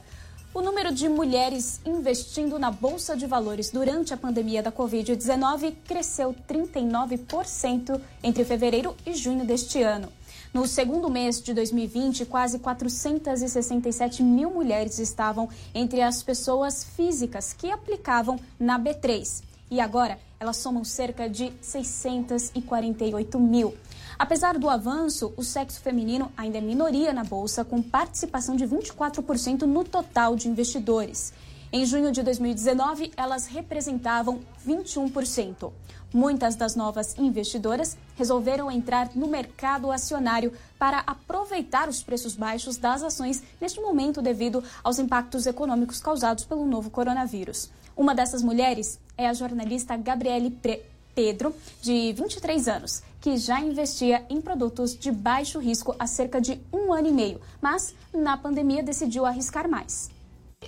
O 0.54 0.62
número 0.62 0.90
de 0.94 1.06
mulheres 1.06 1.82
investindo 1.84 2.58
na 2.58 2.70
Bolsa 2.70 3.14
de 3.14 3.26
Valores 3.26 3.70
durante 3.70 4.14
a 4.14 4.16
pandemia 4.16 4.62
da 4.62 4.72
Covid-19 4.72 5.74
cresceu 5.86 6.34
39% 6.48 8.00
entre 8.22 8.42
fevereiro 8.42 8.96
e 9.04 9.14
junho 9.14 9.44
deste 9.44 9.82
ano. 9.82 10.10
No 10.56 10.66
segundo 10.66 11.10
mês 11.10 11.42
de 11.42 11.52
2020, 11.52 12.24
quase 12.24 12.58
467 12.58 14.22
mil 14.22 14.50
mulheres 14.50 14.98
estavam 14.98 15.50
entre 15.74 16.00
as 16.00 16.22
pessoas 16.22 16.82
físicas 16.82 17.52
que 17.52 17.70
aplicavam 17.70 18.40
na 18.58 18.80
B3. 18.80 19.42
E 19.70 19.78
agora 19.82 20.18
elas 20.40 20.56
somam 20.56 20.82
cerca 20.82 21.28
de 21.28 21.52
648 21.60 23.38
mil. 23.38 23.74
Apesar 24.18 24.58
do 24.58 24.70
avanço, 24.70 25.30
o 25.36 25.44
sexo 25.44 25.78
feminino 25.82 26.32
ainda 26.34 26.56
é 26.56 26.62
minoria 26.62 27.12
na 27.12 27.22
bolsa, 27.22 27.62
com 27.62 27.82
participação 27.82 28.56
de 28.56 28.66
24% 28.66 29.64
no 29.64 29.84
total 29.84 30.34
de 30.36 30.48
investidores. 30.48 31.34
Em 31.70 31.84
junho 31.84 32.10
de 32.10 32.22
2019, 32.22 33.12
elas 33.14 33.46
representavam 33.46 34.40
21%. 34.66 35.70
Muitas 36.16 36.56
das 36.56 36.74
novas 36.74 37.14
investidoras 37.18 37.94
resolveram 38.16 38.70
entrar 38.70 39.10
no 39.14 39.26
mercado 39.26 39.92
acionário 39.92 40.50
para 40.78 41.00
aproveitar 41.00 41.90
os 41.90 42.02
preços 42.02 42.34
baixos 42.34 42.78
das 42.78 43.02
ações 43.02 43.42
neste 43.60 43.82
momento 43.82 44.22
devido 44.22 44.64
aos 44.82 44.98
impactos 44.98 45.46
econômicos 45.46 46.00
causados 46.00 46.46
pelo 46.46 46.64
novo 46.64 46.88
coronavírus. 46.88 47.70
Uma 47.94 48.14
dessas 48.14 48.42
mulheres 48.42 48.98
é 49.14 49.28
a 49.28 49.34
jornalista 49.34 49.94
Gabriele 49.94 50.50
Pre 50.50 50.82
Pedro, 51.14 51.54
de 51.82 52.14
23 52.14 52.66
anos, 52.66 53.02
que 53.20 53.36
já 53.36 53.60
investia 53.60 54.24
em 54.30 54.40
produtos 54.40 54.96
de 54.96 55.12
baixo 55.12 55.58
risco 55.58 55.94
há 55.98 56.06
cerca 56.06 56.40
de 56.40 56.58
um 56.72 56.94
ano 56.94 57.08
e 57.08 57.12
meio, 57.12 57.42
mas 57.60 57.94
na 58.10 58.38
pandemia 58.38 58.82
decidiu 58.82 59.26
arriscar 59.26 59.68
mais. 59.68 60.15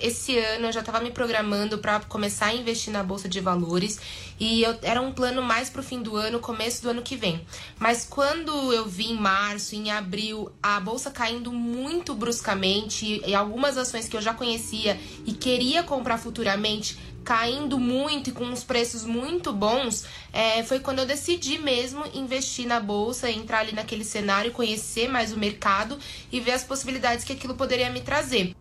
Esse 0.01 0.39
ano 0.39 0.67
eu 0.67 0.73
já 0.73 0.81
estava 0.81 1.01
me 1.01 1.11
programando 1.11 1.79
para 1.79 2.01
começar 2.01 2.47
a 2.47 2.55
investir 2.55 2.93
na 2.93 3.03
bolsa 3.03 3.29
de 3.29 3.41
valores 3.41 3.99
e 4.39 4.63
eu, 4.63 4.79
era 4.83 5.01
um 5.01 5.13
plano 5.13 5.43
mais 5.43 5.69
para 5.69 5.81
o 5.81 5.85
fim 5.85 6.01
do 6.01 6.17
ano, 6.17 6.39
começo 6.39 6.83
do 6.83 6.91
ano 6.91 7.03
que 7.03 7.17
vem. 7.17 7.45
Mas 7.79 8.05
quando 8.05 8.73
eu 8.73 8.87
vi 8.87 9.11
em 9.11 9.17
março, 9.19 9.75
em 9.75 9.91
abril, 9.91 10.53
a 10.63 10.79
bolsa 10.79 11.11
caindo 11.11 11.53
muito 11.53 12.15
bruscamente 12.15 13.23
e 13.27 13.35
algumas 13.35 13.77
ações 13.77 14.09
que 14.09 14.17
eu 14.17 14.23
já 14.23 14.33
conhecia 14.33 14.99
e 15.27 15.33
queria 15.33 15.83
comprar 15.83 16.19
futuramente 16.19 16.97
caindo 17.25 17.79
muito 17.79 18.31
e 18.31 18.33
com 18.33 18.45
uns 18.45 18.65
preços 18.65 19.05
muito 19.05 19.53
bons, 19.53 20.07
é, 20.33 20.63
foi 20.63 20.81
quando 20.81 21.01
eu 21.01 21.07
decidi 21.07 21.59
mesmo 21.59 22.05
investir 22.15 22.67
na 22.67 22.81
bolsa, 22.81 23.31
entrar 23.31 23.61
ali 23.61 23.73
naquele 23.73 24.05
cenário, 24.05 24.53
conhecer 24.53 25.09
mais 25.09 25.33
o 25.33 25.39
mercado 25.39 25.99
e 26.33 26.41
ver 26.41 26.53
as 26.53 26.65
possibilidades 26.65 27.25
que 27.25 27.33
aquilo 27.33 27.55
poderia 27.55 27.91
me 27.91 28.01
trazer. 28.01 28.55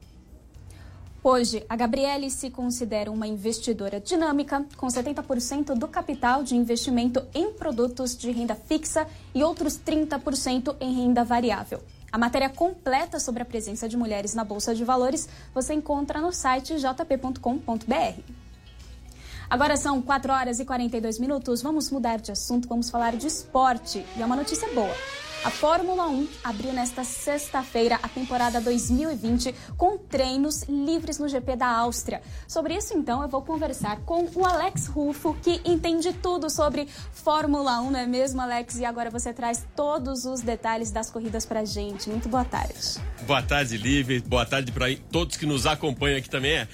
Hoje, 1.30 1.66
a 1.68 1.76
Gabriele 1.76 2.32
se 2.32 2.50
considera 2.50 3.12
uma 3.12 3.28
investidora 3.28 4.00
dinâmica, 4.00 4.66
com 4.78 4.88
70% 4.88 5.78
do 5.78 5.86
capital 5.86 6.42
de 6.42 6.56
investimento 6.56 7.22
em 7.34 7.52
produtos 7.52 8.18
de 8.18 8.32
renda 8.32 8.56
fixa 8.56 9.06
e 9.36 9.44
outros 9.44 9.78
30% 9.78 10.78
em 10.80 10.94
renda 10.96 11.26
variável. 11.26 11.84
A 12.14 12.18
matéria 12.18 12.48
completa 12.48 13.20
sobre 13.20 13.42
a 13.42 13.46
presença 13.46 13.90
de 13.90 13.98
mulheres 13.98 14.34
na 14.34 14.46
Bolsa 14.46 14.74
de 14.74 14.86
Valores 14.86 15.28
você 15.54 15.74
encontra 15.74 16.22
no 16.22 16.32
site 16.32 16.80
jp.com.br. 16.80 18.22
Agora 19.50 19.76
são 19.76 20.02
4 20.02 20.32
horas 20.32 20.62
e 20.62 20.66
42 20.66 21.20
minutos. 21.20 21.62
Vamos 21.62 21.92
mudar 21.92 22.20
de 22.20 22.32
assunto, 22.32 22.70
vamos 22.70 22.90
falar 22.90 23.18
de 23.18 23.28
esporte. 23.28 24.06
E 24.16 24.22
é 24.22 24.26
uma 24.26 24.38
notícia 24.38 24.74
boa. 24.74 24.96
A 25.48 25.50
Fórmula 25.50 26.10
1 26.10 26.28
abriu 26.44 26.74
nesta 26.74 27.06
sexta-feira 27.06 27.98
a 28.04 28.10
temporada 28.10 28.60
2020 28.60 29.56
com 29.78 29.98
treinos 29.98 30.64
livres 30.64 31.20
no 31.20 31.30
GP 31.30 31.56
da 31.56 31.70
Áustria. 31.70 32.22
Sobre 32.46 32.76
isso, 32.76 32.94
então, 32.98 33.22
eu 33.22 33.30
vou 33.30 33.42
conversar 33.42 33.96
com 34.02 34.28
o 34.36 34.46
Alex 34.46 34.88
Rufo, 34.88 35.38
que 35.42 35.62
entende 35.64 36.12
tudo 36.12 36.50
sobre 36.50 36.86
Fórmula 37.14 37.80
1, 37.80 37.92
não 37.92 38.00
é 38.02 38.06
mesmo, 38.06 38.42
Alex? 38.42 38.76
E 38.76 38.84
agora 38.84 39.10
você 39.10 39.32
traz 39.32 39.66
todos 39.74 40.26
os 40.26 40.42
detalhes 40.42 40.92
das 40.92 41.10
corridas 41.10 41.46
pra 41.46 41.64
gente. 41.64 42.10
Muito 42.10 42.28
boa 42.28 42.44
tarde. 42.44 43.00
Boa 43.26 43.42
tarde, 43.42 43.78
Lívia. 43.78 44.22
Boa 44.28 44.46
tarde 44.46 44.74
para 44.74 44.88
todos 45.10 45.38
que 45.38 45.46
nos 45.46 45.66
acompanham 45.66 46.18
aqui 46.18 46.30
também. 46.30 46.58
É 46.58 46.68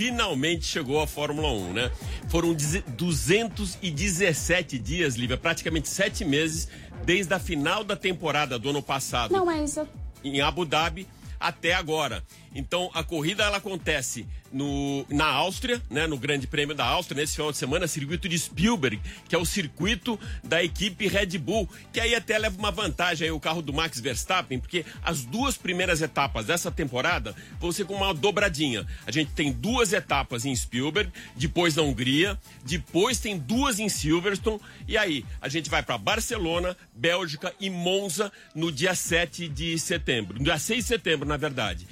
finalmente 0.00 0.64
chegou 0.64 0.98
a 0.98 1.06
Fórmula 1.06 1.52
1, 1.52 1.74
né? 1.74 1.92
Foram 2.28 2.54
217 2.54 4.78
dias, 4.78 5.14
Lívia, 5.14 5.36
praticamente 5.36 5.90
sete 5.90 6.24
meses, 6.24 6.68
desde 7.04 7.34
a 7.34 7.38
final 7.38 7.84
da 7.84 7.94
temporada 7.94 8.58
do 8.58 8.70
ano 8.70 8.82
passado. 8.82 9.30
Não, 9.30 9.44
mas 9.44 9.76
eu... 9.76 9.86
Em 10.24 10.40
Abu 10.40 10.64
Dhabi 10.64 11.06
até 11.38 11.74
agora. 11.74 12.24
Então 12.54 12.90
a 12.92 13.02
corrida 13.02 13.44
ela 13.44 13.58
acontece 13.58 14.26
no, 14.52 15.06
na 15.08 15.26
Áustria, 15.26 15.80
né, 15.88 16.06
no 16.06 16.18
Grande 16.18 16.46
Prêmio 16.46 16.74
da 16.74 16.84
Áustria, 16.84 17.20
nesse 17.20 17.34
final 17.34 17.52
de 17.52 17.58
semana, 17.58 17.86
circuito 17.86 18.28
de 18.28 18.38
Spielberg, 18.38 19.00
que 19.28 19.34
é 19.34 19.38
o 19.38 19.44
circuito 19.44 20.18
da 20.42 20.62
equipe 20.62 21.06
Red 21.06 21.38
Bull, 21.38 21.68
que 21.92 22.00
aí 22.00 22.14
até 22.14 22.36
leva 22.38 22.58
uma 22.58 22.70
vantagem 22.70 23.26
aí 23.26 23.30
o 23.30 23.40
carro 23.40 23.62
do 23.62 23.72
Max 23.72 24.00
Verstappen, 24.00 24.58
porque 24.58 24.84
as 25.02 25.24
duas 25.24 25.56
primeiras 25.56 26.02
etapas 26.02 26.46
dessa 26.46 26.70
temporada 26.70 27.34
vão 27.60 27.70
ser 27.70 27.84
com 27.84 27.94
uma 27.94 28.12
dobradinha. 28.12 28.86
A 29.06 29.12
gente 29.12 29.30
tem 29.32 29.52
duas 29.52 29.92
etapas 29.92 30.44
em 30.44 30.54
Spielberg, 30.54 31.12
depois 31.36 31.76
na 31.76 31.82
Hungria, 31.82 32.38
depois 32.64 33.20
tem 33.20 33.38
duas 33.38 33.78
em 33.78 33.88
Silverstone, 33.88 34.60
e 34.88 34.96
aí 34.96 35.24
a 35.40 35.48
gente 35.48 35.70
vai 35.70 35.82
para 35.82 35.96
Barcelona, 35.96 36.76
Bélgica 36.94 37.54
e 37.60 37.70
Monza 37.70 38.32
no 38.54 38.72
dia 38.72 38.94
7 38.94 39.48
de 39.48 39.78
setembro, 39.78 40.38
no 40.38 40.44
dia 40.44 40.58
6 40.58 40.84
de 40.84 40.88
setembro, 40.88 41.28
na 41.28 41.36
verdade. 41.36 41.86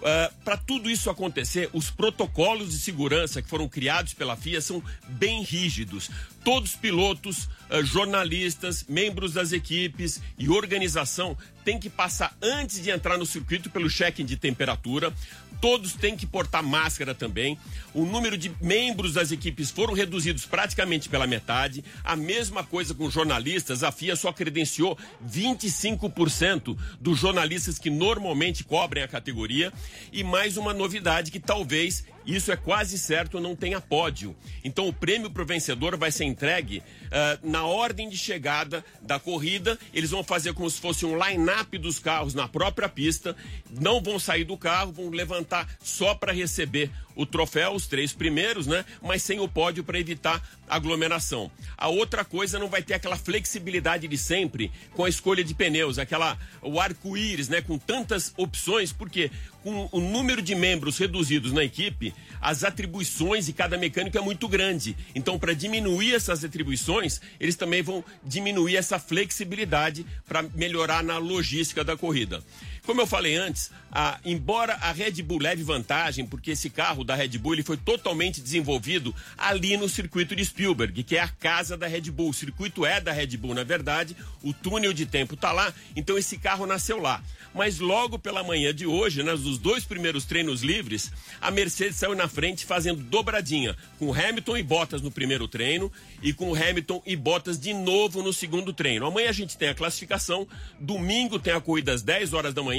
Uh, 0.00 0.06
ah, 0.06 0.30
para 0.44 0.56
tudo 0.56 0.90
isso 0.90 1.10
acontecer, 1.10 1.68
os 1.72 1.90
protocolos 1.90 2.70
de 2.70 2.78
segurança 2.78 3.42
que 3.42 3.48
foram 3.48 3.68
criados 3.68 4.14
pela 4.14 4.36
FIA 4.36 4.60
são 4.60 4.82
bem 5.08 5.42
rígidos. 5.42 6.10
Todos 6.44 6.70
os 6.70 6.76
pilotos, 6.76 7.48
uh, 7.70 7.84
jornalistas, 7.84 8.84
membros 8.88 9.34
das 9.34 9.52
equipes 9.52 10.20
e 10.38 10.48
organização 10.48 11.36
têm 11.64 11.78
que 11.78 11.90
passar 11.90 12.36
antes 12.42 12.82
de 12.82 12.90
entrar 12.90 13.18
no 13.18 13.26
circuito 13.26 13.70
pelo 13.70 13.88
check-in 13.88 14.24
de 14.24 14.36
temperatura. 14.36 15.12
Todos 15.60 15.92
têm 15.92 16.16
que 16.16 16.26
portar 16.26 16.62
máscara 16.62 17.14
também. 17.14 17.58
O 17.92 18.06
número 18.06 18.38
de 18.38 18.50
membros 18.62 19.12
das 19.12 19.30
equipes 19.30 19.70
foram 19.70 19.92
reduzidos 19.92 20.46
praticamente 20.46 21.06
pela 21.06 21.26
metade. 21.26 21.84
A 22.02 22.16
mesma 22.16 22.64
coisa 22.64 22.94
com 22.94 23.10
jornalistas. 23.10 23.82
A 23.82 23.92
FIA 23.92 24.16
só 24.16 24.32
credenciou 24.32 24.96
25% 25.28 26.78
dos 26.98 27.18
jornalistas 27.18 27.78
que 27.78 27.90
normalmente 27.90 28.64
cobrem 28.64 29.02
a 29.02 29.08
categoria. 29.08 29.70
E 30.10 30.24
mais 30.24 30.56
uma 30.56 30.72
novidade 30.72 31.30
que 31.30 31.38
talvez 31.38 32.04
isso 32.26 32.52
é 32.52 32.56
quase 32.56 32.98
certo, 32.98 33.40
não 33.40 33.56
tenha 33.56 33.80
pódio. 33.80 34.36
Então 34.62 34.88
o 34.88 34.92
prêmio 34.92 35.30
para 35.30 35.42
o 35.42 35.46
vencedor 35.46 35.96
vai 35.96 36.10
ser 36.10 36.24
entregue 36.24 36.78
uh, 36.78 37.48
na 37.48 37.64
ordem 37.64 38.08
de 38.08 38.16
chegada 38.16 38.84
da 39.00 39.18
corrida. 39.18 39.78
Eles 39.92 40.10
vão 40.10 40.22
fazer 40.22 40.52
como 40.52 40.70
se 40.70 40.80
fosse 40.80 41.06
um 41.06 41.18
line-up 41.18 41.76
dos 41.78 41.98
carros 41.98 42.34
na 42.34 42.46
própria 42.46 42.88
pista. 42.88 43.36
Não 43.70 44.02
vão 44.02 44.18
sair 44.18 44.44
do 44.44 44.56
carro, 44.56 44.92
vão 44.92 45.10
levantar 45.10 45.68
só 45.82 46.14
para 46.14 46.32
receber 46.32 46.90
o 47.20 47.26
troféu, 47.26 47.72
os 47.72 47.86
três 47.86 48.14
primeiros, 48.14 48.66
né? 48.66 48.82
Mas 49.02 49.22
sem 49.22 49.40
o 49.40 49.46
pódio 49.46 49.84
para 49.84 49.98
evitar 49.98 50.42
aglomeração. 50.66 51.50
A 51.76 51.88
outra 51.88 52.24
coisa 52.24 52.58
não 52.58 52.66
vai 52.66 52.82
ter 52.82 52.94
aquela 52.94 53.16
flexibilidade 53.16 54.08
de 54.08 54.16
sempre 54.16 54.72
com 54.94 55.04
a 55.04 55.08
escolha 55.08 55.44
de 55.44 55.52
pneus, 55.52 55.98
aquela 55.98 56.38
o 56.62 56.80
arco-íris, 56.80 57.50
né? 57.50 57.60
Com 57.60 57.76
tantas 57.76 58.32
opções, 58.38 58.90
porque 58.90 59.30
com 59.62 59.86
o 59.92 60.00
número 60.00 60.40
de 60.40 60.54
membros 60.54 60.96
reduzidos 60.96 61.52
na 61.52 61.62
equipe, 61.62 62.14
as 62.40 62.64
atribuições 62.64 63.44
de 63.44 63.52
cada 63.52 63.76
mecânico 63.76 64.16
é 64.16 64.20
muito 64.22 64.48
grande. 64.48 64.96
Então, 65.14 65.38
para 65.38 65.52
diminuir 65.52 66.14
essas 66.14 66.42
atribuições, 66.42 67.20
eles 67.38 67.56
também 67.56 67.82
vão 67.82 68.02
diminuir 68.24 68.76
essa 68.76 68.98
flexibilidade 68.98 70.06
para 70.26 70.42
melhorar 70.42 71.04
na 71.04 71.18
logística 71.18 71.84
da 71.84 71.98
corrida. 71.98 72.42
Como 72.84 73.00
eu 73.00 73.06
falei 73.06 73.36
antes, 73.36 73.70
a, 73.92 74.18
embora 74.24 74.74
a 74.74 74.92
Red 74.92 75.22
Bull 75.22 75.40
leve 75.40 75.62
vantagem, 75.62 76.24
porque 76.24 76.52
esse 76.52 76.70
carro 76.70 77.04
da 77.04 77.14
Red 77.14 77.38
Bull 77.38 77.54
ele 77.54 77.62
foi 77.62 77.76
totalmente 77.76 78.40
desenvolvido 78.40 79.14
ali 79.36 79.76
no 79.76 79.88
circuito 79.88 80.36
de 80.36 80.44
Spielberg, 80.44 81.02
que 81.02 81.16
é 81.16 81.20
a 81.20 81.28
casa 81.28 81.76
da 81.76 81.86
Red 81.86 82.10
Bull. 82.10 82.30
O 82.30 82.34
circuito 82.34 82.86
é 82.86 83.00
da 83.00 83.12
Red 83.12 83.36
Bull, 83.36 83.54
na 83.54 83.64
verdade, 83.64 84.16
o 84.42 84.52
túnel 84.52 84.92
de 84.92 85.06
tempo 85.06 85.34
está 85.34 85.52
lá, 85.52 85.72
então 85.96 86.16
esse 86.16 86.38
carro 86.38 86.66
nasceu 86.66 87.00
lá. 87.00 87.22
Mas 87.52 87.80
logo 87.80 88.18
pela 88.18 88.44
manhã 88.44 88.72
de 88.72 88.86
hoje, 88.86 89.22
né, 89.22 89.32
nos 89.32 89.58
dois 89.58 89.84
primeiros 89.84 90.24
treinos 90.24 90.62
livres, 90.62 91.10
a 91.40 91.50
Mercedes 91.50 91.96
saiu 91.96 92.14
na 92.14 92.28
frente 92.28 92.64
fazendo 92.64 93.02
dobradinha, 93.02 93.76
com 93.98 94.14
Hamilton 94.14 94.56
e 94.56 94.62
Bottas 94.62 95.02
no 95.02 95.10
primeiro 95.10 95.48
treino 95.48 95.90
e 96.22 96.32
com 96.32 96.54
Hamilton 96.54 97.02
e 97.04 97.16
Bottas 97.16 97.58
de 97.58 97.74
novo 97.74 98.22
no 98.22 98.32
segundo 98.32 98.72
treino. 98.72 99.04
Amanhã 99.06 99.28
a 99.30 99.32
gente 99.32 99.58
tem 99.58 99.68
a 99.68 99.74
classificação, 99.74 100.46
domingo 100.78 101.38
tem 101.38 101.52
a 101.52 101.60
corrida 101.60 101.92
às 101.92 102.02
10 102.02 102.32
horas 102.32 102.54
da 102.54 102.62
manhã, 102.62 102.69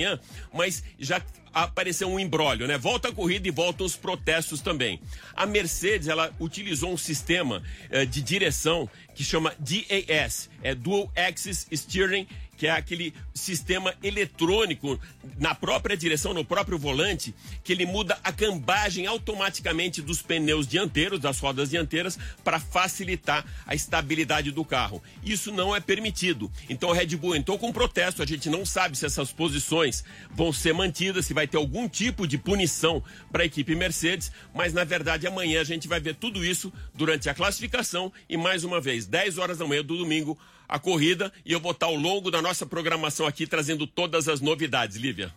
mas 0.53 0.83
já 0.99 1.21
apareceu 1.53 2.09
um 2.09 2.19
embrólio, 2.19 2.67
né? 2.67 2.77
Volta 2.77 3.09
a 3.09 3.11
corrida 3.11 3.47
e 3.47 3.51
voltam 3.51 3.85
os 3.85 3.95
protestos 3.95 4.61
também. 4.61 4.99
A 5.35 5.45
Mercedes, 5.45 6.07
ela 6.07 6.31
utilizou 6.39 6.93
um 6.93 6.97
sistema 6.97 7.61
eh, 7.89 8.05
de 8.05 8.21
direção 8.21 8.89
que 9.13 9.23
chama 9.23 9.53
DAS, 9.59 10.49
é 10.63 10.73
Dual 10.73 11.11
Axis 11.15 11.67
Steering, 11.73 12.27
que 12.61 12.67
é 12.67 12.71
aquele 12.71 13.11
sistema 13.33 13.91
eletrônico 14.03 14.99
na 15.39 15.55
própria 15.55 15.97
direção, 15.97 16.31
no 16.31 16.45
próprio 16.45 16.77
volante, 16.77 17.33
que 17.63 17.73
ele 17.73 17.87
muda 17.87 18.19
a 18.23 18.31
cambagem 18.31 19.07
automaticamente 19.07 19.99
dos 19.99 20.21
pneus 20.21 20.67
dianteiros, 20.67 21.19
das 21.19 21.39
rodas 21.39 21.71
dianteiras, 21.71 22.19
para 22.43 22.59
facilitar 22.59 23.43
a 23.65 23.73
estabilidade 23.73 24.51
do 24.51 24.63
carro. 24.63 25.01
Isso 25.25 25.51
não 25.51 25.75
é 25.75 25.79
permitido. 25.79 26.51
Então 26.69 26.91
a 26.91 26.93
Red 26.93 27.15
Bull 27.15 27.35
entrou 27.35 27.57
com 27.57 27.73
protesto, 27.73 28.21
a 28.21 28.27
gente 28.27 28.47
não 28.47 28.63
sabe 28.63 28.95
se 28.95 29.07
essas 29.07 29.31
posições 29.31 30.03
vão 30.29 30.53
ser 30.53 30.75
mantidas, 30.75 31.25
se 31.25 31.33
vai 31.33 31.47
ter 31.47 31.57
algum 31.57 31.89
tipo 31.89 32.27
de 32.27 32.37
punição 32.37 33.03
para 33.31 33.41
a 33.41 33.45
equipe 33.47 33.73
Mercedes, 33.73 34.31
mas 34.53 34.71
na 34.71 34.83
verdade 34.83 35.25
amanhã 35.25 35.61
a 35.61 35.63
gente 35.63 35.87
vai 35.87 35.99
ver 35.99 36.13
tudo 36.13 36.45
isso 36.45 36.71
durante 36.93 37.27
a 37.27 37.33
classificação 37.33 38.13
e 38.29 38.37
mais 38.37 38.63
uma 38.63 38.79
vez, 38.79 39.07
10 39.07 39.39
horas 39.39 39.57
da 39.57 39.65
manhã 39.65 39.83
do 39.83 39.97
domingo, 39.97 40.37
a 40.71 40.79
corrida 40.79 41.31
e 41.45 41.51
eu 41.51 41.59
vou 41.59 41.73
estar 41.73 41.87
ao 41.87 41.95
longo 41.95 42.31
da 42.31 42.41
nossa 42.41 42.65
programação 42.65 43.27
aqui 43.27 43.45
trazendo 43.45 43.85
todas 43.85 44.29
as 44.29 44.39
novidades, 44.39 44.95
Lívia. 44.95 45.33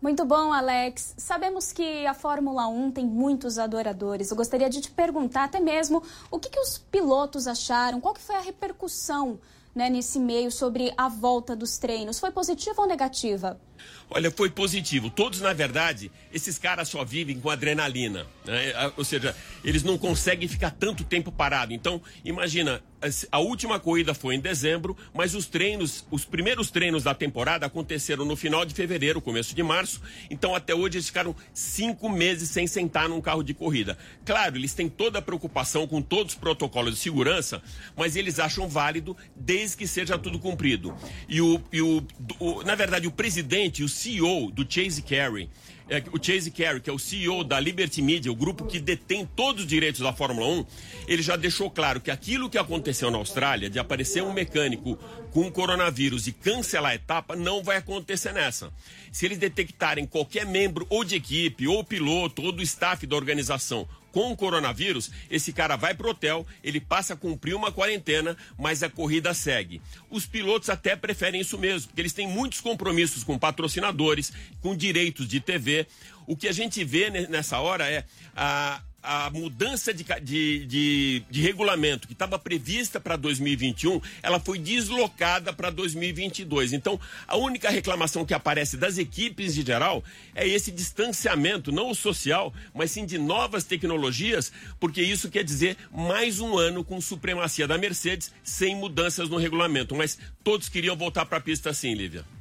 Muito 0.00 0.24
bom, 0.24 0.52
Alex. 0.52 1.14
Sabemos 1.18 1.70
que 1.70 2.06
a 2.06 2.14
Fórmula 2.14 2.66
1 2.66 2.92
tem 2.92 3.04
muitos 3.04 3.58
adoradores. 3.58 4.30
Eu 4.30 4.36
gostaria 4.36 4.70
de 4.70 4.80
te 4.80 4.90
perguntar 4.90 5.44
até 5.44 5.60
mesmo 5.60 6.02
o 6.30 6.38
que, 6.38 6.48
que 6.48 6.60
os 6.60 6.78
pilotos 6.78 7.46
acharam, 7.46 8.00
qual 8.00 8.14
que 8.14 8.20
foi 8.20 8.36
a 8.36 8.40
repercussão 8.40 9.38
né, 9.74 9.90
nesse 9.90 10.18
meio 10.18 10.50
sobre 10.50 10.92
a 10.96 11.08
volta 11.08 11.54
dos 11.54 11.76
treinos. 11.76 12.18
Foi 12.18 12.30
positiva 12.30 12.80
ou 12.80 12.88
negativa? 12.88 13.60
Olha, 14.08 14.30
foi 14.30 14.48
positivo. 14.48 15.10
Todos, 15.10 15.40
na 15.40 15.52
verdade, 15.52 16.10
esses 16.32 16.58
caras 16.58 16.88
só 16.88 17.04
vivem 17.04 17.40
com 17.40 17.50
adrenalina. 17.50 18.26
Né? 18.44 18.72
Ou 18.96 19.04
seja, 19.04 19.34
eles 19.64 19.82
não 19.82 19.98
conseguem 19.98 20.48
ficar 20.48 20.70
tanto 20.70 21.02
tempo 21.02 21.32
parado. 21.32 21.72
Então, 21.72 22.00
imagina, 22.24 22.82
a 23.30 23.38
última 23.38 23.78
corrida 23.78 24.14
foi 24.14 24.36
em 24.36 24.40
dezembro, 24.40 24.96
mas 25.12 25.34
os 25.34 25.46
treinos, 25.46 26.06
os 26.10 26.24
primeiros 26.24 26.70
treinos 26.70 27.02
da 27.02 27.14
temporada 27.14 27.66
aconteceram 27.66 28.24
no 28.24 28.36
final 28.36 28.64
de 28.64 28.74
fevereiro, 28.74 29.20
começo 29.20 29.54
de 29.54 29.62
março. 29.62 30.00
Então, 30.30 30.54
até 30.54 30.74
hoje, 30.74 30.96
eles 30.96 31.06
ficaram 31.08 31.34
cinco 31.52 32.08
meses 32.08 32.48
sem 32.48 32.66
sentar 32.66 33.08
num 33.08 33.20
carro 33.20 33.42
de 33.42 33.54
corrida. 33.54 33.98
Claro, 34.24 34.56
eles 34.56 34.72
têm 34.72 34.88
toda 34.88 35.18
a 35.18 35.22
preocupação 35.22 35.86
com 35.86 36.00
todos 36.00 36.34
os 36.34 36.38
protocolos 36.38 36.94
de 36.94 37.00
segurança, 37.00 37.62
mas 37.96 38.16
eles 38.16 38.38
acham 38.38 38.68
válido 38.68 39.16
desde 39.34 39.76
que 39.76 39.86
seja 39.86 40.18
tudo 40.18 40.38
cumprido. 40.38 40.94
E 41.28 41.40
o, 41.40 41.60
e 41.72 41.82
o, 41.82 42.06
o 42.38 42.62
na 42.62 42.74
verdade, 42.74 43.06
o 43.06 43.12
presidente, 43.12 43.75
o 43.82 43.88
CEO 43.88 44.50
do 44.50 44.66
Chase 44.68 45.02
Carey, 45.02 45.48
é, 45.88 46.02
o 46.12 46.22
Chase 46.22 46.50
Carey, 46.50 46.80
que 46.80 46.90
é 46.90 46.92
o 46.92 46.98
CEO 46.98 47.44
da 47.44 47.60
Liberty 47.60 48.02
Media, 48.02 48.30
o 48.30 48.34
grupo 48.34 48.66
que 48.66 48.80
detém 48.80 49.24
todos 49.36 49.62
os 49.62 49.68
direitos 49.68 50.00
da 50.00 50.12
Fórmula 50.12 50.48
1, 50.48 50.66
ele 51.06 51.22
já 51.22 51.36
deixou 51.36 51.70
claro 51.70 52.00
que 52.00 52.10
aquilo 52.10 52.50
que 52.50 52.58
aconteceu 52.58 53.08
na 53.08 53.18
Austrália, 53.18 53.70
de 53.70 53.78
aparecer 53.78 54.22
um 54.22 54.32
mecânico 54.32 54.98
com 55.30 55.50
coronavírus 55.50 56.26
e 56.26 56.32
cancelar 56.32 56.92
a 56.92 56.94
etapa, 56.96 57.36
não 57.36 57.62
vai 57.62 57.76
acontecer 57.76 58.32
nessa. 58.32 58.72
Se 59.12 59.26
eles 59.26 59.38
detectarem 59.38 60.06
qualquer 60.06 60.44
membro 60.44 60.86
ou 60.90 61.04
de 61.04 61.14
equipe, 61.14 61.68
ou 61.68 61.84
piloto, 61.84 62.42
ou 62.42 62.50
do 62.50 62.62
staff 62.62 63.06
da 63.06 63.14
organização 63.14 63.86
com 64.16 64.32
o 64.32 64.36
coronavírus, 64.36 65.10
esse 65.30 65.52
cara 65.52 65.76
vai 65.76 65.92
pro 65.92 66.08
hotel, 66.08 66.46
ele 66.64 66.80
passa 66.80 67.12
a 67.12 67.16
cumprir 67.18 67.54
uma 67.54 67.70
quarentena, 67.70 68.34
mas 68.56 68.82
a 68.82 68.88
corrida 68.88 69.34
segue. 69.34 69.82
Os 70.08 70.24
pilotos 70.24 70.70
até 70.70 70.96
preferem 70.96 71.38
isso 71.38 71.58
mesmo, 71.58 71.88
porque 71.88 72.00
eles 72.00 72.14
têm 72.14 72.26
muitos 72.26 72.62
compromissos 72.62 73.22
com 73.22 73.38
patrocinadores, 73.38 74.32
com 74.62 74.74
direitos 74.74 75.28
de 75.28 75.38
TV. 75.38 75.86
O 76.26 76.34
que 76.34 76.48
a 76.48 76.52
gente 76.52 76.82
vê 76.82 77.10
nessa 77.28 77.60
hora 77.60 77.90
é 77.90 78.06
a 78.34 78.80
a 79.06 79.30
mudança 79.30 79.94
de, 79.94 80.04
de, 80.20 80.66
de, 80.66 81.22
de 81.30 81.40
regulamento 81.40 82.08
que 82.08 82.12
estava 82.12 82.38
prevista 82.38 82.98
para 82.98 83.14
2021, 83.16 84.00
ela 84.20 84.40
foi 84.40 84.58
deslocada 84.58 85.52
para 85.52 85.70
2022. 85.70 86.72
Então, 86.72 86.98
a 87.28 87.36
única 87.36 87.70
reclamação 87.70 88.24
que 88.26 88.34
aparece 88.34 88.76
das 88.76 88.98
equipes 88.98 89.56
em 89.56 89.64
geral 89.64 90.02
é 90.34 90.46
esse 90.46 90.72
distanciamento, 90.72 91.70
não 91.70 91.90
o 91.90 91.94
social, 91.94 92.52
mas 92.74 92.90
sim 92.90 93.06
de 93.06 93.16
novas 93.16 93.62
tecnologias, 93.62 94.52
porque 94.80 95.00
isso 95.00 95.30
quer 95.30 95.44
dizer 95.44 95.76
mais 95.92 96.40
um 96.40 96.58
ano 96.58 96.82
com 96.82 97.00
supremacia 97.00 97.68
da 97.68 97.78
Mercedes 97.78 98.32
sem 98.42 98.74
mudanças 98.74 99.28
no 99.28 99.36
regulamento. 99.36 99.94
Mas 99.94 100.18
todos 100.42 100.68
queriam 100.68 100.96
voltar 100.96 101.26
para 101.26 101.38
a 101.38 101.40
pista 101.40 101.72
sim, 101.72 101.94
Lívia. 101.94 102.35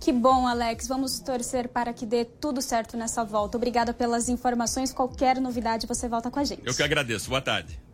Que 0.00 0.12
bom, 0.12 0.46
Alex. 0.46 0.86
Vamos 0.86 1.18
torcer 1.20 1.68
para 1.68 1.92
que 1.92 2.06
dê 2.06 2.24
tudo 2.24 2.62
certo 2.62 2.96
nessa 2.96 3.24
volta. 3.24 3.56
Obrigada 3.56 3.92
pelas 3.92 4.28
informações. 4.28 4.92
Qualquer 4.92 5.40
novidade, 5.40 5.86
você 5.86 6.08
volta 6.08 6.30
com 6.30 6.38
a 6.38 6.44
gente. 6.44 6.62
Eu 6.64 6.74
que 6.74 6.82
agradeço. 6.82 7.28
Boa 7.28 7.40
tarde. 7.40 7.86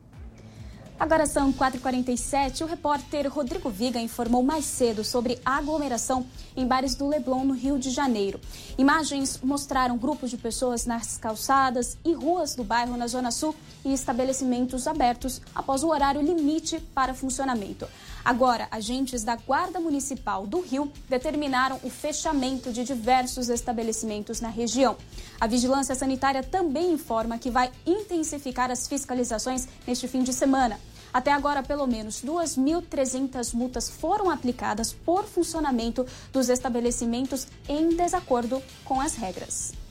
Agora 1.02 1.26
são 1.26 1.52
4h47. 1.52 2.60
O 2.62 2.66
repórter 2.66 3.28
Rodrigo 3.28 3.68
Viga 3.68 3.98
informou 3.98 4.40
mais 4.40 4.64
cedo 4.64 5.02
sobre 5.02 5.36
a 5.44 5.56
aglomeração 5.56 6.24
em 6.56 6.64
bares 6.64 6.94
do 6.94 7.08
Leblon, 7.08 7.44
no 7.44 7.54
Rio 7.54 7.76
de 7.76 7.90
Janeiro. 7.90 8.40
Imagens 8.78 9.40
mostraram 9.42 9.98
grupos 9.98 10.30
de 10.30 10.36
pessoas 10.36 10.86
nas 10.86 11.16
calçadas 11.16 11.98
e 12.04 12.12
ruas 12.12 12.54
do 12.54 12.62
bairro 12.62 12.96
na 12.96 13.08
Zona 13.08 13.32
Sul 13.32 13.52
e 13.84 13.92
estabelecimentos 13.92 14.86
abertos 14.86 15.42
após 15.52 15.82
o 15.82 15.88
horário 15.88 16.22
limite 16.22 16.78
para 16.94 17.14
funcionamento. 17.14 17.88
Agora, 18.24 18.68
agentes 18.70 19.24
da 19.24 19.34
Guarda 19.34 19.80
Municipal 19.80 20.46
do 20.46 20.60
Rio 20.60 20.90
determinaram 21.08 21.80
o 21.82 21.90
fechamento 21.90 22.72
de 22.72 22.84
diversos 22.84 23.48
estabelecimentos 23.48 24.40
na 24.40 24.48
região. 24.48 24.96
A 25.40 25.46
Vigilância 25.48 25.94
Sanitária 25.94 26.42
também 26.42 26.92
informa 26.92 27.36
que 27.36 27.50
vai 27.50 27.72
intensificar 27.84 28.70
as 28.70 28.86
fiscalizações 28.86 29.66
neste 29.86 30.06
fim 30.06 30.22
de 30.22 30.32
semana. 30.32 30.78
Até 31.12 31.32
agora, 31.32 31.62
pelo 31.62 31.86
menos 31.86 32.22
2.300 32.24 33.54
multas 33.54 33.90
foram 33.90 34.30
aplicadas 34.30 34.92
por 34.92 35.24
funcionamento 35.24 36.06
dos 36.32 36.48
estabelecimentos 36.48 37.48
em 37.68 37.96
desacordo 37.96 38.62
com 38.84 39.00
as 39.00 39.14
regras. 39.16 39.81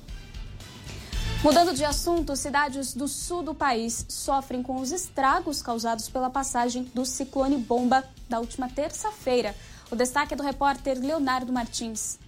Mudando 1.44 1.74
de 1.74 1.84
assunto, 1.84 2.36
cidades 2.36 2.94
do 2.94 3.08
sul 3.08 3.42
do 3.42 3.56
país 3.56 4.06
sofrem 4.08 4.62
com 4.62 4.80
os 4.80 4.92
estragos 4.92 5.60
causados 5.60 6.08
pela 6.08 6.30
passagem 6.30 6.84
do 6.94 7.04
ciclone 7.04 7.58
bomba 7.58 8.04
da 8.30 8.40
última 8.40 8.70
terça-feira. 8.70 9.56
O 9.90 9.96
destaque 9.96 10.36
é 10.36 10.38
do 10.38 10.44
repórter 10.44 11.00
Leonardo 11.00 11.52
Martins. 11.52 12.20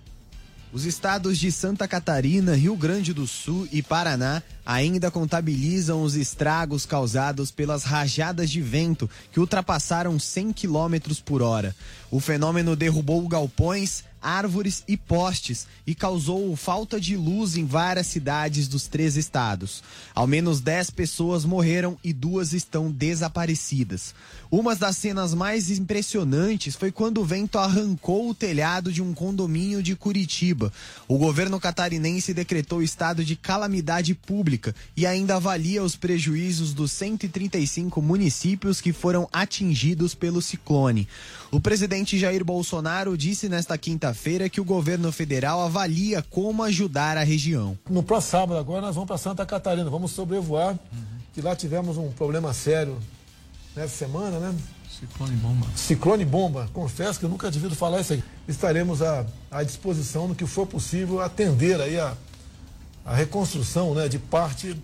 Os 0.72 0.86
estados 0.86 1.38
de 1.38 1.52
Santa 1.52 1.88
Catarina, 1.88 2.56
Rio 2.56 2.76
Grande 2.76 3.14
do 3.14 3.28
Sul 3.28 3.68
e 3.72 3.84
Paraná 3.84 4.42
ainda 4.66 5.12
contabilizam 5.12 6.04
os 6.04 6.16
estragos 6.16 6.86
causados 6.86 7.52
pelas 7.52 7.84
rajadas 7.84 8.50
de 8.50 8.62
vento 8.62 9.10
que 9.32 9.40
ultrapassaram 9.40 10.18
100 10.18 10.54
km 10.54 11.14
por 11.26 11.42
hora. 11.42 11.76
O 12.10 12.20
fenômeno 12.20 12.76
derrubou 12.76 13.28
galpões, 13.28 14.04
árvores 14.24 14.84
e 14.88 14.96
postes 14.96 15.68
e 15.86 15.94
causou 15.94 16.56
falta 16.56 17.00
de 17.00 17.18
luz 17.18 17.58
em 17.58 17.66
várias 17.66 18.08
cidades 18.08 18.68
dos 18.68 18.88
três 18.88 19.18
estados. 19.18 19.84
Ao 20.16 20.26
menos 20.26 20.62
10 20.62 20.92
pessoas 20.92 21.44
morreram 21.44 21.98
e 22.04 22.14
duas 22.14 22.54
estão 22.54 22.90
desaparecidas. 22.90 24.16
Uma 24.50 24.76
das 24.76 24.98
cenas 24.98 25.34
mais 25.34 25.70
impressionantes 25.72 26.76
foi 26.76 26.92
quando 26.92 27.20
o 27.20 27.26
vento 27.26 27.58
arrancou 27.58 28.30
o 28.30 28.36
telhado 28.36 28.92
de 28.92 29.02
um 29.02 29.14
condomínio 29.14 29.84
de 29.84 29.96
Curitiba. 29.96 30.72
O 31.08 31.18
governo 31.18 31.60
catarinense 31.60 32.34
decretou 32.34 32.82
estado 32.82 33.26
de 33.26 33.36
calamidade 33.36 34.14
pública 34.14 34.53
e 34.96 35.06
ainda 35.06 35.36
avalia 35.36 35.84
os 35.84 35.96
prejuízos 35.96 36.74
dos 36.74 36.92
135 36.92 38.02
municípios 38.02 38.82
que 38.82 38.94
foram 38.94 39.28
atingidos 39.32 40.14
pelo 40.14 40.42
ciclone. 40.42 41.08
O 41.52 41.60
presidente 41.60 42.18
Jair 42.18 42.44
Bolsonaro 42.44 43.18
disse 43.18 43.48
nesta 43.48 43.78
quinta-feira 43.78 44.50
que 44.50 44.62
o 44.62 44.66
governo 44.66 45.12
federal 45.12 45.62
avalia 45.62 46.24
como 46.30 46.64
ajudar 46.64 47.18
a 47.18 47.24
região. 47.24 47.78
No 47.90 48.04
próximo 48.04 48.32
sábado 48.32 48.58
agora 48.58 48.82
nós 48.82 48.96
vamos 48.96 49.08
para 49.08 49.18
Santa 49.18 49.46
Catarina, 49.46 49.90
vamos 49.90 50.12
sobrevoar, 50.12 50.72
uhum. 50.72 51.00
que 51.34 51.42
lá 51.42 51.56
tivemos 51.56 51.98
um 51.98 52.12
problema 52.12 52.54
sério 52.54 52.98
nessa 53.76 53.96
semana, 53.96 54.40
né? 54.40 54.56
Ciclone 55.00 55.36
bomba. 55.36 55.68
Ciclone 55.76 56.26
bomba. 56.26 56.70
Confesso 56.72 57.20
que 57.20 57.26
eu 57.26 57.30
nunca 57.30 57.48
ouvido 57.48 57.76
falar 57.76 58.02
isso 58.02 58.14
aí. 58.14 58.24
Estaremos 58.48 59.02
à, 59.02 59.26
à 59.52 59.64
disposição 59.64 60.28
no 60.28 60.36
que 60.36 60.46
for 60.46 60.66
possível 60.66 61.22
atender 61.22 61.82
aí 61.82 62.00
a, 62.00 62.16
a 63.06 63.14
reconstrução 63.16 63.94
né, 63.94 64.08
de 64.08 64.20
parte 64.20 64.76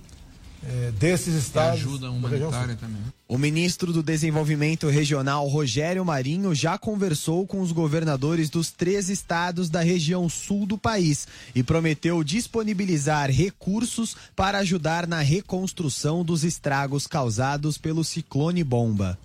é, 0.63 0.91
desses 0.91 1.33
estados. 1.35 1.79
E 1.79 1.83
ajuda 1.83 2.11
humanitária 2.11 2.75
também. 2.75 3.01
O 3.27 3.37
ministro 3.37 3.93
do 3.93 4.01
Desenvolvimento 4.01 4.87
Regional, 4.87 5.47
Rogério 5.47 6.03
Marinho, 6.03 6.53
já 6.53 6.77
conversou 6.77 7.45
com 7.45 7.61
os 7.61 7.71
governadores 7.71 8.49
dos 8.49 8.71
três 8.71 9.07
estados 9.07 9.69
da 9.69 9.81
região 9.81 10.27
sul 10.27 10.65
do 10.65 10.77
país 10.77 11.27
e 11.53 11.63
prometeu 11.63 12.23
disponibilizar 12.23 13.29
recursos 13.29 14.17
para 14.35 14.57
ajudar 14.59 15.07
na 15.07 15.19
reconstrução 15.19 16.25
dos 16.25 16.43
estragos 16.43 17.05
causados 17.05 17.77
pelo 17.77 18.03
ciclone 18.03 18.63
bomba. 18.63 19.17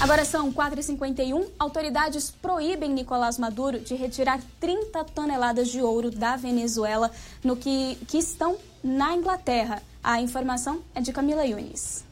Agora 0.01 0.25
são 0.25 0.51
4h51. 0.51 1.51
Autoridades 1.59 2.31
proíbem 2.31 2.91
Nicolás 2.91 3.37
Maduro 3.37 3.79
de 3.81 3.95
retirar 3.95 4.41
30 4.59 5.05
toneladas 5.05 5.69
de 5.69 5.83
ouro 5.83 6.11
da 6.11 6.37
Venezuela 6.37 7.11
no 7.45 7.55
que, 7.55 7.97
que 8.09 8.17
estão 8.17 8.57
na 8.83 9.15
Inglaterra. 9.15 9.83
A 10.03 10.19
informação 10.23 10.81
é 10.95 11.03
de 11.03 11.13
Camila 11.13 11.45
Yunis. 11.45 12.10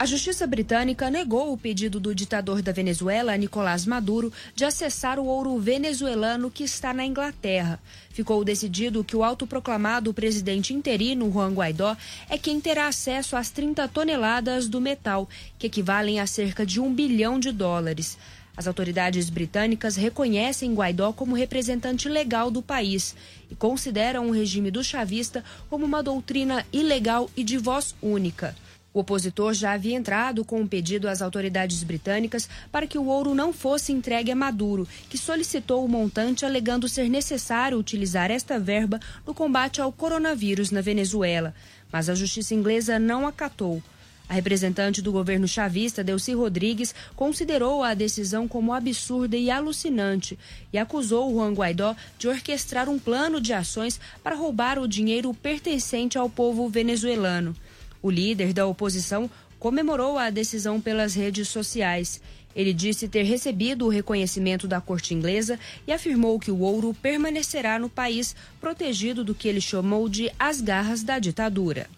A 0.00 0.06
justiça 0.06 0.46
britânica 0.46 1.10
negou 1.10 1.52
o 1.52 1.58
pedido 1.58 1.98
do 1.98 2.14
ditador 2.14 2.62
da 2.62 2.70
Venezuela, 2.70 3.36
Nicolás 3.36 3.84
Maduro, 3.84 4.32
de 4.54 4.64
acessar 4.64 5.18
o 5.18 5.26
ouro 5.26 5.58
venezuelano 5.58 6.52
que 6.52 6.62
está 6.62 6.94
na 6.94 7.04
Inglaterra. 7.04 7.80
Ficou 8.10 8.44
decidido 8.44 9.02
que 9.02 9.16
o 9.16 9.24
autoproclamado 9.24 10.14
presidente 10.14 10.72
interino, 10.72 11.28
Juan 11.32 11.52
Guaidó, 11.52 11.96
é 12.30 12.38
quem 12.38 12.60
terá 12.60 12.86
acesso 12.86 13.34
às 13.34 13.50
30 13.50 13.88
toneladas 13.88 14.68
do 14.68 14.80
metal, 14.80 15.28
que 15.58 15.66
equivalem 15.66 16.20
a 16.20 16.28
cerca 16.28 16.64
de 16.64 16.80
um 16.80 16.94
bilhão 16.94 17.40
de 17.40 17.50
dólares. 17.50 18.16
As 18.56 18.68
autoridades 18.68 19.28
britânicas 19.28 19.96
reconhecem 19.96 20.74
Guaidó 20.74 21.12
como 21.12 21.34
representante 21.34 22.08
legal 22.08 22.52
do 22.52 22.62
país 22.62 23.16
e 23.50 23.56
consideram 23.56 24.28
o 24.28 24.32
regime 24.32 24.70
do 24.70 24.84
chavista 24.84 25.42
como 25.68 25.84
uma 25.84 26.04
doutrina 26.04 26.64
ilegal 26.72 27.28
e 27.36 27.42
de 27.42 27.58
voz 27.58 27.96
única. 28.00 28.54
O 28.92 29.00
opositor 29.00 29.52
já 29.52 29.72
havia 29.72 29.96
entrado 29.96 30.44
com 30.44 30.60
um 30.60 30.66
pedido 30.66 31.08
às 31.08 31.20
autoridades 31.20 31.82
britânicas 31.82 32.48
para 32.72 32.86
que 32.86 32.98
o 32.98 33.06
ouro 33.06 33.34
não 33.34 33.52
fosse 33.52 33.92
entregue 33.92 34.32
a 34.32 34.36
Maduro, 34.36 34.88
que 35.10 35.18
solicitou 35.18 35.84
o 35.84 35.88
montante 35.88 36.46
alegando 36.46 36.88
ser 36.88 37.08
necessário 37.08 37.78
utilizar 37.78 38.30
esta 38.30 38.58
verba 38.58 38.98
no 39.26 39.34
combate 39.34 39.80
ao 39.80 39.92
coronavírus 39.92 40.70
na 40.70 40.80
Venezuela. 40.80 41.54
Mas 41.92 42.08
a 42.08 42.14
justiça 42.14 42.54
inglesa 42.54 42.98
não 42.98 43.26
acatou. 43.26 43.82
A 44.28 44.34
representante 44.34 45.00
do 45.00 45.10
governo 45.10 45.48
chavista, 45.48 46.04
Delcy 46.04 46.34
Rodrigues, 46.34 46.94
considerou 47.16 47.82
a 47.82 47.94
decisão 47.94 48.46
como 48.46 48.74
absurda 48.74 49.36
e 49.36 49.50
alucinante 49.50 50.38
e 50.70 50.76
acusou 50.76 51.32
Juan 51.32 51.54
Guaidó 51.54 51.96
de 52.18 52.28
orquestrar 52.28 52.90
um 52.90 52.98
plano 52.98 53.40
de 53.40 53.54
ações 53.54 53.98
para 54.22 54.36
roubar 54.36 54.78
o 54.78 54.86
dinheiro 54.86 55.32
pertencente 55.32 56.18
ao 56.18 56.28
povo 56.28 56.68
venezuelano. 56.68 57.56
O 58.02 58.10
líder 58.10 58.52
da 58.52 58.66
oposição 58.66 59.30
comemorou 59.58 60.18
a 60.18 60.30
decisão 60.30 60.80
pelas 60.80 61.14
redes 61.14 61.48
sociais. 61.48 62.20
Ele 62.54 62.72
disse 62.72 63.08
ter 63.08 63.22
recebido 63.22 63.86
o 63.86 63.88
reconhecimento 63.88 64.66
da 64.66 64.80
corte 64.80 65.14
inglesa 65.14 65.58
e 65.86 65.92
afirmou 65.92 66.38
que 66.38 66.50
o 66.50 66.60
ouro 66.60 66.94
permanecerá 67.02 67.78
no 67.78 67.88
país, 67.88 68.34
protegido 68.60 69.22
do 69.22 69.34
que 69.34 69.48
ele 69.48 69.60
chamou 69.60 70.08
de 70.08 70.30
as 70.38 70.60
garras 70.60 71.02
da 71.02 71.18
ditadura. 71.18 71.88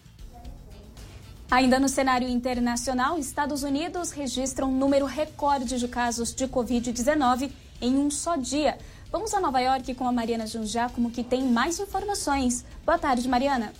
Ainda 1.49 1.79
no 1.79 1.89
cenário 1.89 2.29
internacional, 2.29 3.19
Estados 3.19 3.61
Unidos 3.63 4.11
registram 4.11 4.69
um 4.69 4.77
número 4.77 5.05
recorde 5.05 5.77
de 5.77 5.87
casos 5.87 6.33
de 6.33 6.47
Covid-19 6.47 7.51
em 7.81 7.97
um 7.97 8.09
só 8.09 8.37
dia. 8.37 8.77
Vamos 9.11 9.33
a 9.33 9.41
Nova 9.41 9.59
York 9.59 9.93
com 9.95 10.07
a 10.07 10.11
Mariana 10.13 10.47
Junjacomo, 10.47 11.11
que 11.11 11.23
tem 11.23 11.43
mais 11.43 11.77
informações. 11.79 12.63
Boa 12.85 12.97
tarde, 12.97 13.27
Mariana. 13.27 13.73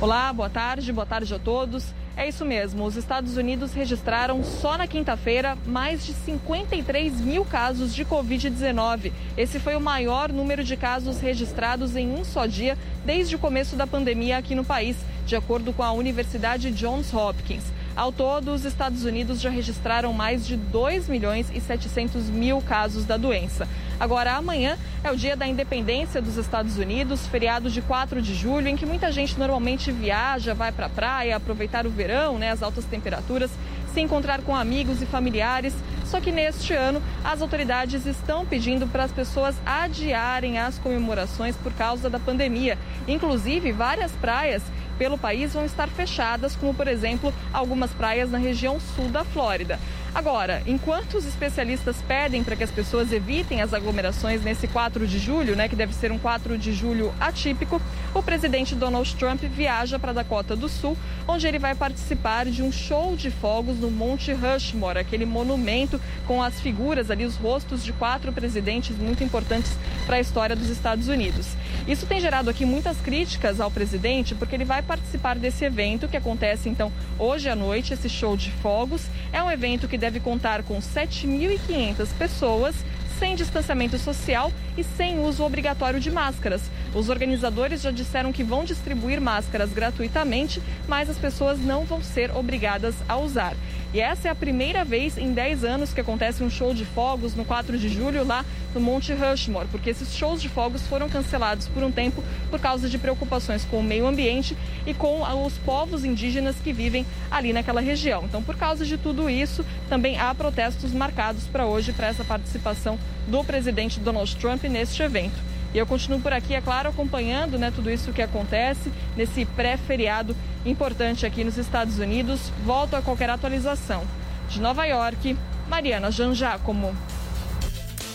Olá, 0.00 0.32
boa 0.32 0.50
tarde, 0.50 0.92
boa 0.92 1.06
tarde 1.06 1.32
a 1.34 1.38
todos. 1.38 1.94
É 2.16 2.28
isso 2.28 2.44
mesmo, 2.44 2.84
os 2.84 2.94
Estados 2.94 3.36
Unidos 3.36 3.72
registraram 3.72 4.44
só 4.44 4.78
na 4.78 4.86
quinta-feira 4.86 5.58
mais 5.66 6.06
de 6.06 6.12
53 6.12 7.20
mil 7.20 7.44
casos 7.44 7.92
de 7.92 8.04
Covid-19. 8.04 9.12
Esse 9.36 9.58
foi 9.58 9.74
o 9.74 9.80
maior 9.80 10.32
número 10.32 10.62
de 10.62 10.76
casos 10.76 11.20
registrados 11.20 11.96
em 11.96 12.08
um 12.12 12.24
só 12.24 12.46
dia 12.46 12.78
desde 13.04 13.34
o 13.34 13.38
começo 13.38 13.74
da 13.74 13.86
pandemia 13.86 14.38
aqui 14.38 14.54
no 14.54 14.64
país, 14.64 14.96
de 15.26 15.34
acordo 15.34 15.72
com 15.72 15.82
a 15.82 15.90
Universidade 15.90 16.70
Johns 16.70 17.12
Hopkins. 17.12 17.64
Ao 17.96 18.10
todo, 18.10 18.52
os 18.52 18.64
Estados 18.64 19.04
Unidos 19.04 19.40
já 19.40 19.48
registraram 19.48 20.12
mais 20.12 20.44
de 20.44 20.56
2 20.56 21.08
milhões 21.08 21.48
e 21.54 21.60
700 21.60 22.28
mil 22.28 22.60
casos 22.60 23.04
da 23.04 23.16
doença. 23.16 23.68
Agora, 24.00 24.34
amanhã 24.34 24.76
é 25.04 25.12
o 25.12 25.16
dia 25.16 25.36
da 25.36 25.46
independência 25.46 26.20
dos 26.20 26.36
Estados 26.36 26.76
Unidos, 26.76 27.24
feriado 27.28 27.70
de 27.70 27.80
4 27.80 28.20
de 28.20 28.34
julho, 28.34 28.66
em 28.66 28.76
que 28.76 28.84
muita 28.84 29.12
gente 29.12 29.38
normalmente 29.38 29.92
viaja, 29.92 30.54
vai 30.54 30.72
para 30.72 30.86
a 30.86 30.88
praia, 30.90 31.36
aproveitar 31.36 31.86
o 31.86 31.90
verão, 31.90 32.36
né, 32.36 32.50
as 32.50 32.64
altas 32.64 32.84
temperaturas. 32.84 33.50
se 33.94 34.00
encontrar 34.00 34.42
com 34.42 34.56
amigos 34.56 35.00
e 35.00 35.06
familiares. 35.06 35.72
Só 36.04 36.20
que 36.20 36.32
neste 36.32 36.72
ano, 36.72 37.00
as 37.22 37.40
autoridades 37.40 38.06
estão 38.06 38.44
pedindo 38.44 38.88
para 38.88 39.04
as 39.04 39.12
pessoas 39.12 39.54
adiarem 39.64 40.58
as 40.58 40.78
comemorações 40.78 41.56
por 41.56 41.72
causa 41.72 42.10
da 42.10 42.18
pandemia. 42.18 42.76
Inclusive, 43.06 43.70
várias 43.70 44.10
praias 44.10 44.64
pelo 44.98 45.18
país 45.18 45.52
vão 45.52 45.64
estar 45.64 45.88
fechadas, 45.88 46.56
como 46.56 46.74
por 46.74 46.88
exemplo 46.88 47.32
algumas 47.52 47.90
praias 47.92 48.30
na 48.30 48.38
região 48.38 48.78
sul 48.80 49.08
da 49.08 49.24
Flórida. 49.24 49.78
Agora, 50.14 50.62
enquanto 50.64 51.14
os 51.14 51.26
especialistas 51.26 51.96
pedem 52.06 52.44
para 52.44 52.54
que 52.54 52.62
as 52.62 52.70
pessoas 52.70 53.12
evitem 53.12 53.60
as 53.60 53.74
aglomerações 53.74 54.44
nesse 54.44 54.68
4 54.68 55.08
de 55.08 55.18
julho, 55.18 55.56
né, 55.56 55.68
que 55.68 55.74
deve 55.74 55.92
ser 55.92 56.12
um 56.12 56.18
4 56.18 56.56
de 56.56 56.72
julho 56.72 57.12
atípico, 57.18 57.82
o 58.14 58.22
presidente 58.22 58.76
Donald 58.76 59.12
Trump 59.16 59.42
viaja 59.42 59.98
para 59.98 60.12
Dakota 60.12 60.54
do 60.54 60.68
Sul, 60.68 60.96
onde 61.26 61.48
ele 61.48 61.58
vai 61.58 61.74
participar 61.74 62.46
de 62.46 62.62
um 62.62 62.70
show 62.70 63.16
de 63.16 63.28
fogos 63.28 63.76
no 63.80 63.90
Monte 63.90 64.32
Rushmore, 64.32 64.98
aquele 64.98 65.26
monumento 65.26 66.00
com 66.28 66.40
as 66.40 66.60
figuras 66.60 67.10
ali, 67.10 67.24
os 67.24 67.34
rostos 67.34 67.82
de 67.82 67.92
quatro 67.92 68.32
presidentes 68.32 68.96
muito 68.96 69.24
importantes 69.24 69.72
para 70.06 70.16
a 70.16 70.20
história 70.20 70.54
dos 70.54 70.70
Estados 70.70 71.08
Unidos. 71.08 71.48
Isso 71.88 72.06
tem 72.06 72.20
gerado 72.20 72.48
aqui 72.48 72.64
muitas 72.64 72.98
críticas 72.98 73.60
ao 73.60 73.70
presidente, 73.70 74.34
porque 74.36 74.54
ele 74.54 74.64
vai 74.64 74.80
participar 74.80 75.36
desse 75.36 75.64
evento 75.64 76.06
que 76.06 76.16
acontece 76.16 76.68
então 76.68 76.92
hoje 77.18 77.48
à 77.48 77.56
noite, 77.56 77.92
esse 77.92 78.08
show 78.08 78.36
de 78.36 78.52
fogos. 78.52 79.02
É 79.32 79.42
um 79.42 79.50
evento 79.50 79.88
que 79.88 80.03
deve 80.04 80.20
contar 80.20 80.62
com 80.62 80.78
7.500 80.80 82.08
pessoas 82.18 82.74
sem 83.18 83.34
distanciamento 83.34 83.96
social 83.96 84.52
e 84.76 84.84
sem 84.84 85.18
uso 85.18 85.42
obrigatório 85.42 85.98
de 85.98 86.10
máscaras. 86.10 86.60
Os 86.94 87.08
organizadores 87.08 87.82
já 87.82 87.90
disseram 87.90 88.32
que 88.32 88.44
vão 88.44 88.64
distribuir 88.64 89.20
máscaras 89.20 89.72
gratuitamente, 89.72 90.62
mas 90.86 91.10
as 91.10 91.18
pessoas 91.18 91.58
não 91.58 91.84
vão 91.84 92.00
ser 92.00 92.30
obrigadas 92.30 92.94
a 93.08 93.16
usar. 93.16 93.56
E 93.92 94.00
essa 94.00 94.28
é 94.28 94.30
a 94.30 94.34
primeira 94.34 94.84
vez 94.84 95.18
em 95.18 95.32
10 95.32 95.64
anos 95.64 95.92
que 95.92 96.00
acontece 96.00 96.42
um 96.42 96.50
show 96.50 96.72
de 96.74 96.84
fogos 96.84 97.34
no 97.34 97.44
4 97.44 97.78
de 97.78 97.88
julho 97.88 98.24
lá 98.24 98.44
no 98.74 98.80
Monte 98.80 99.12
Rushmore, 99.12 99.68
porque 99.68 99.90
esses 99.90 100.14
shows 100.14 100.42
de 100.42 100.48
fogos 100.48 100.82
foram 100.82 101.08
cancelados 101.08 101.68
por 101.68 101.82
um 101.82 101.92
tempo 101.92 102.22
por 102.50 102.60
causa 102.60 102.88
de 102.88 102.98
preocupações 102.98 103.64
com 103.64 103.78
o 103.78 103.84
meio 103.84 104.06
ambiente 104.06 104.56
e 104.86 104.94
com 104.94 105.22
os 105.44 105.54
povos 105.58 106.04
indígenas 106.04 106.56
que 106.56 106.72
vivem 106.72 107.06
ali 107.30 107.52
naquela 107.52 107.80
região. 107.80 108.24
Então, 108.24 108.42
por 108.42 108.56
causa 108.56 108.84
de 108.84 108.98
tudo 108.98 109.30
isso, 109.30 109.64
também 109.88 110.18
há 110.18 110.34
protestos 110.34 110.92
marcados 110.92 111.44
para 111.44 111.66
hoje 111.66 111.92
para 111.92 112.08
essa 112.08 112.24
participação 112.24 112.98
do 113.28 113.44
presidente 113.44 114.00
Donald 114.00 114.34
Trump 114.36 114.64
neste 114.64 115.02
evento. 115.02 115.53
E 115.74 115.78
eu 115.78 115.86
continuo 115.86 116.20
por 116.20 116.32
aqui, 116.32 116.54
é 116.54 116.60
claro, 116.60 116.88
acompanhando 116.88 117.58
né, 117.58 117.72
tudo 117.74 117.90
isso 117.90 118.12
que 118.12 118.22
acontece 118.22 118.92
nesse 119.16 119.44
pré-feriado 119.44 120.36
importante 120.64 121.26
aqui 121.26 121.42
nos 121.42 121.58
Estados 121.58 121.98
Unidos. 121.98 122.52
Volto 122.64 122.94
a 122.94 123.02
qualquer 123.02 123.28
atualização. 123.28 124.04
De 124.48 124.60
Nova 124.60 124.84
York, 124.84 125.36
Mariana 125.68 126.12
Janjacomo. 126.12 126.94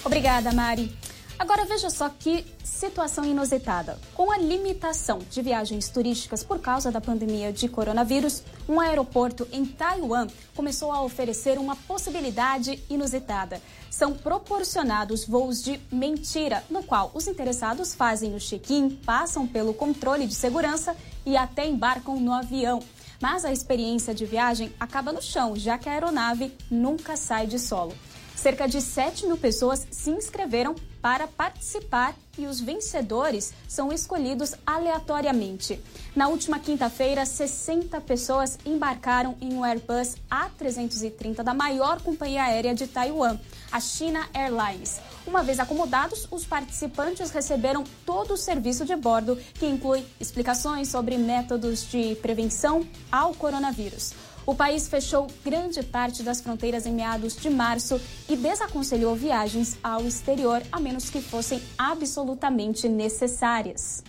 Obrigada, 0.05 0.53
Mari. 0.53 0.95
Agora 1.37 1.65
veja 1.65 1.89
só 1.89 2.07
que 2.07 2.45
situação 2.79 3.25
inusitada. 3.25 3.99
Com 4.15 4.31
a 4.31 4.37
limitação 4.37 5.19
de 5.29 5.41
viagens 5.41 5.89
turísticas 5.89 6.45
por 6.45 6.59
causa 6.59 6.89
da 6.89 7.01
pandemia 7.01 7.51
de 7.51 7.67
coronavírus, 7.67 8.41
um 8.69 8.79
aeroporto 8.79 9.45
em 9.51 9.65
Taiwan 9.65 10.27
começou 10.55 10.89
a 10.93 11.01
oferecer 11.01 11.59
uma 11.59 11.75
possibilidade 11.75 12.81
inusitada. 12.89 13.61
São 13.91 14.13
proporcionados 14.13 15.25
voos 15.25 15.61
de 15.61 15.77
mentira, 15.91 16.63
no 16.69 16.81
qual 16.81 17.11
os 17.13 17.27
interessados 17.27 17.93
fazem 17.93 18.33
o 18.33 18.39
check-in, 18.39 18.91
passam 19.05 19.45
pelo 19.45 19.73
controle 19.73 20.25
de 20.25 20.33
segurança 20.33 20.95
e 21.25 21.35
até 21.35 21.67
embarcam 21.67 22.17
no 22.17 22.31
avião. 22.31 22.79
Mas 23.21 23.43
a 23.43 23.51
experiência 23.51 24.15
de 24.15 24.25
viagem 24.25 24.71
acaba 24.79 25.11
no 25.11 25.21
chão, 25.21 25.53
já 25.53 25.77
que 25.77 25.89
a 25.89 25.91
aeronave 25.91 26.53
nunca 26.71 27.17
sai 27.17 27.45
de 27.45 27.59
solo. 27.59 27.93
Cerca 28.37 28.69
de 28.69 28.79
7 28.79 29.25
mil 29.25 29.37
pessoas 29.37 29.85
se 29.91 30.11
inscreveram 30.11 30.73
para 31.01 31.27
participar 31.27 32.15
e 32.39 32.47
os 32.47 32.61
vencedores 32.61 33.53
são 33.67 33.91
escolhidos 33.91 34.55
aleatoriamente. 34.65 35.79
Na 36.15 36.29
última 36.29 36.57
quinta-feira, 36.57 37.25
60 37.25 37.99
pessoas 38.01 38.57
embarcaram 38.65 39.35
em 39.41 39.53
um 39.53 39.63
Airbus 39.63 40.15
A330 40.31 41.43
da 41.43 41.53
maior 41.53 42.01
companhia 42.01 42.43
aérea 42.43 42.73
de 42.73 42.87
Taiwan, 42.87 43.37
a 43.71 43.79
China 43.79 44.27
Airlines. 44.33 44.99
Uma 45.27 45.43
vez 45.43 45.59
acomodados, 45.59 46.27
os 46.31 46.45
participantes 46.45 47.29
receberam 47.29 47.83
todo 48.05 48.33
o 48.33 48.37
serviço 48.37 48.85
de 48.85 48.95
bordo, 48.95 49.37
que 49.55 49.67
inclui 49.67 50.05
explicações 50.19 50.87
sobre 50.87 51.17
métodos 51.17 51.85
de 51.89 52.15
prevenção 52.15 52.87
ao 53.11 53.33
coronavírus. 53.33 54.13
O 54.45 54.55
país 54.55 54.87
fechou 54.87 55.27
grande 55.43 55.83
parte 55.83 56.23
das 56.23 56.41
fronteiras 56.41 56.85
em 56.85 56.93
meados 56.93 57.35
de 57.35 57.49
março 57.49 57.99
e 58.27 58.35
desaconselhou 58.35 59.15
viagens 59.15 59.77
ao 59.83 60.01
exterior, 60.01 60.61
a 60.71 60.79
menos 60.79 61.09
que 61.09 61.21
fossem 61.21 61.61
absolutamente 61.77 62.89
necessárias. 62.89 64.03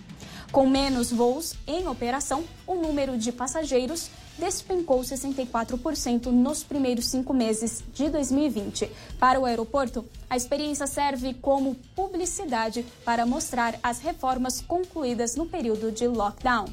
Com 0.51 0.69
menos 0.69 1.13
voos 1.13 1.55
em 1.65 1.87
operação, 1.87 2.43
o 2.67 2.75
número 2.75 3.17
de 3.17 3.31
passageiros 3.31 4.11
despencou 4.37 5.01
64% 5.01 6.27
nos 6.27 6.65
primeiros 6.65 7.07
cinco 7.07 7.33
meses 7.33 7.85
de 7.93 8.09
2020. 8.09 8.91
Para 9.19 9.39
o 9.39 9.45
aeroporto, 9.45 10.05
a 10.29 10.37
experiência 10.37 10.89
serve 10.89 11.35
como 11.35 11.77
publicidade 11.95 12.85
para 13.05 13.25
mostrar 13.25 13.79
as 13.83 14.01
reformas 14.01 14.61
concluídas 14.61 15.37
no 15.37 15.47
período 15.47 15.93
de 15.93 16.09
lockdown. 16.09 16.67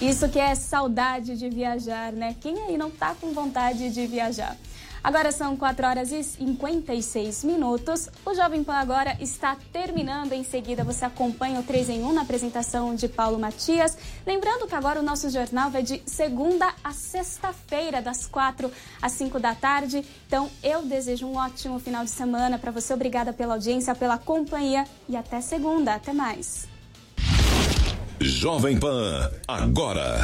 Isso 0.00 0.28
que 0.28 0.38
é 0.38 0.54
saudade 0.54 1.36
de 1.36 1.50
viajar, 1.50 2.12
né? 2.12 2.36
Quem 2.40 2.56
aí 2.62 2.78
não 2.78 2.88
tá 2.88 3.16
com 3.20 3.32
vontade 3.32 3.90
de 3.90 4.06
viajar? 4.06 4.56
Agora 5.02 5.32
são 5.32 5.56
4 5.56 5.86
horas 5.86 6.12
e 6.12 6.22
56 6.22 7.42
minutos. 7.42 8.08
O 8.24 8.32
Jovem 8.32 8.62
Pan 8.62 8.74
agora 8.74 9.16
está 9.20 9.56
terminando. 9.72 10.34
Em 10.34 10.44
seguida, 10.44 10.84
você 10.84 11.04
acompanha 11.04 11.58
o 11.58 11.64
3 11.64 11.88
em 11.88 12.04
1 12.04 12.12
na 12.12 12.22
apresentação 12.22 12.94
de 12.94 13.08
Paulo 13.08 13.40
Matias. 13.40 13.98
Lembrando 14.24 14.68
que 14.68 14.74
agora 14.74 15.00
o 15.00 15.02
nosso 15.02 15.30
jornal 15.30 15.68
vai 15.68 15.82
de 15.82 16.00
segunda 16.06 16.72
a 16.84 16.92
sexta-feira, 16.92 18.00
das 18.00 18.24
4 18.26 18.70
às 19.02 19.12
5 19.12 19.40
da 19.40 19.54
tarde. 19.54 20.04
Então, 20.28 20.48
eu 20.62 20.82
desejo 20.82 21.26
um 21.26 21.36
ótimo 21.36 21.80
final 21.80 22.04
de 22.04 22.10
semana 22.10 22.56
para 22.56 22.70
você. 22.70 22.94
Obrigada 22.94 23.32
pela 23.32 23.54
audiência, 23.54 23.96
pela 23.96 24.16
companhia 24.16 24.84
e 25.08 25.16
até 25.16 25.40
segunda. 25.40 25.94
Até 25.94 26.12
mais. 26.12 26.67
Jovem 28.20 28.76
Pan, 28.78 29.30
agora. 29.46 30.20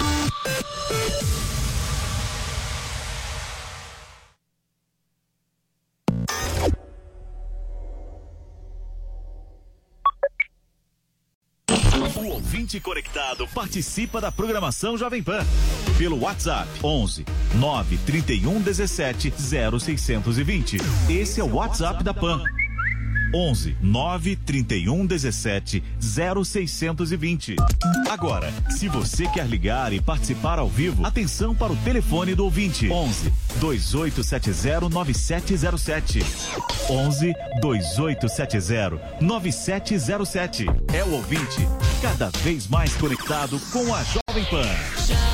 O 12.16 12.28
ouvinte 12.30 12.80
conectado 12.80 13.46
participa 13.54 14.20
da 14.20 14.32
programação 14.32 14.98
Jovem 14.98 15.22
Pan 15.22 15.44
pelo 15.96 16.20
WhatsApp 16.20 16.68
11 16.82 17.24
931 17.54 18.60
17 18.60 19.32
0620. 19.78 20.78
Esse 21.08 21.40
é 21.40 21.44
o 21.44 21.54
WhatsApp 21.54 22.02
da 22.02 22.12
Pan. 22.12 22.42
11 23.34 23.76
931 23.80 25.06
17 25.06 25.82
0620. 26.00 27.56
Agora, 28.08 28.52
se 28.70 28.88
você 28.88 29.26
quer 29.26 29.46
ligar 29.46 29.92
e 29.92 30.00
participar 30.00 30.60
ao 30.60 30.68
vivo, 30.68 31.04
atenção 31.04 31.54
para 31.54 31.72
o 31.72 31.76
telefone 31.76 32.34
do 32.34 32.44
ouvinte: 32.44 32.88
11 32.88 33.32
2870 33.56 34.88
9707. 34.88 36.22
11 36.88 37.32
2870 37.60 39.16
9707. 39.20 40.66
É 40.92 41.02
o 41.02 41.12
ouvinte 41.12 41.66
cada 42.00 42.30
vez 42.42 42.68
mais 42.68 42.94
conectado 42.94 43.58
com 43.72 43.92
a 43.94 44.02
Jovem 44.04 44.44
Pan. 44.44 45.33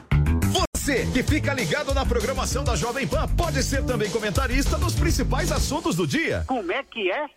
Você 0.81 1.05
que 1.13 1.21
fica 1.21 1.53
ligado 1.53 1.93
na 1.93 2.03
programação 2.03 2.63
da 2.63 2.75
Jovem 2.75 3.05
Pan 3.07 3.27
pode 3.37 3.61
ser 3.61 3.83
também 3.83 4.09
comentarista 4.09 4.79
nos 4.79 4.95
principais 4.95 5.51
assuntos 5.51 5.95
do 5.95 6.07
dia. 6.07 6.43
Como 6.47 6.71
é 6.71 6.81
que 6.81 7.11
é? 7.11 7.27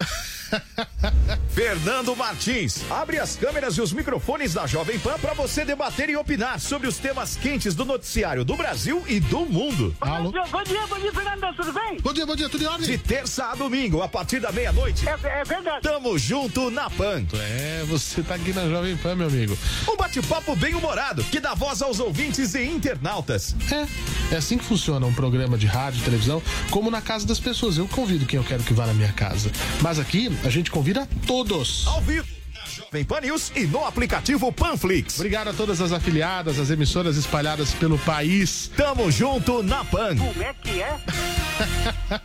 Fernando 1.51 2.17
Martins, 2.17 2.91
abre 2.91 3.19
as 3.19 3.37
câmeras 3.37 3.77
e 3.77 3.83
os 3.83 3.93
microfones 3.93 4.55
da 4.55 4.67
Jovem 4.67 4.99
Pan 4.99 5.19
para 5.19 5.35
você 5.35 5.65
debater 5.65 6.09
e 6.09 6.17
opinar 6.17 6.59
sobre 6.59 6.89
os 6.89 6.97
temas 6.97 7.37
quentes 7.37 7.75
do 7.75 7.85
noticiário 7.85 8.45
do 8.45 8.57
Brasil 8.57 9.05
e 9.07 9.21
do 9.21 9.41
mundo. 9.41 9.95
Bom 10.01 10.31
dia, 10.31 10.45
bom 10.51 10.63
dia, 10.63 10.87
bom 10.87 10.99
dia, 10.99 11.13
Fernando, 11.13 11.57
tudo 11.57 11.73
bem? 11.73 11.99
Bom 12.01 12.13
dia, 12.13 12.27
bom 12.27 12.37
dia, 12.37 12.49
tudo 12.49 12.65
em 12.65 12.67
ordem? 12.67 12.87
De 12.87 12.99
terça 12.99 13.47
a 13.51 13.55
domingo, 13.55 14.03
a 14.03 14.09
partir 14.09 14.41
da 14.41 14.51
meia-noite. 14.53 15.07
É, 15.07 15.13
é 15.13 15.45
verdade. 15.45 15.83
Tamo 15.83 16.17
junto 16.19 16.71
na 16.71 16.89
Pan. 16.89 17.25
É, 17.35 17.85
você 17.87 18.23
tá 18.23 18.37
aqui 18.37 18.53
na 18.53 18.69
Jovem 18.69 18.97
Pan, 18.97 19.15
meu 19.15 19.29
amigo. 19.29 19.57
Um 19.89 19.97
bate-papo 19.97 20.57
bem 20.57 20.75
humorado 20.75 21.23
que 21.25 21.41
dá 21.41 21.55
voz 21.55 21.83
aos 21.83 22.01
ouvintes 22.01 22.55
e 22.55 22.65
internautas. 22.65 23.34
É, 23.73 24.35
é 24.35 24.37
assim 24.37 24.57
que 24.59 24.65
funciona 24.65 25.05
um 25.07 25.13
programa 25.13 25.59
de 25.59 25.67
rádio, 25.67 26.03
televisão, 26.05 26.43
como 26.71 26.91
na 26.91 27.01
casa 27.01 27.27
das 27.27 27.41
pessoas. 27.41 27.77
Eu 27.77 27.89
convido 27.89 28.27
quem 28.27 28.39
eu 28.39 28.45
quero 28.45 28.63
que 28.63 28.73
vá 28.73 28.87
na 28.87 28.95
minha 28.95 29.13
casa. 29.13 29.51
Mas 29.81 29.99
aqui 29.99 30.31
a 30.45 30.49
gente 30.51 30.71
convida 30.71 31.09
todos. 31.27 31.87
Ao 31.87 32.01
vivo. 32.01 32.27
na 32.55 32.65
Jovem 32.65 33.05
Pan 33.05 33.21
News 33.21 33.53
e 33.55 33.67
no 33.67 33.85
aplicativo 33.85 34.51
Panflix. 34.53 35.17
Obrigado 35.17 35.49
a 35.49 35.53
todas 35.53 35.81
as 35.81 35.93
afiliadas, 35.93 36.59
as 36.59 36.71
emissoras 36.71 37.17
espalhadas 37.17 37.73
pelo 37.73 37.99
país. 37.99 38.71
Tamo 38.77 39.11
junto 39.11 39.63
na 39.63 39.85
Pan. 39.85 40.17
Como 40.17 40.43
é 40.43 40.55
que 40.55 40.81
é? 40.81 40.97